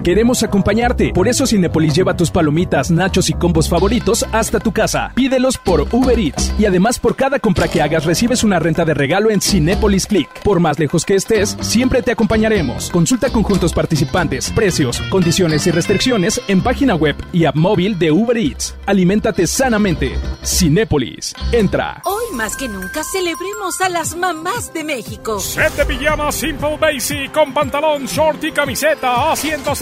[0.00, 5.10] Queremos acompañarte, por eso Cinepolis lleva tus palomitas, nachos y combos favoritos hasta tu casa.
[5.16, 8.94] Pídelos por Uber Eats y además por cada compra que hagas recibes una renta de
[8.94, 10.28] regalo en Cinepolis Click.
[10.44, 12.90] Por más lejos que estés, siempre te acompañaremos.
[12.90, 18.36] Consulta conjuntos participantes, precios, condiciones y restricciones en página web y app móvil de Uber
[18.36, 18.76] Eats.
[18.86, 20.12] Aliméntate sanamente.
[20.44, 21.34] Cinépolis.
[21.50, 22.02] Entra.
[22.04, 25.40] Hoy más que nunca celebremos a las mamás de México.
[25.40, 29.36] Set de pijamas Simple Basic con pantalón, short y camiseta a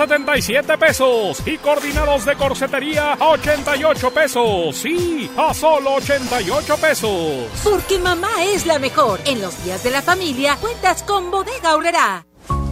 [0.06, 1.42] 177 pesos.
[1.46, 4.76] Y coordinados de corsetería a 88 pesos.
[4.76, 7.46] Sí, a solo 88 pesos.
[7.64, 9.20] Porque mamá es la mejor.
[9.24, 12.25] En los días de la familia cuentas con Bodega Aurrera.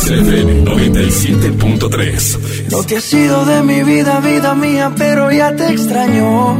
[0.00, 2.70] XFM 97.3.
[2.70, 6.58] No te has ido de mi vida, vida mía, pero ya te extraño.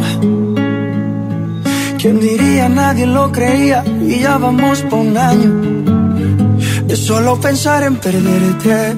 [1.99, 2.69] ¿Quién diría?
[2.69, 5.53] Nadie lo creía y ya vamos por un año.
[6.87, 8.95] De solo pensar en perderte.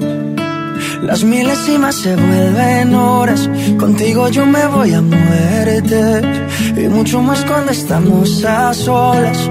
[1.03, 3.49] Las milésimas se vuelven horas.
[3.79, 6.21] Contigo yo me voy a muerte.
[6.75, 9.49] Y mucho más cuando estamos a solas.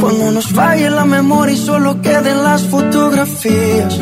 [0.00, 4.00] Cuando nos falle la memoria y solo queden las fotografías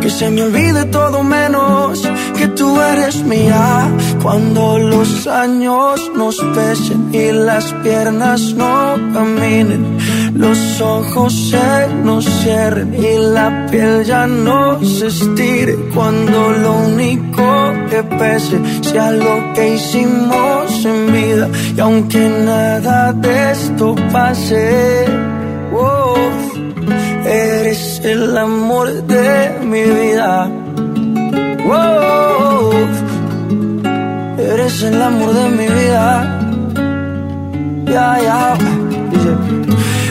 [0.00, 2.02] Que se me olvide todo menos
[2.36, 3.88] que tú eres mía.
[4.22, 9.98] Cuando los años nos pesen y las piernas no caminen,
[10.34, 15.76] los ojos se nos cierren y la piel ya no se estire.
[15.94, 17.55] Cuando lo único
[17.90, 21.48] que pese sea lo que hicimos en vida.
[21.76, 25.04] Y aunque nada de esto pase,
[25.74, 26.14] oh,
[27.24, 30.50] eres el amor de mi vida.
[31.68, 32.70] Oh,
[34.38, 36.40] eres el amor de mi vida.
[37.86, 39.55] Ya, ya.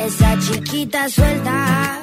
[0.00, 2.00] Esa chiquita suelta.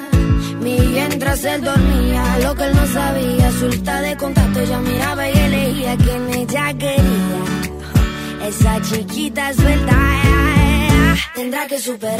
[0.61, 5.97] Mientras él dormía, lo que él no sabía, suelta de contacto, ella miraba y elegía
[5.97, 8.47] quien ella quería.
[8.47, 9.97] Esa chiquita suelta
[11.35, 12.17] tendrá que superar,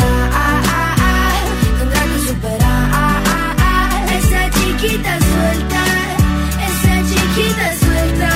[1.80, 3.24] tendrá que superar.
[4.18, 5.84] Esa chiquita suelta,
[6.68, 8.30] esa chiquita suelta,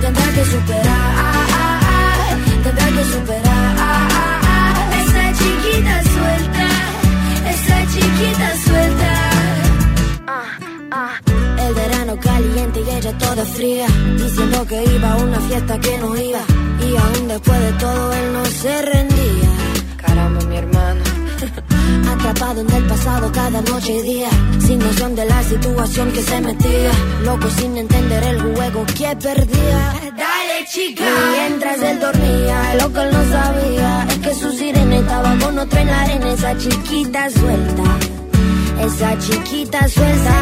[0.00, 1.04] tendrá que superar,
[2.62, 3.43] tendrá que superar.
[8.14, 9.30] Chiquita suelta.
[11.66, 13.86] El verano caliente y ella toda fría,
[14.16, 16.42] diciendo que iba a una fiesta que no iba.
[16.86, 19.50] Y aún después de todo él no se rendía.
[19.96, 21.02] Caramba, mi hermano.
[22.12, 24.28] Atrapado en el pasado cada noche y día,
[24.66, 26.92] sin noción de la situación que se metía.
[27.22, 29.94] Loco sin entender el juego que perdía.
[30.16, 31.04] Dale, chica.
[31.32, 35.78] Mientras él dormía, lo que él no sabía es que su sirena estaba con otro
[35.80, 36.32] en la arena.
[36.32, 37.82] Esa chiquita suelta,
[38.80, 40.34] esa chiquita suelta.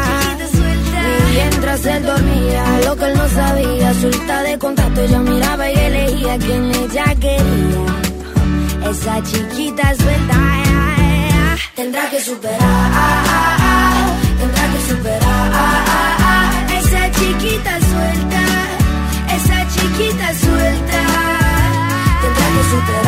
[1.33, 6.37] Mientras él dormía, lo que él no sabía, suelta de contacto, ella miraba y elegía
[6.37, 7.83] quien ella quería.
[8.89, 10.35] Esa chiquita suelta,
[11.75, 12.91] tendrá que superar,
[14.39, 15.51] tendrá que superar.
[16.79, 18.41] Esa chiquita suelta,
[19.35, 20.99] esa chiquita suelta,
[22.21, 23.02] tendrá que superar,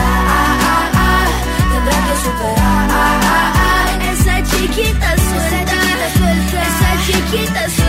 [4.75, 5.73] Chiquita suelta,
[6.51, 7.84] esa chiquita suelta.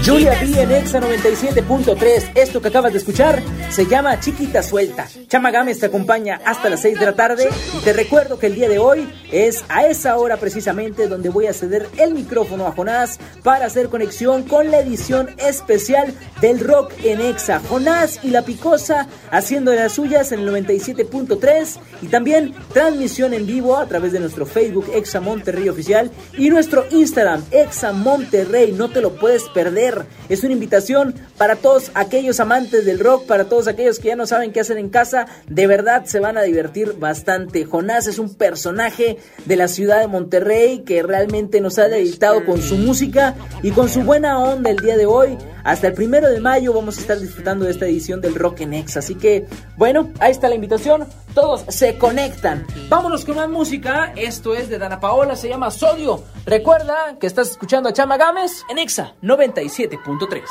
[0.00, 2.32] DJ Julia B en Exa 97.3.
[2.34, 5.08] Esto que acabas de escuchar se llama Chiquita Suelta.
[5.28, 8.54] Chama Gámez te acompaña hasta las 6 de la tarde y te recuerdo que el
[8.54, 12.72] día de hoy es a esa hora precisamente donde voy a ceder el micrófono a
[12.72, 17.62] Jonás para hacer conexión con la edición especial del rock en Exa.
[17.70, 23.78] Jonás y la Picosa haciendo las suyas en el 97.3 y también transmisión en vivo
[23.78, 28.72] a través de nuestro Facebook Exa Monterrey Oficial y nuestro Instagram Exa Monterrey.
[28.72, 30.09] No te lo puedes perder.
[30.28, 34.26] Es una invitación para todos aquellos amantes del rock, para todos aquellos que ya no
[34.26, 35.26] saben qué hacer en casa.
[35.48, 37.64] De verdad se van a divertir bastante.
[37.64, 42.62] Jonás es un personaje de la ciudad de Monterrey que realmente nos ha deleitado con
[42.62, 45.36] su música y con su buena onda el día de hoy.
[45.64, 48.74] Hasta el primero de mayo vamos a estar disfrutando de esta edición del Rock en
[48.74, 48.96] Ex.
[48.96, 51.06] Así que, bueno, ahí está la invitación.
[51.34, 52.66] Todos se conectan.
[52.88, 54.12] Vámonos con más música.
[54.16, 56.22] Esto es de Dana Paola, se llama Sodio.
[56.44, 60.42] Recuerda que estás escuchando a Chama Gámez en Exa 97.3.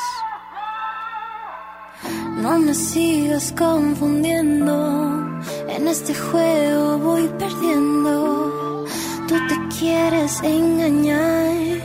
[2.41, 8.85] No me sigas confundiendo, en este juego voy perdiendo.
[9.27, 11.81] Tú te quieres engañar,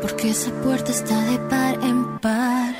[0.00, 2.74] porque esa puerta está de par en par.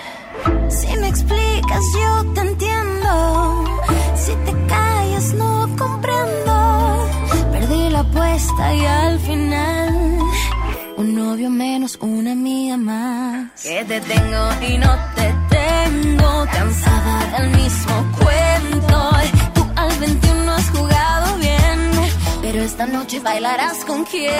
[0.68, 3.64] Si me explicas, yo te entiendo.
[4.14, 4.66] Si te
[5.34, 7.08] no comprendo.
[7.52, 10.18] Perdí la apuesta y al final,
[10.96, 13.62] un novio menos, una amiga más.
[13.62, 16.46] Que te tengo y no te tengo.
[16.50, 19.10] Cansada del mismo cuento.
[19.54, 21.78] Tú al 21 has jugado bien.
[22.40, 24.32] Pero esta noche bailarás con quién.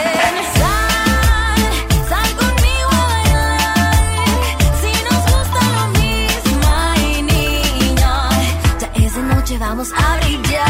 [0.60, 1.60] Sal,
[2.08, 4.56] sal conmigo a bailar.
[4.80, 8.30] Si nos gusta lo mismo, ay niña.
[8.80, 10.69] Ya esa noche vamos a brillar.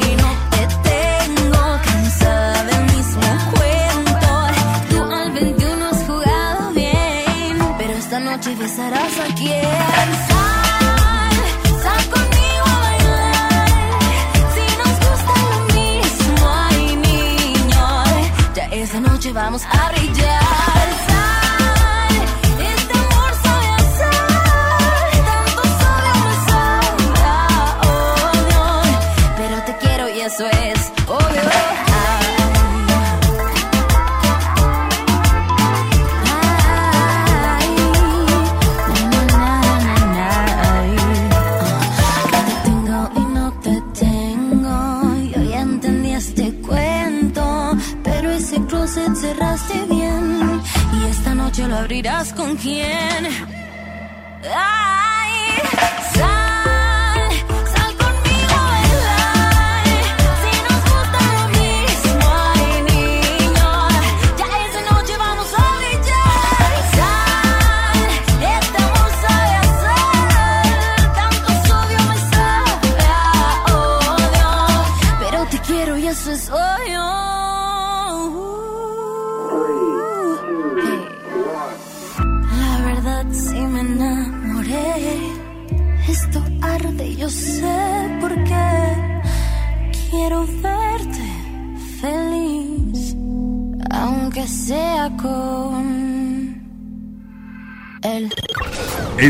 [51.81, 53.25] abrirás con quién.
[54.43, 54.80] Ay,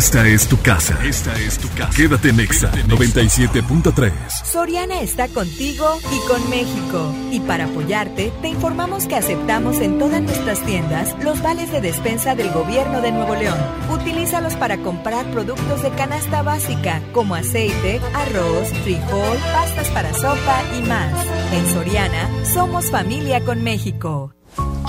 [0.01, 0.97] Esta es tu casa.
[1.05, 1.95] Esta es tu casa.
[1.95, 4.11] Quédate en Exa 97.3.
[4.45, 7.13] Soriana está contigo y con México.
[7.30, 12.33] Y para apoyarte, te informamos que aceptamos en todas nuestras tiendas los vales de despensa
[12.33, 13.59] del gobierno de Nuevo León.
[13.91, 20.81] Utilízalos para comprar productos de canasta básica, como aceite, arroz, frijol, pastas para sopa y
[20.81, 21.13] más.
[21.53, 24.33] En Soriana, somos familia con México.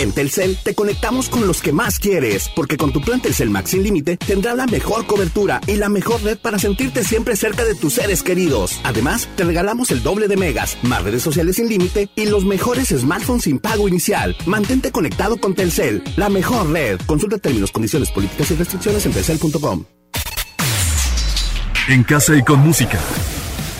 [0.00, 3.72] En Telcel te conectamos con los que más quieres, porque con tu plan Telcel Max
[3.72, 7.74] sin límite tendrás la mejor cobertura y la mejor red para sentirte siempre cerca de
[7.74, 8.80] tus seres queridos.
[8.82, 12.88] Además, te regalamos el doble de megas, más redes sociales sin límite y los mejores
[12.88, 14.34] smartphones sin pago inicial.
[14.46, 16.98] Mantente conectado con Telcel, la mejor red.
[17.04, 19.84] Consulta términos, condiciones, políticas y restricciones en telcel.com.
[21.90, 22.98] En casa y con música.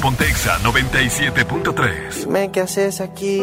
[0.03, 2.27] Pontexa 97.3.
[2.27, 3.43] Dime qué haces aquí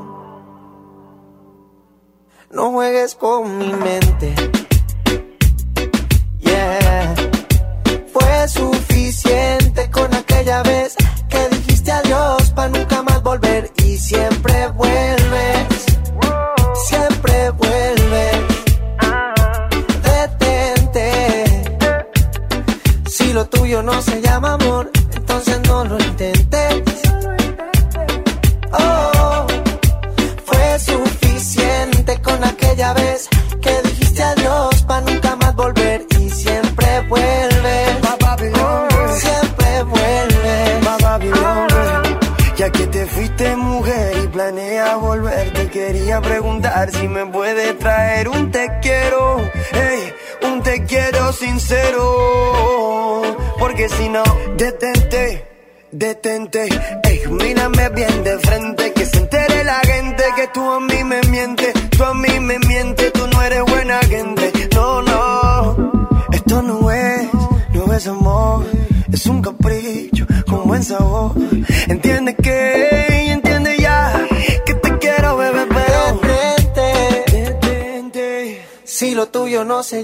[2.53, 4.35] No juegues con mi mente.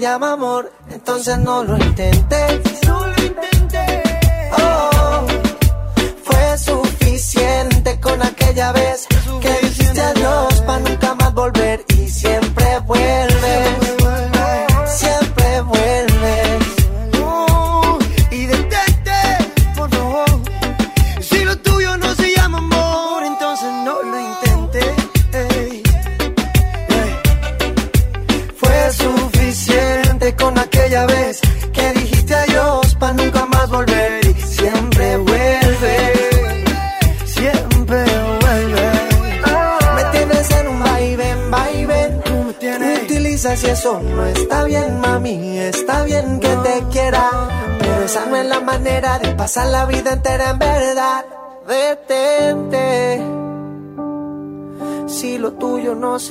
[0.00, 2.67] Llama amor, entonces no lo intentes.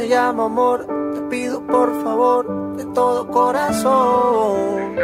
[0.07, 4.95] Se llama amor, te pido por favor de todo corazón.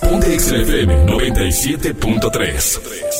[0.00, 3.11] Ponte XFM 97.3.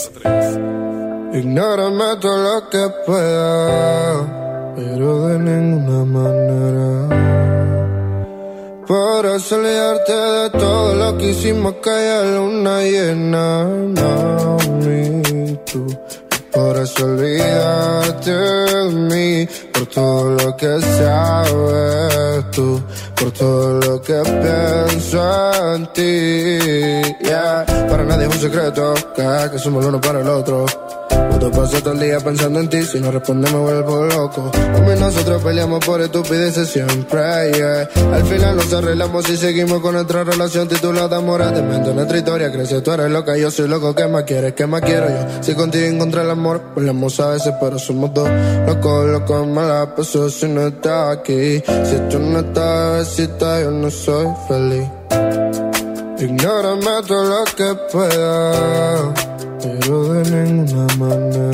[32.23, 34.51] pensando en ti, si no responde me vuelvo loco.
[34.73, 37.23] Mami, nosotros peleamos por estupideces siempre.
[37.23, 41.93] Al final nos arreglamos y seguimos con nuestra relación titulada Amor de mente.
[41.93, 43.95] Nuestra historia crece, tú eres loca, yo soy loco.
[43.95, 44.53] ¿Qué más quieres?
[44.55, 45.43] ¿Qué más quiero yo?
[45.43, 48.29] Si contigo encontré el amor, peleamos a veces, pero somos dos.
[48.67, 51.63] Locos, locos, me la paso si no estás aquí.
[51.85, 54.89] Si tú no estás, besita, yo no soy feliz.
[56.19, 59.13] Ignórame todo lo que pueda,
[59.61, 61.52] pero de ninguna manera.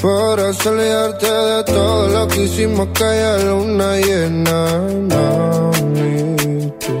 [0.00, 4.60] Por eso olvidarte de todo lo que hicimos que haya luna llena,
[5.10, 6.96] mami, tú.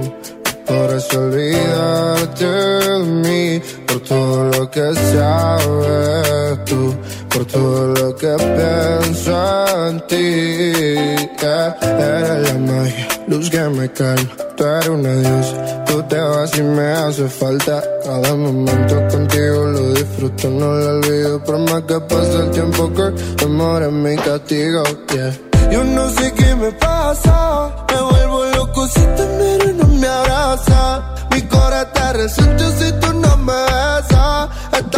[0.66, 6.94] Por eso olvidarte de mí, por todo lo que sabes tú,
[7.30, 11.20] por todo lo que pienso en ti.
[11.40, 11.74] Yeah.
[11.80, 15.79] Eres la magia, luz que me calma, tú eres una diosa, tú
[16.10, 17.82] te vas y me hace falta.
[18.04, 23.02] Cada momento contigo lo disfruto, no lo olvido, por más que pase el tiempo que
[23.02, 24.82] el amor es mi castigo.
[25.14, 25.32] Yeah.
[25.70, 30.06] Yo no sé qué me pasa, me vuelvo loco si te miro y no me
[30.08, 31.14] abraza.
[31.32, 34.48] Mi corazón te resiente si tú no me besas.
[34.72, 34.90] Es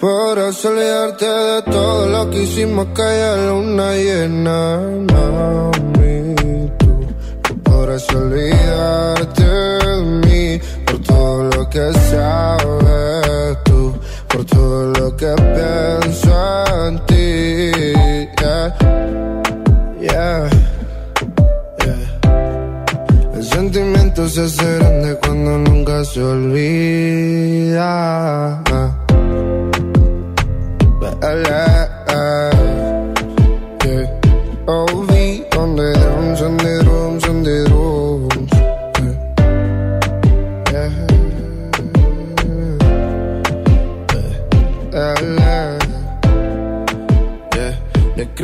[0.00, 4.80] Por eso olvidarte de todo lo que hicimos que haya luna llena,
[5.12, 6.34] mami,
[6.78, 7.06] tú.
[7.62, 13.94] Por eso olvidarte de mí, por todo lo que sabes tú,
[14.28, 17.70] por todo lo que pienso en ti.
[20.00, 20.48] Yeah,
[21.84, 22.08] yeah.
[23.34, 27.80] El sentimiento se hace grande cuando nunca se olvida.
[34.66, 35.10] OV
[35.58, 38.50] on the drums, on the drums, on the drums.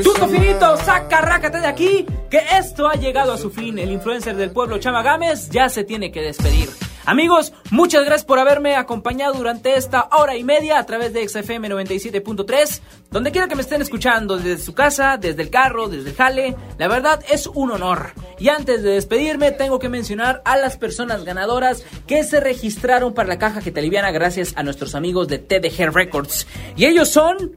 [0.02, 3.78] Tuto finito, saca, rácate de aquí, que esto ha llegado a su fin.
[3.78, 6.68] El influencer del pueblo Chama Gámez ya se tiene que despedir.
[7.06, 11.68] Amigos, muchas gracias por haberme acompañado durante esta hora y media a través de XFM
[11.68, 12.80] 97.3.
[13.12, 16.56] Donde quiera que me estén escuchando, desde su casa, desde el carro, desde el jale,
[16.78, 18.10] la verdad es un honor.
[18.40, 23.28] Y antes de despedirme, tengo que mencionar a las personas ganadoras que se registraron para
[23.28, 26.48] la caja que te aliviana gracias a nuestros amigos de TDG Records.
[26.76, 27.56] Y ellos son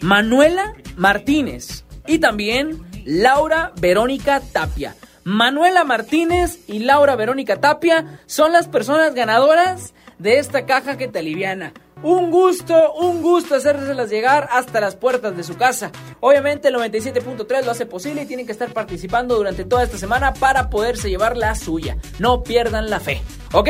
[0.00, 4.96] Manuela Martínez y también Laura Verónica Tapia.
[5.24, 11.20] Manuela Martínez y Laura Verónica Tapia son las personas ganadoras de esta caja que te
[11.20, 11.72] aliviana.
[12.02, 15.92] Un gusto, un gusto hacérselas llegar hasta las puertas de su casa.
[16.18, 20.34] Obviamente el 97.3 lo hace posible y tienen que estar participando durante toda esta semana
[20.34, 21.96] para poderse llevar la suya.
[22.18, 23.22] No pierdan la fe.
[23.52, 23.68] ¿Ok?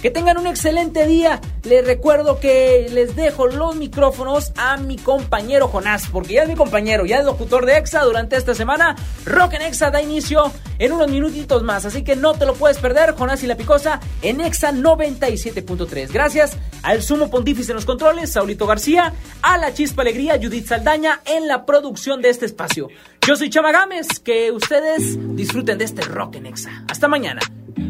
[0.00, 1.40] Que tengan un excelente día.
[1.64, 6.54] Les recuerdo que les dejo los micrófonos a mi compañero Jonás, porque ya es mi
[6.54, 8.96] compañero, ya es locutor de EXA durante esta semana.
[9.26, 12.78] Rock en EXA da inicio en unos minutitos más, así que no te lo puedes
[12.78, 13.14] perder.
[13.14, 16.12] Jonás y la Picosa en EXA 97.3.
[16.12, 19.12] Gracias al sumo pontífice en los controles, Saulito García,
[19.42, 22.88] a la Chispa Alegría, Judith Saldaña en la producción de este espacio.
[23.26, 26.84] Yo soy Chava Gámez, que ustedes disfruten de este Rock en EXA.
[26.88, 27.40] Hasta mañana.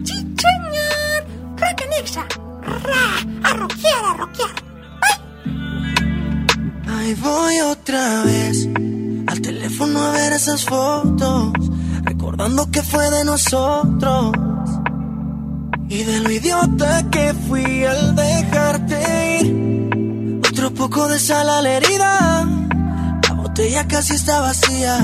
[0.03, 1.25] Chicheñor,
[1.59, 2.27] rock en Exa.
[2.63, 4.51] Ra, a rockear, a rockear.
[6.89, 8.67] Ahí voy otra vez
[9.27, 11.53] al teléfono a ver esas fotos,
[12.05, 14.33] recordando que fue de nosotros.
[15.91, 19.64] Y de lo idiota que fui al dejarte ir.
[20.65, 22.49] Otro poco de sal a la herida,
[23.29, 24.97] la botella casi está vacía.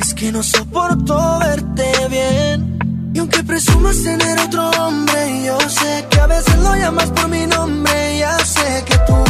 [0.00, 2.78] Es que no soporto verte bien
[3.12, 7.46] Y aunque presumas tener otro hombre, yo sé que a veces lo llamas por mi
[7.46, 8.18] nombre.
[8.18, 9.22] Ya sé que tú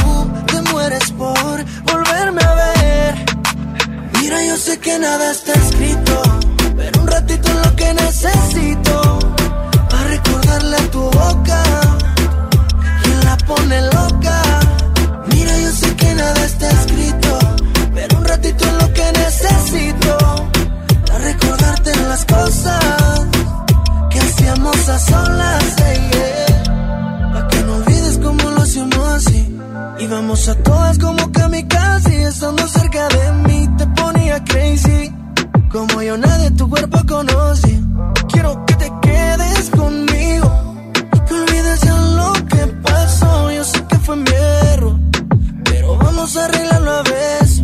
[0.47, 3.27] te mueres por volverme a ver.
[4.21, 6.23] Mira, yo sé que nada está escrito,
[6.77, 9.19] pero un ratito es lo que necesito.
[9.91, 11.63] Para recordarle a tu boca,
[13.47, 14.43] pone loca.
[15.29, 17.39] Mira, yo sé que nada está escrito,
[17.95, 20.17] pero un ratito es lo que necesito.
[21.07, 23.27] Para recordarte las cosas
[24.11, 27.33] que hacíamos a solas, yeah, yeah.
[27.35, 29.59] Pa' que no olvides cómo lo hacíamos así.
[29.99, 35.13] Íbamos a todas como kamikaze, estando cerca de mí te ponía crazy.
[35.71, 37.81] Como yo nadie tu cuerpo conoce.
[38.29, 40.06] Quiero que te quedes conmigo
[46.27, 47.63] pero vamos a arreglarlo a veces.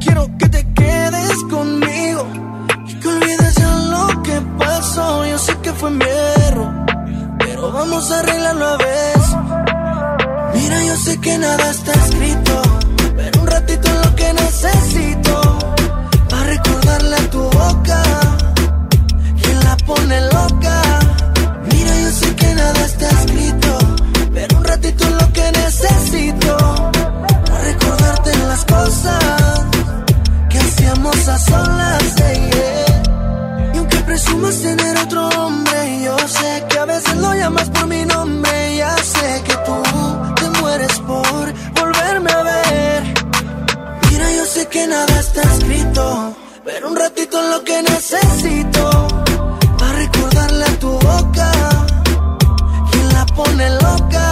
[0.00, 2.26] Quiero que te quedes conmigo
[2.86, 5.24] y que olvides ya lo que pasó.
[5.24, 6.72] Yo sé que fue mi error,
[7.38, 9.36] pero vamos a arreglarlo a veces.
[10.54, 12.62] Mira, yo sé que nada está escrito,
[13.16, 15.58] pero un ratito es lo que necesito.
[16.28, 18.02] Para recordarle a tu boca,
[19.40, 20.33] quien la pone loca.
[31.42, 33.72] Solas, yeah, yeah.
[33.74, 38.04] Y aunque presumas tener otro hombre, yo sé que a veces lo llamas por mi
[38.04, 38.76] nombre.
[38.76, 39.82] Ya sé que tú
[40.36, 43.02] te mueres por volverme a ver.
[44.10, 49.08] Mira, yo sé que nada está escrito, pero un ratito es lo que necesito.
[49.78, 51.50] Para recordarle a tu boca,
[52.90, 54.30] quien la pone loca.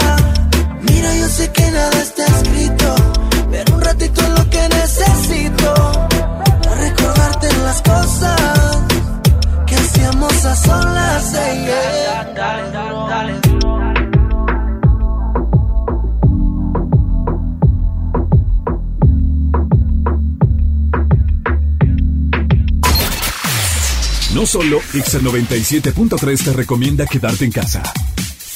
[0.83, 2.95] Mira, yo sé que nada está escrito,
[3.51, 4.82] pero un ratito es lo que necesito.
[7.73, 8.83] Las cosas
[9.67, 12.33] que hacíamos a solas, yeah, yeah.
[12.37, 13.33] Dale, dale, dale.
[24.35, 27.83] No solo Excel 97.3 te recomienda quedarte en casa.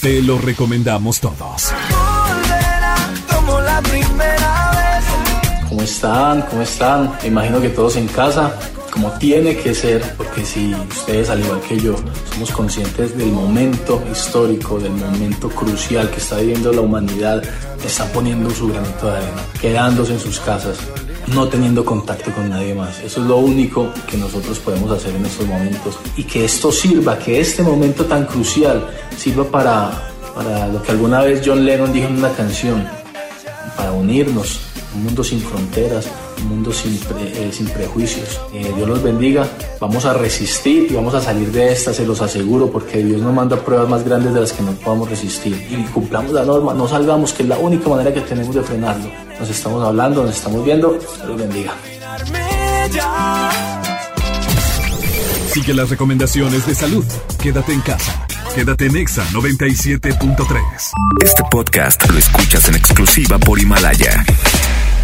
[0.03, 1.73] Te lo recomendamos todos.
[1.89, 2.97] Volverá
[3.35, 5.69] como la primera vez.
[5.71, 6.43] ¿Cómo están?
[6.43, 7.17] ¿Cómo están?
[7.23, 8.55] Me imagino que todos en casa,
[8.97, 11.97] como tiene que ser, porque si ustedes, al igual que yo,
[12.33, 17.43] somos conscientes del momento histórico, del momento crucial que está viviendo la humanidad,
[17.85, 20.79] están poniendo su granito de arena, quedándose en sus casas,
[21.27, 22.99] no teniendo contacto con nadie más.
[23.01, 25.99] Eso es lo único que nosotros podemos hacer en estos momentos.
[26.17, 31.21] Y que esto sirva, que este momento tan crucial sirva para, para lo que alguna
[31.21, 32.89] vez John Lennon dijo en una canción,
[33.77, 34.59] para unirnos,
[34.95, 36.07] un mundo sin fronteras,
[36.39, 38.41] un mundo sin, pre- eh, sin prejuicios.
[38.53, 39.47] Eh, Dios los bendiga,
[39.81, 43.33] vamos a resistir y vamos a salir de esta, se los aseguro, porque Dios nos
[43.35, 45.55] manda pruebas más grandes de las que no podamos resistir.
[45.71, 49.11] Y cumplamos la norma, no salgamos, que es la única manera que tenemos de frenarlo.
[49.39, 51.73] Nos estamos hablando, nos estamos viendo, Dios los bendiga.
[55.53, 57.05] Sigue las recomendaciones de salud.
[57.43, 58.27] Quédate en casa.
[58.55, 60.37] Quédate en Exa 97.3.
[61.23, 64.25] Este podcast lo escuchas en exclusiva por Himalaya.